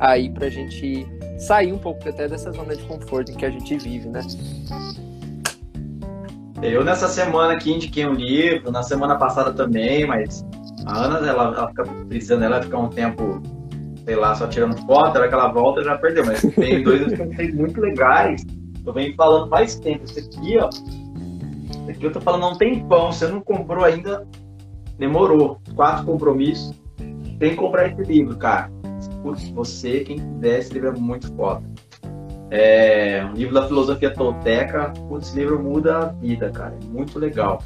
aí 0.00 0.28
pra 0.28 0.48
gente 0.48 1.06
sair 1.38 1.72
um 1.72 1.78
pouco 1.78 2.08
até 2.08 2.26
dessa 2.26 2.50
zona 2.50 2.74
de 2.74 2.82
conforto 2.82 3.30
em 3.30 3.36
que 3.36 3.46
a 3.46 3.50
gente 3.50 3.78
vive, 3.78 4.08
né? 4.08 4.22
Eu 6.62 6.84
nessa 6.84 7.08
semana 7.08 7.54
aqui 7.54 7.72
indiquei 7.72 8.06
um 8.06 8.14
livro, 8.14 8.70
na 8.70 8.82
semana 8.82 9.16
passada 9.16 9.52
também, 9.52 10.06
mas 10.06 10.44
a 10.86 11.04
Ana, 11.04 11.26
ela, 11.26 11.54
ela 11.56 11.68
fica 11.68 11.84
precisando, 12.08 12.42
ela 12.42 12.62
fica 12.62 12.78
um 12.78 12.88
tempo, 12.88 13.42
sei 14.04 14.16
lá, 14.16 14.34
só 14.34 14.46
tirando 14.46 14.76
foto, 14.86 15.16
ela 15.16 15.28
que 15.28 15.34
ela 15.34 15.48
volta 15.48 15.82
já 15.82 15.98
perdeu, 15.98 16.24
mas 16.24 16.40
tem 16.40 16.82
dois 16.84 17.12
achei 17.12 17.52
muito 17.52 17.80
legais. 17.80 18.44
Eu 18.86 18.92
venho 18.92 19.14
falando 19.14 19.48
faz 19.48 19.76
tempo. 19.76 20.04
Esse 20.04 20.20
aqui, 20.20 20.58
ó. 20.58 20.68
Esse 20.68 21.90
aqui 21.90 22.04
eu 22.04 22.12
tô 22.12 22.20
falando 22.20 22.44
há 22.44 22.48
um 22.50 22.56
tempão. 22.56 23.10
Você 23.10 23.26
não 23.26 23.40
comprou 23.40 23.84
ainda, 23.84 24.26
demorou. 24.98 25.58
Quatro 25.74 26.04
compromissos. 26.04 26.74
Tem 27.38 27.50
que 27.50 27.56
comprar 27.56 27.88
esse 27.88 28.02
livro, 28.02 28.36
cara. 28.36 28.70
Putz, 29.22 29.48
você, 29.50 30.00
quem 30.00 30.18
quiser, 30.18 30.58
esse 30.58 30.72
livro 30.74 30.90
é 30.90 30.92
muito 30.92 31.34
foda. 31.34 31.62
É 32.56 33.26
um 33.28 33.32
livro 33.34 33.52
da 33.54 33.66
filosofia 33.66 34.10
tolteca. 34.14 34.92
Putz, 35.08 35.28
esse 35.28 35.38
livro 35.38 35.60
muda 35.60 35.98
a 35.98 36.04
vida, 36.06 36.50
cara. 36.50 36.76
É 36.80 36.86
muito 36.86 37.18
legal. 37.18 37.60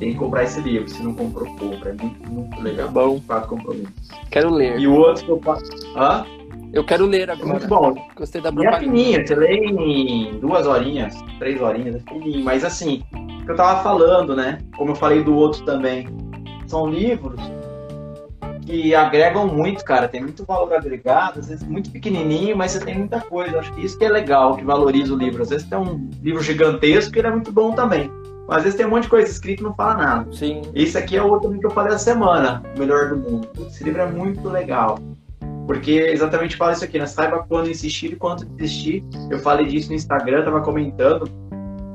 Tem 0.00 0.12
que 0.12 0.18
comprar 0.18 0.42
esse 0.42 0.60
livro. 0.60 0.88
Se 0.88 1.00
não 1.02 1.14
comprou, 1.14 1.46
compra. 1.56 1.90
É 1.90 2.02
muito, 2.02 2.28
muito 2.30 2.60
legal. 2.60 2.88
Bom. 2.88 3.20
Quatro 3.24 3.48
compromissos. 3.50 3.92
Quero 4.30 4.50
ler. 4.52 4.80
E 4.80 4.86
o 4.88 4.94
outro 4.94 5.24
que 5.24 5.30
eu 5.30 5.40
faço. 5.40 5.64
Hã? 5.96 6.26
Eu 6.72 6.82
quero 6.84 7.06
ler 7.06 7.28
É 7.28 7.32
agora. 7.32 7.46
muito 7.48 7.68
bom. 7.68 7.94
Gostei 8.16 8.40
da 8.40 8.48
E 8.48 8.52
é 8.52 8.54
propaganda. 8.54 8.80
fininho, 8.80 9.26
você 9.26 9.34
lê 9.36 9.54
em 9.54 10.38
duas 10.40 10.66
horinhas, 10.66 11.14
três 11.38 11.60
horinhas, 11.62 11.94
é 11.94 12.00
fininho. 12.00 12.44
Mas 12.44 12.64
assim, 12.64 13.04
o 13.14 13.44
que 13.46 13.50
eu 13.52 13.56
tava 13.56 13.82
falando, 13.82 14.34
né? 14.34 14.58
Como 14.76 14.90
eu 14.90 14.96
falei 14.96 15.22
do 15.22 15.34
outro 15.36 15.64
também, 15.64 16.08
são 16.66 16.88
livros 16.90 17.40
que 18.66 18.94
agregam 18.94 19.46
muito, 19.46 19.84
cara. 19.84 20.08
Tem 20.08 20.20
muito 20.20 20.44
valor 20.44 20.74
agregado, 20.74 21.38
às 21.38 21.48
vezes 21.48 21.66
muito 21.66 21.90
pequenininho, 21.90 22.56
mas 22.56 22.72
você 22.72 22.80
tem 22.80 22.98
muita 22.98 23.20
coisa. 23.20 23.58
Acho 23.60 23.72
que 23.72 23.84
isso 23.84 23.96
que 23.96 24.04
é 24.04 24.08
legal, 24.08 24.56
que 24.56 24.64
valoriza 24.64 25.14
o 25.14 25.16
livro. 25.16 25.42
Às 25.42 25.50
vezes 25.50 25.66
tem 25.66 25.78
um 25.78 26.10
livro 26.20 26.42
gigantesco 26.42 27.12
que 27.12 27.20
ele 27.20 27.28
é 27.28 27.30
muito 27.30 27.52
bom 27.52 27.72
também. 27.72 28.10
Mas 28.48 28.58
às 28.58 28.62
vezes 28.64 28.76
tem 28.76 28.86
um 28.86 28.90
monte 28.90 29.04
de 29.04 29.08
coisa 29.08 29.30
escrita 29.30 29.62
e 29.62 29.64
não 29.64 29.74
fala 29.74 29.94
nada. 29.94 30.32
Sim. 30.32 30.62
Esse 30.74 30.98
aqui 30.98 31.16
é 31.16 31.22
o 31.22 31.28
outro 31.28 31.56
que 31.58 31.64
eu 31.64 31.70
falei 31.70 31.94
essa 31.94 32.04
semana, 32.04 32.62
o 32.74 32.78
melhor 32.78 33.08
do 33.08 33.16
mundo. 33.16 33.48
Esse 33.68 33.84
livro 33.84 34.02
é 34.02 34.10
muito 34.10 34.48
legal. 34.48 34.98
Porque 35.66 35.92
exatamente 35.92 36.56
fala 36.56 36.72
isso 36.72 36.84
aqui, 36.84 36.98
né? 36.98 37.06
Saiba 37.06 37.44
quando 37.48 37.70
insistir 37.70 38.12
e 38.12 38.16
quando 38.16 38.44
desistir. 38.44 39.04
Eu 39.30 39.38
falei 39.38 39.66
disso 39.66 39.88
no 39.88 39.94
Instagram, 39.94 40.44
tava 40.44 40.60
comentando 40.60 41.28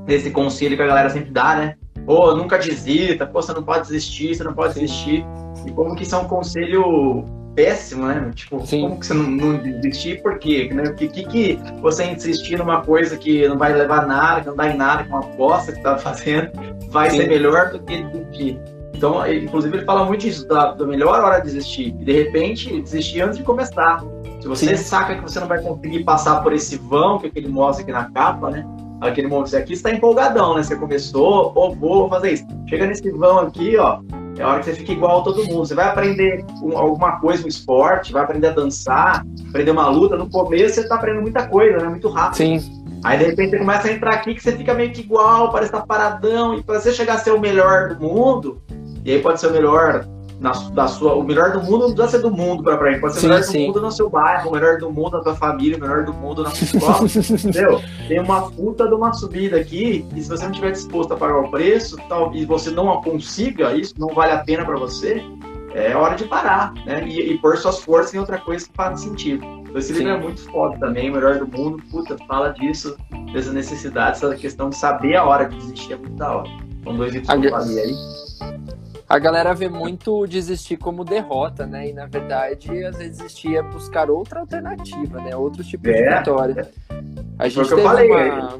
desse 0.05 0.31
conselho 0.31 0.75
que 0.75 0.83
a 0.83 0.87
galera 0.87 1.09
sempre 1.09 1.31
dá, 1.31 1.55
né? 1.55 1.75
Pô, 2.05 2.35
nunca 2.35 2.57
desista, 2.57 3.25
pô, 3.25 3.41
você 3.41 3.53
não 3.53 3.63
pode 3.63 3.87
desistir, 3.87 4.35
você 4.35 4.43
não 4.43 4.53
pode 4.53 4.73
desistir. 4.73 5.25
E 5.65 5.71
como 5.71 5.95
que 5.95 6.03
isso 6.03 6.15
é 6.15 6.17
um 6.17 6.27
conselho 6.27 7.25
péssimo, 7.55 8.07
né? 8.07 8.31
Tipo, 8.33 8.65
Sim. 8.65 8.81
como 8.81 8.99
que 8.99 9.05
você 9.05 9.13
não, 9.13 9.23
não 9.29 9.57
desistir? 9.57 10.21
Por 10.21 10.39
quê? 10.39 10.69
Né? 10.73 10.83
Que, 10.93 11.07
que, 11.07 11.23
que 11.25 11.59
você 11.81 12.05
insistir 12.05 12.57
numa 12.57 12.81
coisa 12.81 13.17
que 13.17 13.47
não 13.47 13.57
vai 13.57 13.73
levar 13.73 14.07
nada, 14.07 14.41
que 14.41 14.47
não 14.47 14.55
dá 14.55 14.69
em 14.69 14.77
nada, 14.77 15.03
que 15.03 15.11
é 15.11 15.15
uma 15.15 15.25
aposta 15.25 15.71
que 15.71 15.81
tá 15.81 15.97
fazendo, 15.97 16.51
vai 16.89 17.09
Sim. 17.09 17.17
ser 17.17 17.27
melhor 17.27 17.71
do 17.71 17.79
que 17.79 18.03
desistir. 18.03 18.59
Então, 18.93 19.25
ele, 19.25 19.45
inclusive, 19.45 19.77
ele 19.77 19.85
fala 19.85 20.05
muito 20.05 20.21
disso, 20.21 20.47
da, 20.47 20.73
da 20.73 20.85
melhor 20.85 21.21
hora 21.21 21.39
de 21.39 21.45
desistir. 21.45 21.87
E, 21.87 22.05
de 22.05 22.11
repente, 22.11 22.81
desistir 22.81 23.21
antes 23.21 23.37
de 23.37 23.43
começar. 23.43 24.03
Se 24.39 24.47
você 24.47 24.77
Sim. 24.77 24.83
saca 24.83 25.15
que 25.15 25.21
você 25.21 25.39
não 25.39 25.47
vai 25.47 25.61
conseguir 25.61 26.03
passar 26.03 26.41
por 26.41 26.53
esse 26.53 26.77
vão 26.77 27.19
que, 27.19 27.29
que 27.29 27.39
ele 27.39 27.49
mostra 27.49 27.83
aqui 27.83 27.91
na 27.91 28.05
capa, 28.11 28.49
né? 28.49 28.65
Aquele 29.01 29.27
momento 29.27 29.55
aqui 29.57 29.73
está 29.73 29.91
empolgadão, 29.91 30.55
né? 30.55 30.63
Você 30.63 30.75
começou, 30.75 31.51
ou 31.55 31.75
vou 31.75 32.07
fazer 32.07 32.33
isso. 32.33 32.45
Chega 32.69 32.85
nesse 32.85 33.09
vão 33.09 33.39
aqui, 33.39 33.75
ó, 33.75 33.99
é 34.37 34.45
hora 34.45 34.59
que 34.59 34.65
você 34.65 34.73
fica 34.73 34.91
igual 34.91 35.21
a 35.21 35.23
todo 35.23 35.43
mundo. 35.45 35.65
Você 35.65 35.73
vai 35.73 35.87
aprender 35.87 36.45
um, 36.61 36.77
alguma 36.77 37.19
coisa, 37.19 37.43
um 37.43 37.47
esporte, 37.47 38.13
vai 38.13 38.23
aprender 38.23 38.47
a 38.47 38.51
dançar, 38.51 39.25
aprender 39.49 39.71
uma 39.71 39.87
luta. 39.89 40.15
No 40.15 40.29
começo 40.29 40.75
você 40.75 40.81
está 40.81 40.95
aprendendo 40.95 41.23
muita 41.23 41.47
coisa, 41.47 41.79
né? 41.79 41.89
Muito 41.89 42.09
rápido. 42.09 42.37
Sim. 42.37 42.83
Aí 43.03 43.17
de 43.17 43.25
repente 43.25 43.51
você 43.51 43.57
começa 43.57 43.87
a 43.87 43.91
entrar 43.91 44.13
aqui 44.13 44.35
que 44.35 44.43
você 44.43 44.51
fica 44.51 44.73
meio 44.75 44.91
que 44.91 45.01
igual, 45.01 45.51
parece 45.51 45.69
estar 45.69 45.81
tá 45.81 45.85
paradão. 45.85 46.55
E 46.55 46.63
para 46.63 46.79
você 46.79 46.93
chegar 46.93 47.15
a 47.15 47.17
ser 47.17 47.31
o 47.31 47.39
melhor 47.39 47.89
do 47.89 47.99
mundo, 47.99 48.61
e 49.03 49.11
aí 49.11 49.21
pode 49.21 49.39
ser 49.39 49.47
o 49.47 49.51
melhor 49.51 50.05
na, 50.41 50.51
da 50.73 50.87
sua, 50.87 51.13
o 51.13 51.23
melhor 51.23 51.51
do 51.51 51.61
mundo 51.61 51.87
não 51.87 51.93
precisa 51.93 52.17
ser 52.17 52.21
do 52.23 52.31
mundo 52.31 52.63
para 52.63 52.75
frente, 52.79 52.99
pode 52.99 53.13
ser 53.13 53.19
sim, 53.19 53.25
o 53.27 53.29
melhor 53.29 53.43
sim. 53.43 53.59
do 53.59 53.67
mundo 53.67 53.81
no 53.81 53.91
seu 53.91 54.09
bairro, 54.09 54.49
o 54.49 54.53
melhor 54.53 54.77
do 54.79 54.91
mundo 54.91 55.11
na 55.11 55.23
tua 55.23 55.35
família, 55.35 55.77
o 55.77 55.79
melhor 55.79 56.03
do 56.03 56.13
mundo 56.13 56.41
na 56.41 56.49
sua 56.49 56.65
escola. 56.65 57.05
entendeu? 57.47 57.81
Tem 58.07 58.19
uma 58.19 58.49
puta 58.49 58.87
de 58.87 58.93
uma 58.95 59.13
subida 59.13 59.57
aqui, 59.57 60.03
e 60.15 60.21
se 60.21 60.27
você 60.27 60.43
não 60.43 60.49
estiver 60.49 60.71
disposto 60.71 61.13
a 61.13 61.17
pagar 61.17 61.41
o 61.41 61.51
preço, 61.51 61.95
tal, 62.09 62.33
e 62.33 62.43
você 62.43 62.71
não 62.71 62.99
consiga 63.03 63.71
isso, 63.75 63.93
não 63.99 64.07
vale 64.07 64.31
a 64.31 64.39
pena 64.39 64.65
para 64.65 64.75
você, 64.77 65.23
é 65.75 65.95
hora 65.95 66.15
de 66.15 66.25
parar, 66.25 66.73
né? 66.87 67.07
E, 67.07 67.33
e 67.33 67.37
pôr 67.37 67.55
suas 67.57 67.79
forças 67.79 68.15
em 68.15 68.17
outra 68.17 68.39
coisa 68.39 68.67
que 68.67 68.73
faz 68.75 68.99
sentido. 68.99 69.45
Então, 69.45 69.77
esse 69.77 69.93
livro 69.93 70.09
é 70.09 70.17
muito 70.17 70.41
foda 70.49 70.75
também, 70.79 71.11
o 71.11 71.13
melhor 71.13 71.37
do 71.37 71.47
mundo, 71.47 71.83
puta, 71.91 72.17
fala 72.27 72.49
disso, 72.49 72.97
dessa 73.31 73.53
necessidade, 73.53 74.17
essa 74.17 74.35
questão 74.35 74.69
de 74.71 74.75
saber 74.75 75.17
a 75.17 75.23
hora 75.23 75.45
de 75.45 75.55
desistir 75.55 75.93
é 75.93 75.97
muito 75.97 76.15
da 76.15 76.37
hora. 76.37 76.49
São 76.83 76.97
dois 76.97 77.13
livros 77.13 77.29
que 77.29 77.45
eu 77.45 77.51
falei 77.51 77.79
aí 77.79 78.30
a 79.11 79.19
galera 79.19 79.53
vê 79.53 79.67
muito 79.67 80.25
desistir 80.25 80.77
como 80.77 81.03
derrota, 81.03 81.67
né? 81.67 81.89
E 81.89 81.93
na 81.93 82.05
verdade, 82.05 82.85
às 82.85 82.95
vezes 82.95 83.17
desistir 83.17 83.57
é 83.57 83.61
buscar 83.61 84.09
outra 84.09 84.39
alternativa, 84.39 85.19
né? 85.19 85.35
Outro 85.35 85.61
tipo 85.65 85.89
é, 85.89 86.01
de 86.01 86.17
vitória. 86.17 86.71
A 87.37 87.49
gente 87.49 87.67
teve 87.67 87.81
falei, 87.81 88.09
uma... 88.09 88.57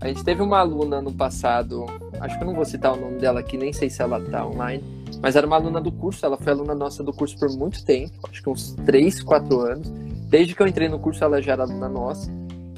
A 0.00 0.08
gente 0.08 0.24
teve 0.24 0.42
uma 0.42 0.58
aluna 0.58 1.00
no 1.00 1.12
passado, 1.12 1.86
acho 2.20 2.38
que 2.38 2.42
eu 2.42 2.46
não 2.48 2.54
vou 2.54 2.64
citar 2.64 2.92
o 2.92 2.96
nome 3.00 3.18
dela 3.18 3.38
aqui, 3.38 3.56
nem 3.56 3.72
sei 3.72 3.88
se 3.88 4.02
ela 4.02 4.20
tá 4.20 4.44
online, 4.44 4.82
mas 5.22 5.36
era 5.36 5.46
uma 5.46 5.54
aluna 5.54 5.80
do 5.80 5.92
curso, 5.92 6.26
ela 6.26 6.36
foi 6.36 6.52
aluna 6.52 6.74
nossa 6.74 7.04
do 7.04 7.12
curso 7.12 7.38
por 7.38 7.50
muito 7.50 7.84
tempo, 7.84 8.12
acho 8.28 8.42
que 8.42 8.50
uns 8.50 8.72
3, 8.84 9.22
4 9.22 9.60
anos. 9.60 9.88
Desde 10.28 10.56
que 10.56 10.62
eu 10.62 10.66
entrei 10.66 10.88
no 10.88 10.98
curso, 10.98 11.22
ela 11.22 11.40
já 11.40 11.52
era 11.52 11.62
aluna 11.62 11.88
nossa, 11.88 12.32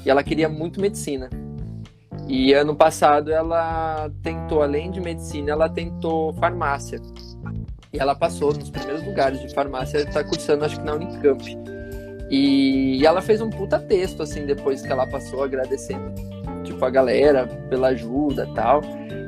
e 0.05 0.09
ela 0.09 0.21
queria 0.21 0.47
muito 0.47 0.79
medicina. 0.79 1.29
E 2.27 2.53
ano 2.53 2.75
passado 2.75 3.31
ela 3.31 4.09
tentou, 4.21 4.61
além 4.61 4.89
de 4.89 5.01
medicina, 5.01 5.51
ela 5.51 5.69
tentou 5.69 6.33
farmácia. 6.33 6.99
E 7.91 7.99
ela 7.99 8.15
passou 8.15 8.53
nos 8.53 8.69
primeiros 8.69 9.05
lugares 9.05 9.39
de 9.39 9.53
farmácia, 9.53 9.99
está 9.99 10.23
cursando 10.23 10.65
acho 10.65 10.79
que 10.79 10.85
na 10.85 10.93
Unicamp. 10.93 11.43
E, 12.29 12.97
e 12.99 13.05
ela 13.05 13.21
fez 13.21 13.41
um 13.41 13.49
puta 13.49 13.77
texto, 13.77 14.23
assim, 14.23 14.45
depois 14.45 14.81
que 14.81 14.91
ela 14.91 15.05
passou, 15.05 15.43
agradecendo, 15.43 16.11
tipo, 16.63 16.83
a 16.83 16.89
galera 16.89 17.45
pela 17.69 17.89
ajuda 17.89 18.49
tal. 18.55 18.81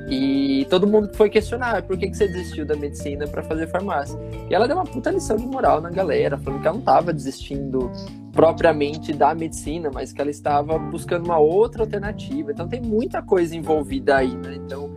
E 0.08 0.68
todo 0.70 0.86
mundo 0.86 1.10
foi 1.14 1.30
questionar 1.30 1.82
por 1.84 1.98
que, 1.98 2.10
que 2.10 2.16
você 2.16 2.28
desistiu 2.28 2.66
da 2.66 2.76
medicina 2.76 3.28
para 3.28 3.42
fazer 3.42 3.68
farmácia. 3.68 4.20
E 4.50 4.54
ela 4.54 4.68
deu 4.68 4.78
uma 4.78 4.86
puta 4.86 5.10
lição 5.10 5.36
de 5.36 5.46
moral 5.46 5.82
na 5.82 5.90
galera, 5.90 6.38
falando 6.38 6.62
que 6.62 6.68
ela 6.68 6.76
não 6.76 6.82
estava 6.82 7.12
desistindo 7.12 7.92
propriamente 8.32 9.14
da 9.14 9.34
medicina, 9.34 9.90
mas 9.92 10.12
que 10.14 10.22
ela 10.22 10.30
estava 10.30 10.78
buscando 10.78 11.26
uma 11.26 11.40
outra 11.40 11.84
alternativa. 11.84 12.52
Então 12.52 12.68
tem 12.68 12.82
muita 12.82 13.22
coisa 13.22 13.56
envolvida 13.56 14.18
aí, 14.18 14.36
né? 14.36 14.56
Então 14.56 14.94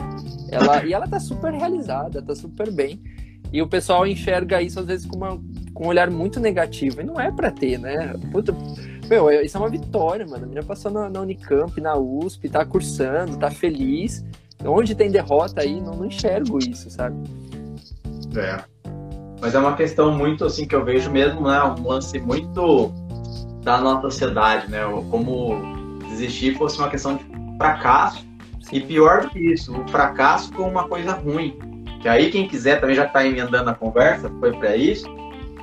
ela 0.50 0.84
e 0.84 0.92
ela 0.92 1.06
tá 1.06 1.18
super 1.18 1.52
realizada, 1.54 2.20
tá 2.20 2.34
super 2.34 2.70
bem. 2.70 3.00
E 3.50 3.62
o 3.62 3.66
pessoal 3.66 4.06
enxerga 4.06 4.60
isso 4.60 4.78
às 4.78 4.86
vezes 4.86 5.06
com, 5.06 5.16
uma, 5.16 5.40
com 5.72 5.84
um 5.84 5.88
olhar 5.88 6.10
muito 6.10 6.38
negativo. 6.38 7.00
E 7.00 7.04
não 7.04 7.18
é 7.18 7.32
para 7.32 7.50
ter, 7.50 7.78
né? 7.78 8.12
Puta, 8.30 8.54
meu, 9.08 9.30
isso 9.30 9.56
é 9.56 9.60
uma 9.60 9.70
vitória, 9.70 10.26
mano. 10.26 10.44
A 10.44 10.46
menina 10.46 10.62
passou 10.62 10.90
na, 10.90 11.08
na 11.08 11.20
Unicamp, 11.22 11.80
na 11.80 11.96
USP, 11.96 12.50
tá 12.50 12.64
cursando, 12.64 13.38
tá 13.38 13.50
feliz. 13.50 14.22
Onde 14.64 14.94
tem 14.94 15.10
derrota 15.10 15.60
aí, 15.60 15.80
não, 15.80 15.94
não 15.94 16.06
enxergo 16.06 16.58
isso, 16.58 16.90
sabe? 16.90 17.16
É. 18.36 18.62
Mas 19.40 19.54
é 19.54 19.58
uma 19.58 19.76
questão 19.76 20.12
muito 20.16 20.44
assim 20.44 20.66
que 20.66 20.74
eu 20.74 20.84
vejo 20.84 21.10
mesmo, 21.10 21.42
né? 21.42 21.62
Um 21.62 21.86
lance 21.86 22.18
muito 22.18 22.92
da 23.62 23.80
nossa 23.80 24.02
sociedade, 24.02 24.70
né? 24.70 24.80
Como 25.10 25.98
desistir 26.08 26.56
fosse 26.56 26.78
uma 26.78 26.88
questão 26.88 27.16
de 27.16 27.24
fracasso. 27.56 28.26
E 28.72 28.80
pior 28.80 29.22
do 29.22 29.30
que 29.30 29.38
isso, 29.38 29.74
o 29.74 29.88
fracasso 29.88 30.52
como 30.52 30.68
uma 30.68 30.88
coisa 30.88 31.12
ruim. 31.12 31.56
Que 32.02 32.08
aí 32.08 32.30
quem 32.30 32.46
quiser 32.46 32.80
também 32.80 32.96
já 32.96 33.04
está 33.04 33.24
emendando 33.24 33.70
a 33.70 33.74
conversa, 33.74 34.30
foi 34.40 34.52
para 34.52 34.76
isso, 34.76 35.08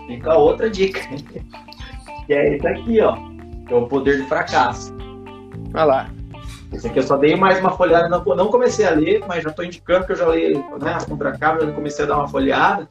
fica 0.08 0.36
outra 0.36 0.70
dica. 0.70 1.02
que 2.26 2.34
é 2.34 2.56
isso 2.56 2.68
aqui, 2.68 3.02
ó. 3.02 3.16
Que 3.68 3.74
é 3.74 3.78
o 3.78 3.88
poder 3.88 4.18
do 4.22 4.28
fracasso. 4.28 4.96
Vai 5.72 5.86
lá. 5.86 6.10
Esse 6.74 6.88
aqui 6.88 7.00
eu 7.00 7.04
só 7.04 7.18
dei 7.18 7.36
mais 7.36 7.60
uma 7.60 7.72
folhada, 7.72 8.10
não, 8.10 8.24
não 8.36 8.48
comecei 8.48 8.86
a 8.86 8.92
ler, 8.92 9.24
mas 9.28 9.44
já 9.44 9.50
estou 9.50 9.64
indicando 9.64 10.06
que 10.06 10.12
eu 10.12 10.16
já 10.16 10.28
li 10.28 10.54
né, 10.54 10.94
a 10.94 11.06
contracapa, 11.06 11.66
já 11.66 11.72
comecei 11.72 12.06
a 12.06 12.08
dar 12.08 12.18
uma 12.18 12.28
folhada. 12.28 12.88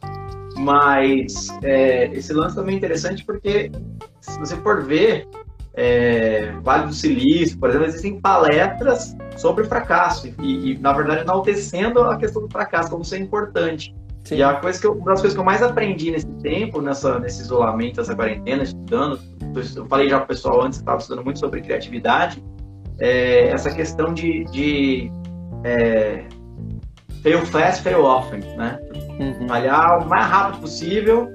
Mas 0.57 1.49
é, 1.63 2.07
esse 2.13 2.33
lance 2.33 2.55
também 2.55 2.75
é 2.75 2.79
interessante 2.79 3.25
porque, 3.25 3.73
se 4.21 4.39
você 4.39 4.57
for 4.59 4.85
ver, 4.85 5.27
é, 5.75 6.53
Vale 6.63 6.87
do 6.87 6.95
Silício, 6.95 7.59
por 7.59 7.69
exemplo, 7.69 7.87
existem 7.87 8.21
palestras 8.21 9.17
sobre 9.37 9.65
fracasso 9.65 10.33
e, 10.41 10.73
e, 10.73 10.79
na 10.79 10.93
verdade, 10.93 11.23
enaltecendo 11.23 12.01
a 12.03 12.17
questão 12.17 12.43
do 12.43 12.49
fracasso 12.49 12.91
como 12.91 13.05
ser 13.05 13.19
importante. 13.19 13.95
Sim. 14.23 14.37
E 14.37 14.43
a 14.43 14.55
coisa 14.55 14.81
que 14.81 14.87
eu, 14.87 14.93
uma 14.93 15.11
das 15.11 15.21
coisas 15.21 15.35
que 15.35 15.41
eu 15.41 15.45
mais 15.45 15.63
aprendi 15.63 16.11
nesse 16.11 16.27
tempo, 16.37 16.81
nessa, 16.81 17.19
nesse 17.19 17.43
isolamento, 17.43 17.99
nessa 17.99 18.15
quarentena, 18.15 18.63
estudando, 18.63 19.19
eu 19.77 19.87
falei 19.87 20.09
já 20.09 20.17
para 20.17 20.25
o 20.25 20.29
pessoal 20.29 20.63
antes, 20.63 20.79
estava 20.79 20.99
estudando 20.99 21.25
muito 21.25 21.41
sobre 21.41 21.61
criatividade, 21.61 22.43
é, 22.99 23.49
essa 23.49 23.71
questão 23.71 24.13
de, 24.13 24.45
de 24.45 25.11
é, 25.65 26.25
fail 27.23 27.45
fast, 27.47 27.83
fail 27.83 28.05
often, 28.05 28.41
né? 28.57 28.79
Uhum. 29.19 29.49
Falhar 29.49 30.05
o 30.05 30.09
mais 30.09 30.27
rápido 30.27 30.61
possível 30.61 31.31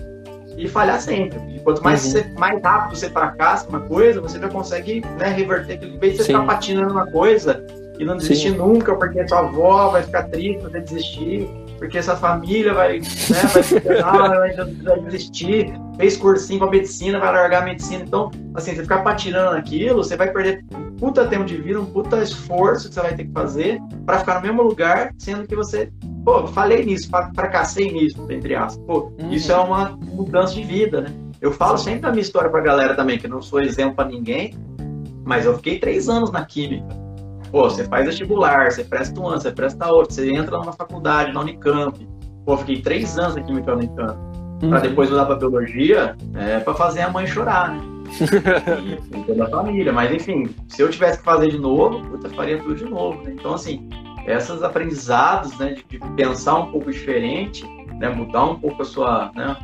e 0.57 0.67
falhar 0.67 1.01
sempre. 1.01 1.39
E 1.55 1.59
quanto 1.59 1.83
mais, 1.83 2.05
uhum. 2.05 2.11
você, 2.11 2.33
mais 2.37 2.61
rápido 2.61 2.97
você 2.97 3.09
fracassa 3.09 3.67
uma 3.69 3.79
coisa, 3.81 4.21
você 4.21 4.39
já 4.39 4.49
consegue 4.49 5.01
né, 5.17 5.29
reverter 5.29 5.73
aquilo. 5.73 5.95
Em 5.95 5.99
vez 5.99 6.13
de 6.13 6.17
você 6.19 6.25
Sim. 6.25 6.33
ficar 6.33 6.45
patinando 6.45 6.93
uma 6.93 7.07
coisa 7.07 7.65
e 7.97 8.05
não 8.05 8.17
desistir 8.17 8.51
Sim. 8.51 8.57
nunca, 8.57 8.95
porque 8.95 9.27
sua 9.27 9.39
avó 9.39 9.89
vai 9.89 10.03
ficar 10.03 10.23
triste 10.23 10.61
você 10.61 10.79
desistir, 10.79 11.49
porque 11.79 11.97
essa 11.97 12.15
família 12.15 12.73
vai, 12.73 12.99
né, 12.99 13.05
vai, 14.03 14.53
vai, 14.53 14.73
vai 14.75 14.99
desistir, 15.01 15.73
fez 15.97 16.17
cursinho 16.17 16.59
para 16.59 16.69
medicina, 16.69 17.19
vai 17.19 17.31
largar 17.31 17.63
a 17.63 17.65
medicina. 17.65 18.03
Então, 18.05 18.29
assim, 18.53 18.75
você 18.75 18.83
ficar 18.83 18.99
patinando 18.99 19.53
naquilo, 19.53 20.03
você 20.03 20.15
vai 20.17 20.31
perder 20.31 20.63
um 20.75 20.91
puta 20.97 21.25
tempo 21.25 21.45
de 21.45 21.57
vida, 21.57 21.79
um 21.79 21.85
puta 21.85 22.21
esforço 22.21 22.89
que 22.89 22.93
você 22.93 23.01
vai 23.01 23.15
ter 23.15 23.23
que 23.25 23.31
fazer 23.31 23.79
para 24.05 24.19
ficar 24.19 24.35
no 24.35 24.41
mesmo 24.41 24.61
lugar, 24.61 25.13
sendo 25.17 25.47
que 25.47 25.55
você, 25.55 25.89
pô, 26.23 26.45
falei 26.47 26.85
nisso, 26.85 27.09
fracassei 27.33 27.91
nisso, 27.91 28.27
entre 28.29 28.53
aspas. 28.55 28.83
Pô, 28.85 29.11
uhum. 29.19 29.31
isso 29.31 29.51
é 29.51 29.57
uma 29.57 29.97
mudança 29.97 30.53
de 30.53 30.63
vida, 30.63 31.01
né? 31.01 31.13
Eu 31.41 31.53
falo 31.53 31.77
sempre 31.77 32.07
a 32.07 32.11
minha 32.11 32.21
história 32.21 32.49
pra 32.49 32.59
galera 32.59 32.93
também, 32.93 33.17
que 33.17 33.25
eu 33.25 33.29
não 33.29 33.41
sou 33.41 33.61
exemplo 33.61 33.95
para 33.95 34.09
ninguém, 34.09 34.53
mas 35.23 35.45
eu 35.45 35.55
fiquei 35.55 35.79
três 35.79 36.09
anos 36.09 36.31
na 36.31 36.43
química. 36.43 37.08
Pô, 37.51 37.69
você 37.69 37.83
faz 37.85 38.05
vestibular, 38.05 38.71
você 38.71 38.83
presta 38.83 39.19
um 39.19 39.27
ano, 39.27 39.41
você 39.41 39.51
presta 39.51 39.91
outro, 39.91 40.13
você 40.13 40.31
entra 40.31 40.57
numa 40.57 40.73
faculdade, 40.73 41.31
na 41.31 41.41
Unicamp. 41.41 42.07
Pô, 42.45 42.57
fiquei 42.57 42.81
três 42.81 43.17
anos 43.17 43.35
química 43.45 43.71
na 43.71 43.77
Unicamp. 43.77 44.29
Uhum. 44.61 44.69
Pra 44.69 44.79
depois 44.79 45.09
mudar 45.09 45.25
pra 45.25 45.35
biologia, 45.35 46.15
é 46.35 46.59
pra 46.59 46.73
fazer 46.73 47.01
a 47.01 47.09
mãe 47.09 47.25
chorar, 47.25 47.73
né? 47.73 47.81
e, 49.15 49.23
toda 49.23 49.45
a 49.45 49.49
família. 49.49 49.93
Mas 49.93 50.11
enfim, 50.11 50.49
se 50.67 50.81
eu 50.81 50.89
tivesse 50.89 51.19
que 51.19 51.23
fazer 51.23 51.49
de 51.49 51.57
novo, 51.57 52.01
puta, 52.09 52.29
faria 52.29 52.57
tudo 52.57 52.75
de 52.75 52.85
novo. 52.85 53.23
Né? 53.23 53.35
Então, 53.39 53.53
assim, 53.53 53.87
esses 54.25 54.61
aprendizados, 54.61 55.57
né, 55.57 55.73
de, 55.73 55.83
de, 55.83 55.99
pensar 56.15 56.55
um 56.55 56.71
pouco 56.71 56.91
diferente, 56.91 57.65
né, 57.99 58.09
mudar 58.09 58.45
um 58.45 58.59
pouco 58.59 58.81
a 58.81 58.85
sua, 58.85 59.31
né, 59.33 59.55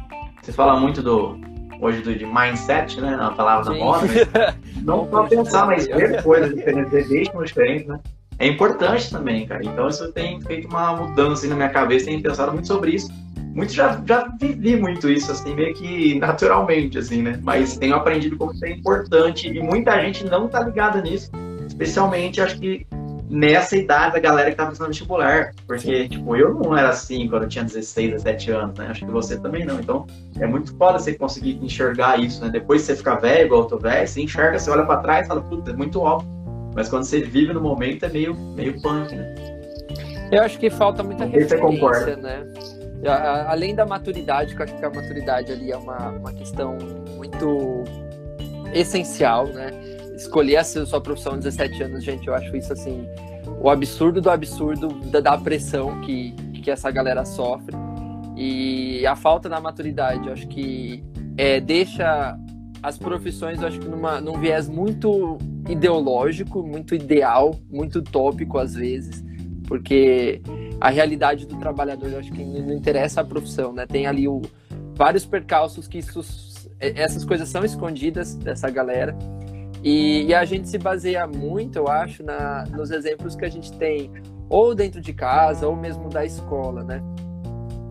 você 0.42 0.52
fala 0.52 0.80
muito 0.80 1.02
do 1.02 1.38
hoje 1.80 2.02
do, 2.02 2.16
de 2.16 2.26
mindset, 2.26 3.00
né? 3.00 3.18
A 3.20 3.32
palavra 3.32 3.74
da 3.74 3.78
moda. 3.78 4.08
Não 4.82 5.10
só 5.10 5.24
pensar, 5.24 5.66
mas 5.66 5.88
ver 5.88 6.22
coisas 6.24 6.56
diferentes, 6.56 6.92
ver 6.92 7.08
deixam 7.08 7.44
diferentes, 7.44 7.88
né? 7.88 8.00
É 8.38 8.48
importante 8.48 9.10
também, 9.10 9.46
cara. 9.48 9.62
Então 9.64 9.88
isso 9.88 10.12
tem 10.12 10.42
feito 10.42 10.68
uma 10.68 10.96
mudança 10.96 11.42
assim, 11.42 11.48
na 11.48 11.56
minha 11.56 11.70
cabeça, 11.70 12.06
tenho 12.06 12.22
pensado 12.22 12.52
muito 12.52 12.68
sobre 12.68 12.92
isso. 12.92 13.10
Muito 13.54 13.72
já, 13.72 14.02
já 14.06 14.28
vivi 14.38 14.76
muito 14.76 15.10
isso, 15.10 15.32
assim, 15.32 15.56
meio 15.56 15.74
que 15.74 16.20
naturalmente, 16.20 16.98
assim, 16.98 17.22
né? 17.22 17.40
Mas 17.42 17.78
tenho 17.78 17.96
aprendido 17.96 18.36
como 18.36 18.52
isso 18.52 18.66
é 18.66 18.72
importante 18.72 19.48
e 19.48 19.62
muita 19.62 19.98
gente 20.02 20.26
não 20.26 20.50
tá 20.50 20.62
ligada 20.62 21.02
nisso. 21.02 21.32
Especialmente, 21.66 22.42
acho 22.42 22.60
que 22.60 22.86
nessa 23.36 23.76
idade 23.76 24.14
da 24.14 24.20
galera 24.20 24.50
que 24.50 24.56
tá 24.56 24.66
fazendo 24.66 24.88
vestibular. 24.88 25.52
Porque, 25.68 26.04
Sim. 26.04 26.08
tipo, 26.08 26.36
eu 26.36 26.54
não 26.54 26.76
era 26.76 26.90
assim 26.90 27.28
quando 27.28 27.44
eu 27.44 27.50
tinha 27.50 27.66
16, 27.66 28.12
17 28.12 28.52
anos, 28.52 28.78
né? 28.80 28.88
Acho 28.90 29.06
que 29.06 29.12
você 29.12 29.38
também 29.38 29.66
não. 29.66 29.80
Então, 29.80 30.08
é 30.40 30.48
muito 30.48 30.76
foda 30.78 30.98
você 30.98 31.14
conseguir 31.14 31.60
enxergar 31.62 32.18
isso, 32.20 32.42
né? 32.42 32.50
Depois 32.50 32.82
você 32.82 32.96
ficar 32.96 33.16
velho, 33.16 33.48
igual 33.48 33.62
eu 33.62 33.68
tô 33.68 33.78
velho, 33.78 34.08
você 34.08 34.22
enxerga, 34.22 34.58
você 34.58 34.72
olha 34.72 34.86
pra 34.86 34.98
trás 34.98 35.26
e 35.26 35.28
fala, 35.28 35.42
puta, 35.42 35.72
é 35.72 35.74
muito 35.74 36.00
óbvio. 36.00 36.34
Mas 36.74 36.90
quando 36.90 37.04
você 37.04 37.22
vive 37.22 37.54
no 37.54 37.62
momento 37.62 38.06
é 38.06 38.10
meio, 38.10 38.34
meio 38.36 38.82
punk, 38.82 39.14
né? 39.16 39.36
Eu 40.32 40.42
acho 40.42 40.58
que 40.58 40.70
falta 40.70 41.04
muita 41.04 41.26
referência, 41.26 42.16
né? 42.18 42.46
Além 43.48 43.76
da 43.76 43.86
maturidade, 43.86 44.56
que 44.56 44.62
eu 44.62 44.64
acho 44.64 44.78
que 44.78 44.86
a 44.86 44.90
maturidade 44.90 45.52
ali 45.52 45.72
é 45.72 45.78
uma, 45.78 46.10
uma 46.10 46.34
questão 46.34 46.78
muito 47.16 47.84
essencial, 48.74 49.48
né? 49.48 49.70
Escolher 50.16 50.58
a 50.58 50.64
sua 50.64 51.02
profissão 51.02 51.34
aos 51.34 51.44
17 51.44 51.84
anos, 51.84 52.04
gente, 52.04 52.28
eu 52.28 52.34
acho 52.34 52.56
isso 52.56 52.72
assim, 52.72 53.08
o 53.62 53.70
absurdo 53.70 54.22
do 54.22 54.30
absurdo 54.30 54.88
da, 55.10 55.20
da 55.20 55.38
pressão 55.38 56.02
que, 56.02 56.32
que 56.62 56.72
essa 56.72 56.90
galera 56.92 57.26
sofre. 57.26 57.76
E 58.36 59.06
a 59.06 59.16
falta 59.16 59.48
da 59.48 59.62
maturidade, 59.62 60.28
eu 60.28 60.34
acho 60.34 60.48
que 60.48 61.04
é, 61.38 61.60
deixa 61.60 62.38
as 62.84 62.98
profissões, 62.98 63.62
eu 63.62 63.68
acho 63.68 63.80
que 63.80 63.88
numa, 63.88 64.20
num 64.20 64.40
viés 64.40 64.68
muito 64.68 65.38
ideológico, 65.68 66.62
muito 66.62 66.94
ideal, 66.94 67.56
muito 67.70 68.00
utópico 68.00 68.58
às 68.58 68.76
vezes, 68.76 69.24
porque 69.68 70.42
a 70.80 70.90
realidade 70.90 71.48
do 71.48 71.58
trabalhador, 71.58 72.12
eu 72.12 72.20
acho 72.20 72.32
que 72.32 72.44
não 72.44 72.74
interessa 72.74 73.22
a 73.22 73.24
profissão, 73.24 73.74
né? 73.74 73.86
Tem 73.88 74.06
ali 74.06 74.28
o, 74.28 74.42
vários 74.96 75.26
percalços 75.26 75.88
que 75.88 75.98
isso, 75.98 76.22
essas 76.80 77.24
coisas 77.24 77.48
são 77.48 77.64
escondidas 77.64 78.36
dessa 78.36 78.70
galera 78.70 79.18
e, 79.86 80.26
e, 80.26 80.34
a 80.34 80.44
gente 80.44 80.68
se 80.68 80.80
baseia 80.80 81.28
muito, 81.28 81.78
eu 81.78 81.88
acho, 81.88 82.24
na, 82.24 82.66
nos 82.72 82.90
exemplos 82.90 83.36
que 83.36 83.46
a 83.46 83.50
gente 83.50 83.72
tem, 83.78 84.12
ou 84.50 84.74
dentro 84.74 85.00
de 85.00 85.14
casa, 85.14 85.68
ou 85.68 85.76
mesmo 85.76 86.10
da 86.10 86.26
escola, 86.26 86.84
né? 86.84 87.04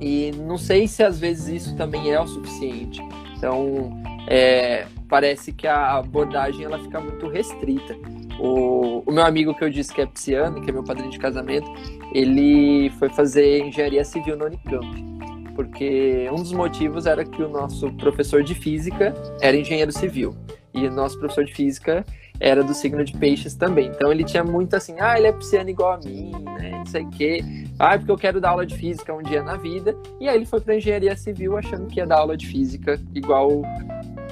E 0.00 0.32
não 0.32 0.58
sei 0.58 0.88
se 0.88 1.04
às 1.04 1.20
vezes 1.20 1.62
isso 1.62 1.76
também 1.76 2.10
é 2.10 2.20
o 2.20 2.26
suficiente. 2.26 3.00
Então, 3.36 3.92
é, 4.26 4.86
parece 5.08 5.52
que 5.52 5.68
a 5.68 5.98
abordagem 5.98 6.64
ela 6.64 6.80
fica 6.80 6.98
muito 7.00 7.28
restrita. 7.28 7.94
O, 8.40 9.04
o, 9.06 9.12
meu 9.12 9.24
amigo 9.24 9.54
que 9.54 9.62
eu 9.62 9.70
disse 9.70 9.94
que 9.94 10.00
é 10.00 10.06
pisciano, 10.06 10.60
que 10.60 10.70
é 10.70 10.72
meu 10.72 10.82
padrinho 10.82 11.10
de 11.10 11.18
casamento, 11.20 11.70
ele 12.12 12.90
foi 12.98 13.08
fazer 13.08 13.60
engenharia 13.60 14.04
civil 14.04 14.36
no 14.36 14.46
Unicamp. 14.46 15.14
Porque 15.54 16.28
um 16.32 16.42
dos 16.42 16.52
motivos 16.52 17.06
era 17.06 17.24
que 17.24 17.40
o 17.40 17.48
nosso 17.48 17.92
professor 17.92 18.42
de 18.42 18.56
física 18.56 19.14
era 19.40 19.56
engenheiro 19.56 19.92
civil. 19.92 20.34
E 20.74 20.86
o 20.86 20.90
nosso 20.90 21.18
professor 21.18 21.44
de 21.44 21.54
física 21.54 22.04
era 22.40 22.64
do 22.64 22.74
signo 22.74 23.04
de 23.04 23.16
peixes 23.16 23.54
também. 23.54 23.86
Então 23.86 24.10
ele 24.10 24.24
tinha 24.24 24.42
muito 24.42 24.74
assim, 24.74 24.96
ah, 24.98 25.16
ele 25.16 25.28
é 25.28 25.32
pisciano 25.32 25.70
igual 25.70 25.92
a 25.92 25.98
mim, 25.98 26.32
né? 26.44 26.70
Não 26.70 26.86
sei 26.86 27.04
o 27.04 27.10
quê. 27.10 27.44
Ah, 27.78 27.96
porque 27.96 28.10
eu 28.10 28.16
quero 28.16 28.40
dar 28.40 28.50
aula 28.50 28.66
de 28.66 28.76
física 28.76 29.14
um 29.14 29.22
dia 29.22 29.42
na 29.42 29.56
vida. 29.56 29.96
E 30.20 30.28
aí 30.28 30.36
ele 30.36 30.46
foi 30.46 30.60
para 30.60 30.76
engenharia 30.76 31.16
civil 31.16 31.56
achando 31.56 31.86
que 31.86 32.00
ia 32.00 32.06
dar 32.06 32.18
aula 32.18 32.36
de 32.36 32.46
física 32.46 33.00
igual 33.14 33.50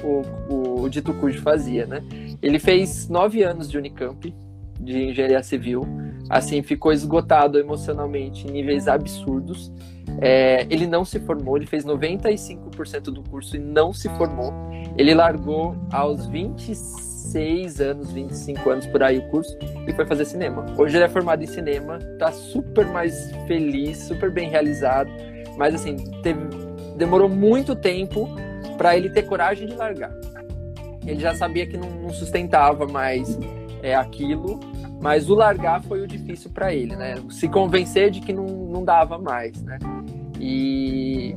o, 0.03 0.21
o, 0.49 0.81
o 0.81 0.89
Dito 0.89 1.13
Cujo 1.13 1.41
fazia, 1.41 1.85
né? 1.85 2.03
Ele 2.41 2.59
fez 2.59 3.07
nove 3.07 3.41
anos 3.41 3.69
de 3.69 3.77
Unicamp, 3.77 4.33
de 4.83 5.09
engenharia 5.09 5.41
civil. 5.41 5.81
Assim, 6.29 6.61
ficou 6.61 6.91
esgotado 6.91 7.59
emocionalmente 7.59 8.47
em 8.47 8.51
níveis 8.51 8.87
absurdos. 8.87 9.71
É, 10.21 10.65
ele 10.69 10.87
não 10.87 11.03
se 11.03 11.19
formou, 11.19 11.57
ele 11.57 11.65
fez 11.65 11.85
95% 11.85 13.03
do 13.05 13.23
curso 13.23 13.55
e 13.55 13.59
não 13.59 13.93
se 13.93 14.09
formou. 14.09 14.53
Ele 14.97 15.13
largou 15.13 15.75
aos 15.91 16.27
26 16.27 17.81
anos, 17.81 18.11
25 18.11 18.69
anos 18.69 18.87
por 18.87 19.01
aí 19.03 19.17
o 19.17 19.29
curso 19.29 19.57
e 19.87 19.93
foi 19.93 20.05
fazer 20.05 20.25
cinema. 20.25 20.65
Hoje 20.77 20.97
ele 20.97 21.05
é 21.05 21.09
formado 21.09 21.43
em 21.43 21.47
cinema, 21.47 21.99
tá 22.19 22.31
super 22.31 22.85
mais 22.87 23.31
feliz, 23.47 23.97
super 23.97 24.31
bem 24.31 24.49
realizado, 24.49 25.09
mas 25.57 25.73
assim, 25.75 25.95
teve, 26.21 26.41
demorou 26.95 27.27
muito 27.27 27.75
tempo 27.75 28.29
para 28.77 28.95
ele 28.95 29.09
ter 29.09 29.23
coragem 29.23 29.67
de 29.67 29.75
largar. 29.75 30.13
Ele 31.05 31.19
já 31.19 31.35
sabia 31.35 31.65
que 31.65 31.77
não, 31.77 31.89
não 31.89 32.09
sustentava 32.09 32.87
mais 32.87 33.37
é, 33.83 33.93
aquilo, 33.93 34.59
mas 35.01 35.29
o 35.29 35.35
largar 35.35 35.83
foi 35.83 36.01
o 36.01 36.07
difícil 36.07 36.49
para 36.49 36.73
ele, 36.73 36.95
né? 36.95 37.15
Se 37.29 37.49
convencer 37.49 38.09
de 38.09 38.21
que 38.21 38.31
não, 38.31 38.45
não 38.45 38.83
dava 38.83 39.19
mais, 39.19 39.61
né? 39.61 39.77
E, 40.39 41.35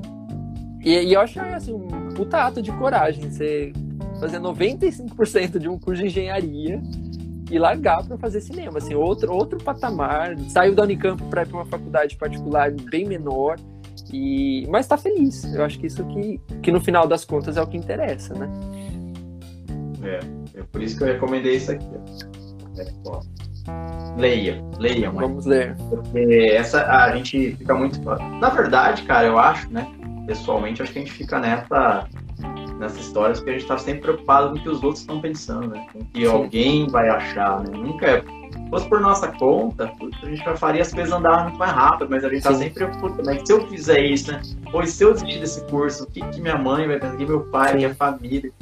e, 0.82 0.92
e 0.92 1.12
eu 1.12 1.20
acho 1.20 1.38
assim, 1.40 1.74
um 1.74 1.88
puta 2.14 2.38
ato 2.38 2.62
de 2.62 2.70
coragem 2.72 3.28
você 3.28 3.72
fazer 4.20 4.38
95% 4.38 5.59
de 5.59 5.68
um 5.68 5.78
curso 5.78 6.01
de 6.01 6.07
engenharia 6.07 6.80
e 7.51 7.59
largar 7.59 8.05
para 8.07 8.16
fazer 8.16 8.40
cinema, 8.40 8.78
assim, 8.78 8.94
outro, 8.94 9.32
outro 9.32 9.59
patamar. 9.59 10.38
Saiu 10.49 10.74
da 10.74 10.84
Unicamp 10.84 11.22
para 11.24 11.42
ir 11.42 11.49
para 11.49 11.57
uma 11.57 11.66
faculdade 11.66 12.16
particular 12.16 12.70
bem 12.70 13.05
menor, 13.05 13.57
e 14.12 14.66
mas 14.68 14.86
está 14.86 14.97
feliz. 14.97 15.42
Eu 15.53 15.64
acho 15.64 15.78
que 15.78 15.86
isso 15.86 16.05
que, 16.07 16.40
que 16.62 16.70
no 16.70 16.80
final 16.80 17.09
das 17.09 17.24
contas 17.24 17.57
é 17.57 17.62
o 17.62 17.66
que 17.66 17.76
interessa, 17.76 18.34
né? 18.34 18.49
É, 20.03 20.20
é 20.61 20.62
por 20.62 20.80
isso 20.82 20.97
que 20.97 21.03
eu 21.03 21.09
recomendei 21.09 21.57
isso 21.57 21.72
aqui. 21.72 21.86
É, 22.79 24.16
Leia, 24.16 24.64
leiam. 24.79 25.12
Vamos 25.12 25.45
ler. 25.45 25.77
Porque 25.91 26.51
essa 26.53 26.87
a 26.87 27.14
gente 27.14 27.57
fica 27.57 27.74
muito. 27.74 28.01
Na 28.41 28.49
verdade, 28.49 29.03
cara, 29.03 29.27
eu 29.27 29.39
acho, 29.39 29.70
né? 29.70 29.87
Pessoalmente, 30.27 30.83
acho 30.83 30.93
que 30.93 30.99
a 30.99 31.03
gente 31.03 31.12
fica 31.12 31.39
nessa 31.39 32.07
nessas 32.79 32.99
histórias 32.99 33.39
porque 33.39 33.51
a 33.51 33.53
gente 33.55 33.62
está 33.62 33.79
sempre 33.79 34.03
preocupado 34.03 34.51
com 34.51 34.57
o 34.57 34.62
que 34.62 34.68
os 34.68 34.83
outros 34.83 35.01
estão 35.01 35.20
pensando, 35.20 35.68
né? 35.68 35.87
Com 35.93 36.01
o 36.01 36.05
que 36.05 36.20
Sim. 36.20 36.27
alguém 36.27 36.89
vai 36.89 37.09
achar, 37.09 37.61
né? 37.61 37.70
Nunca 37.77 38.07
é. 38.07 38.20
Se 38.20 38.70
fosse 38.70 38.89
por 38.89 39.01
nossa 39.01 39.29
conta, 39.29 39.93
a 40.22 40.27
gente 40.27 40.45
já 40.45 40.57
faria 40.57 40.83
as 40.83 40.93
coisas 40.93 41.12
andar 41.12 41.45
muito 41.45 41.59
mais 41.59 41.72
rápido, 41.72 42.09
mas 42.11 42.24
a 42.24 42.29
gente 42.29 42.39
está 42.39 42.55
sempre 42.55 42.74
preocupado. 42.74 43.22
Mas 43.24 43.43
se 43.45 43.53
eu 43.53 43.66
fizer 43.68 44.01
isso, 44.01 44.33
né? 44.33 44.41
Pois 44.70 44.91
se 44.91 45.05
eu 45.05 45.12
desistir 45.12 45.41
desse 45.41 45.64
curso, 45.66 46.05
o 46.05 46.07
que, 46.07 46.20
que 46.20 46.41
minha 46.41 46.59
mãe 46.59 46.87
vai 46.87 46.99
pensar? 46.99 47.14
O 47.14 47.18
que 47.18 47.27
meu 47.27 47.41
pai, 47.47 47.70
Sim. 47.72 47.77
minha 47.77 47.95
família, 47.95 48.53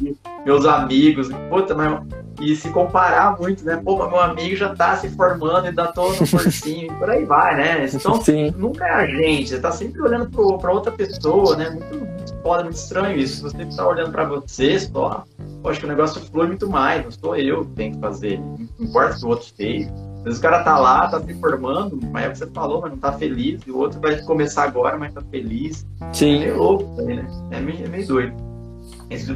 meus 0.45 0.67
amigos? 0.67 1.29
Puta, 1.51 1.75
mas 1.75 2.01
e 2.41 2.55
se 2.57 2.69
comparar 2.71 3.39
muito, 3.39 3.65
né? 3.65 3.81
Pô, 3.83 3.97
meu 4.09 4.21
amigo 4.21 4.57
já 4.57 4.75
tá 4.75 4.97
se 4.97 5.09
formando 5.11 5.69
e 5.69 5.73
dá 5.73 5.89
todo 5.89 6.21
no 6.21 6.29
cursinho, 6.29 6.93
por 6.99 7.09
aí 7.09 7.25
vai, 7.25 7.57
né? 7.57 7.87
Então, 7.93 8.21
Sim. 8.21 8.53
nunca 8.57 8.85
é 8.87 8.91
a 8.91 9.07
gente, 9.07 9.51
você 9.51 9.61
tá 9.61 9.71
sempre 9.71 10.01
olhando 10.01 10.31
pro, 10.31 10.59
pra 10.59 10.73
outra 10.73 10.93
pessoa, 10.93 11.57
né? 11.57 11.71
Muito, 11.71 11.97
muito 11.97 12.35
foda, 12.43 12.65
muito 12.65 12.77
estranho 12.77 13.19
isso. 13.19 13.43
Você 13.43 13.65
tá 13.77 13.87
olhando 13.87 14.11
pra 14.11 14.25
você 14.25 14.79
só, 14.81 15.25
acho 15.65 15.81
que 15.81 15.87
o 15.87 15.89
negócio 15.89 16.21
flui 16.21 16.47
muito 16.47 16.69
mais, 16.69 17.05
não 17.05 17.11
sou 17.11 17.37
eu 17.37 17.65
que 17.65 17.71
tenho 17.73 17.95
que 17.95 18.01
fazer, 18.01 18.39
não 18.39 18.59
importa 18.81 19.17
o 19.17 19.19
que 19.19 19.25
o 19.25 19.29
outro 19.29 19.47
fez. 19.57 19.89
Às 20.19 20.25
vezes 20.25 20.39
o 20.39 20.43
cara 20.43 20.65
tá 20.65 20.79
lá, 20.79 21.07
tá 21.07 21.21
se 21.21 21.35
formando, 21.35 22.01
mas 22.11 22.25
é 22.25 22.29
o 22.29 22.33
que 22.33 22.39
você 22.39 22.47
falou, 22.47 22.81
mas 22.81 22.93
não 22.93 22.99
tá 22.99 23.13
feliz, 23.13 23.61
e 23.67 23.71
o 23.71 23.79
outro 23.79 24.01
vai 24.01 24.21
começar 24.23 24.65
agora, 24.65 24.97
mas 24.97 25.13
tá 25.13 25.21
feliz. 25.31 25.87
Sim. 26.13 26.37
É 26.37 26.39
meio 26.41 26.57
louco 26.57 27.03
né? 27.03 27.27
É 27.51 27.61
meio, 27.61 27.85
é 27.85 27.89
meio 27.89 28.07
doido. 28.07 28.55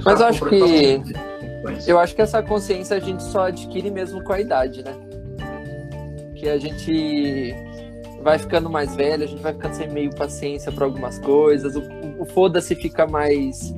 Mas 0.05 0.21
eu 0.21 0.27
acho 0.27 0.45
que 0.47 1.03
eu 1.87 1.99
acho 1.99 2.15
que 2.15 2.23
essa 2.23 2.43
consciência 2.43 2.97
a 2.97 3.01
gente 3.01 3.23
só 3.23 3.47
adquire 3.47 3.91
mesmo 3.91 4.23
com 4.23 4.33
a 4.33 4.41
idade, 4.41 4.83
né? 4.83 4.95
Que 6.35 6.49
a 6.49 6.59
gente 6.59 7.55
vai 8.23 8.39
ficando 8.39 8.69
mais 8.69 8.95
velho, 8.95 9.25
a 9.25 9.27
gente 9.27 9.43
vai 9.43 9.53
ficando 9.53 9.75
sem 9.75 9.89
meio 9.89 10.15
paciência 10.15 10.71
para 10.71 10.85
algumas 10.85 11.19
coisas, 11.19 11.75
o, 11.77 11.83
o 12.19 12.25
foda-se 12.25 12.75
fica 12.75 13.07
mais, 13.07 13.75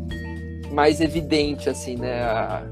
mais 0.72 1.00
evidente, 1.00 1.68
assim, 1.68 1.96
né? 1.96 2.22
A, 2.22 2.62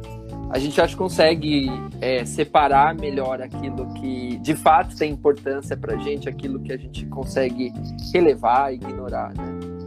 a 0.51 0.59
gente 0.59 0.81
acho 0.81 0.95
que 0.95 0.99
consegue 0.99 1.71
é, 2.01 2.25
separar 2.25 2.95
melhor 2.95 3.43
aquilo 3.43 3.93
que 3.95 4.39
de 4.39 4.55
fato 4.55 4.97
tem 4.97 5.13
importância 5.13 5.77
pra 5.77 5.97
gente, 5.97 6.29
aquilo 6.29 6.59
que 6.61 6.73
a 6.73 6.77
gente 6.77 7.05
consegue 7.07 7.73
relevar, 8.13 8.73
ignorar, 8.73 9.35
né? 9.35 9.78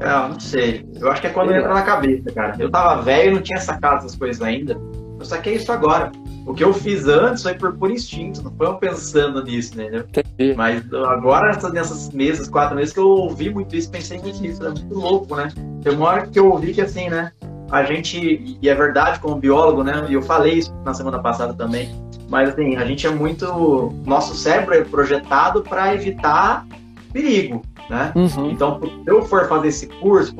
É, 0.00 0.28
não 0.28 0.40
sei. 0.40 0.86
Eu 0.98 1.10
acho 1.10 1.20
que 1.20 1.26
é 1.26 1.30
quando 1.30 1.52
entra 1.52 1.72
na 1.72 1.82
cabeça, 1.82 2.32
cara. 2.32 2.56
Eu 2.58 2.70
tava 2.70 3.02
velho 3.02 3.32
e 3.32 3.34
não 3.34 3.42
tinha 3.42 3.60
sacado 3.60 3.98
essas 3.98 4.16
coisas 4.16 4.40
ainda. 4.42 4.80
Eu 5.18 5.24
saquei 5.26 5.54
isso 5.54 5.70
agora. 5.70 6.10
O 6.46 6.54
que 6.54 6.64
eu 6.64 6.72
fiz 6.72 7.06
antes 7.06 7.42
foi 7.42 7.54
por, 7.54 7.76
por 7.76 7.90
instinto, 7.90 8.42
não 8.42 8.50
foi 8.52 8.66
eu 8.66 8.74
pensando 8.76 9.44
nisso, 9.44 9.76
né? 9.76 9.88
Entendi. 10.08 10.54
Mas 10.56 10.82
agora, 10.94 11.52
nessas 11.70 12.10
mesas, 12.10 12.48
quatro 12.48 12.74
meses, 12.74 12.94
que 12.94 12.98
eu 12.98 13.06
ouvi 13.06 13.52
muito 13.52 13.76
isso, 13.76 13.90
pensei 13.90 14.18
muito 14.18 14.40
nisso. 14.40 14.64
É 14.64 14.70
muito 14.70 14.94
louco, 14.94 15.36
né? 15.36 15.48
Tem 15.82 15.92
uma 15.92 16.06
hora 16.06 16.26
que 16.26 16.40
eu 16.40 16.50
ouvi 16.50 16.72
que, 16.72 16.80
assim, 16.80 17.10
né? 17.10 17.30
A 17.70 17.84
gente, 17.84 18.58
e 18.60 18.68
é 18.68 18.74
verdade 18.74 19.20
como 19.20 19.36
biólogo, 19.36 19.84
né? 19.84 20.06
E 20.08 20.14
eu 20.14 20.22
falei 20.22 20.54
isso 20.54 20.74
na 20.84 20.94
semana 20.94 21.20
passada 21.20 21.52
também. 21.52 21.94
Mas, 22.28 22.48
assim, 22.48 22.76
a 22.76 22.84
gente 22.86 23.06
é 23.06 23.10
muito. 23.10 23.94
Nosso 24.06 24.34
cérebro 24.34 24.74
é 24.74 24.82
projetado 24.82 25.62
para 25.62 25.94
evitar 25.94 26.66
perigo, 27.12 27.62
né? 27.88 28.12
Uhum. 28.14 28.50
Então, 28.50 28.80
se 28.80 29.02
eu 29.06 29.22
for 29.22 29.48
fazer 29.48 29.68
esse 29.68 29.86
curso, 29.86 30.34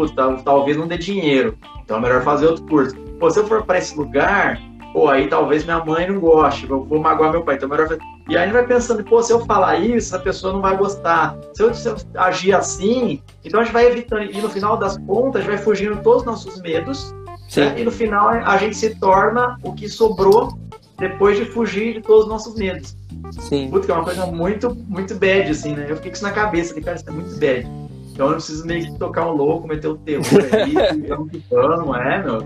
talvez 0.45 0.77
não 0.77 0.87
dê 0.87 0.97
dinheiro. 0.97 1.57
Então 1.83 1.99
é 1.99 2.01
melhor 2.01 2.23
fazer 2.23 2.47
outro 2.47 2.65
curso. 2.67 2.97
Pô, 3.19 3.31
se 3.31 3.39
eu 3.39 3.47
for 3.47 3.65
para 3.65 3.79
esse 3.79 3.97
lugar, 3.97 4.61
pô, 4.93 5.09
aí 5.09 5.27
talvez 5.29 5.65
minha 5.65 5.85
mãe 5.85 6.09
não 6.09 6.21
goste, 6.21 6.69
eu 6.69 6.85
vou 6.85 7.01
magoar 7.01 7.33
meu 7.33 7.43
pai, 7.43 7.57
então 7.57 7.69
é 7.69 7.73
melhor 7.73 7.89
fazer. 7.89 8.01
E 8.29 8.37
aí 8.37 8.51
vai 8.51 8.65
pensando, 8.65 9.03
pô, 9.03 9.23
se 9.23 9.33
eu 9.33 9.45
falar 9.45 9.79
isso, 9.81 10.15
a 10.15 10.19
pessoa 10.19 10.53
não 10.53 10.61
vai 10.61 10.77
gostar. 10.77 11.37
Se 11.53 11.63
eu, 11.63 11.75
se 11.75 11.89
eu 11.89 11.97
agir 12.15 12.55
assim, 12.55 13.21
então 13.45 13.61
a 13.61 13.65
gente 13.65 13.73
vai 13.73 13.87
evitando. 13.87 14.23
E 14.23 14.41
no 14.41 14.49
final 14.49 14.77
das 14.77 14.97
contas, 14.99 15.37
a 15.37 15.45
gente 15.45 15.57
vai 15.57 15.59
fugindo 15.59 16.01
todos 16.03 16.21
os 16.21 16.27
nossos 16.27 16.61
medos. 16.63 17.13
Né? 17.57 17.81
E 17.81 17.85
no 17.85 17.91
final 17.91 18.29
a 18.29 18.57
gente 18.57 18.77
se 18.77 18.95
torna 19.01 19.59
o 19.65 19.73
que 19.75 19.89
sobrou 19.89 20.57
depois 20.97 21.37
de 21.37 21.47
fugir 21.47 21.95
de 21.95 22.03
todos 22.03 22.25
os 22.25 22.29
nossos 22.29 22.55
medos. 22.55 22.97
Sim. 23.33 23.71
Putz, 23.71 23.87
que 23.87 23.93
é 23.93 23.95
uma 23.95 24.05
coisa 24.05 24.27
muito, 24.27 24.75
muito 24.89 25.15
bad, 25.15 25.51
assim, 25.51 25.75
né? 25.75 25.87
Eu 25.89 25.97
fiquei 25.97 26.11
com 26.11 26.15
isso 26.17 26.25
na 26.25 26.33
cabeça, 26.33 26.75
de 26.75 26.81
cara, 26.81 26.97
isso 26.97 27.09
é 27.09 27.13
muito 27.13 27.39
bad. 27.39 27.67
Então 28.13 28.29
eu 28.29 28.35
preciso 28.35 28.67
meio 28.67 28.85
que 28.85 28.99
tocar 28.99 29.27
um 29.27 29.33
louco, 29.33 29.67
meter 29.67 29.89
o 29.89 29.97
terror 29.97 30.25
aí, 30.53 30.75
não 31.51 31.97
é, 31.97 32.23
meu? 32.23 32.43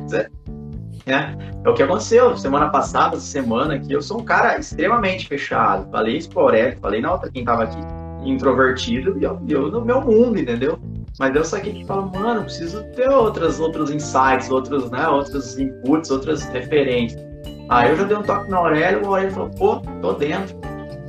É, 1.06 1.34
é 1.64 1.68
o 1.68 1.74
que 1.74 1.82
aconteceu 1.82 2.36
semana 2.36 2.68
passada, 2.70 3.16
essa 3.16 3.26
semana 3.26 3.74
aqui. 3.74 3.92
Eu 3.92 4.00
sou 4.00 4.20
um 4.20 4.24
cara 4.24 4.58
extremamente 4.58 5.28
fechado. 5.28 5.90
Falei 5.90 6.16
isso 6.16 6.30
pro 6.30 6.40
Aurélio, 6.40 6.78
falei 6.80 7.00
na 7.00 7.12
outra 7.12 7.30
quem 7.30 7.44
tava 7.44 7.64
aqui, 7.64 7.78
introvertido, 8.24 9.18
e 9.18 9.24
eu, 9.24 9.40
eu 9.48 9.70
no 9.70 9.84
meu 9.84 10.00
mundo, 10.00 10.38
entendeu? 10.38 10.78
Mas 11.18 11.34
eu 11.36 11.44
saquei 11.44 11.72
que 11.72 11.84
falo, 11.84 12.10
mano, 12.10 12.42
preciso 12.42 12.82
ter 12.94 13.08
outras, 13.08 13.60
outros 13.60 13.90
insights, 13.90 14.50
outros, 14.50 14.90
né, 14.90 15.06
outros 15.06 15.58
inputs, 15.58 16.10
outras 16.10 16.44
referências. 16.44 17.22
Aí 17.68 17.90
eu 17.90 17.96
já 17.96 18.04
dei 18.04 18.16
um 18.16 18.22
toque 18.22 18.50
no 18.50 18.56
Aurélio, 18.56 19.04
o 19.04 19.06
Aurélio 19.08 19.30
falou, 19.32 19.50
pô, 19.50 19.76
tô 20.00 20.12
dentro. 20.14 20.56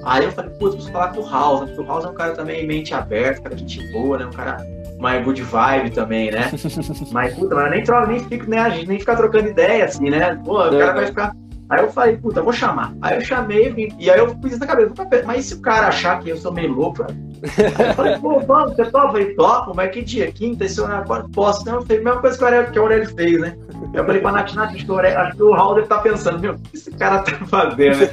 Aí 0.06 0.24
eu 0.24 0.32
falei, 0.32 0.52
putz, 0.52 0.76
preciso 0.76 0.92
falar 0.94 1.10
com 1.10 1.22
o 1.22 1.30
House, 1.30 1.62
né? 1.62 1.68
Porque 1.68 1.82
o 1.82 1.86
House 1.86 2.06
é 2.06 2.10
um 2.10 2.14
cara 2.14 2.34
também 2.34 2.68
mente 2.68 2.94
aberta, 2.94 3.42
cara 3.42 3.56
de 3.56 3.62
gente 3.62 3.92
boa, 3.92 4.20
né? 4.20 4.26
Um 4.28 4.32
cara 4.32 4.58
mais 5.00 5.26
good 5.26 5.42
vibe 5.42 5.90
também, 5.90 6.32
né? 6.32 6.52
mas, 7.12 7.34
puta, 7.34 7.56
mas 7.56 7.72
nem, 7.72 7.84
troca, 7.84 8.08
nem, 8.08 8.20
fico, 8.20 8.50
nem, 8.50 8.86
nem 8.86 9.00
ficar 9.00 9.16
trocando 9.16 9.50
ideia, 9.50 9.86
assim, 9.86 10.10
né? 10.10 10.40
Pô, 10.46 10.68
o 10.68 10.78
cara 10.78 10.94
vai 10.94 11.08
ficar. 11.08 11.36
Aí 11.68 11.84
eu 11.84 11.92
falei, 11.92 12.18
puta, 12.18 12.44
vou 12.44 12.54
chamar. 12.54 12.94
Aí 13.02 13.16
eu 13.16 13.22
chamei, 13.22 13.72
vim, 13.72 13.90
e 13.98 14.10
aí 14.12 14.20
eu 14.20 14.30
fiz 14.40 14.52
isso 14.52 14.60
na 14.60 14.68
cabeça, 14.68 14.94
mas 15.26 15.46
e 15.46 15.48
se 15.48 15.54
o 15.56 15.62
cara 15.62 15.88
achar 15.88 16.20
que 16.20 16.30
eu 16.30 16.38
sou 16.38 16.54
meio 16.54 16.72
louco? 16.72 17.04
Aí 17.04 17.88
eu 17.88 17.94
falei, 17.96 18.20
pô, 18.20 18.40
vamos, 18.42 18.76
você 18.76 18.86
topa? 18.86 19.08
Falei, 19.08 19.34
topa, 19.34 19.74
mas 19.76 19.92
que 19.92 20.04
dia? 20.04 20.32
Quinta, 20.32 20.66
esse 20.66 20.80
horário, 20.80 21.08
posso? 21.34 21.62
Então 21.62 21.76
eu 21.76 21.82
falei, 21.82 22.04
mesma 22.04 22.22
coisa 22.22 22.38
que 22.38 22.44
o 22.44 22.46
Aurélio, 22.46 22.72
que 22.72 22.80
o 22.80 22.82
Aurélio 22.84 23.16
fez, 23.16 23.42
né? 23.42 23.58
Eu 23.94 24.06
falei 24.06 24.22
pra 24.22 24.32
Nath, 24.32 24.54
Nath, 24.54 24.76
acho 24.76 24.86
que 24.86 24.92
o, 24.92 25.00
acho 25.00 25.36
que 25.36 25.44
o 25.44 25.54
Raul 25.54 25.74
deve 25.74 25.86
estar 25.86 25.98
tá 25.98 26.02
pensando, 26.04 26.40
meu, 26.40 26.54
o 26.54 26.60
que 26.60 26.78
esse 26.78 26.92
cara 26.92 27.24
tá 27.24 27.32
fazendo, 27.48 27.98
né? 27.98 28.08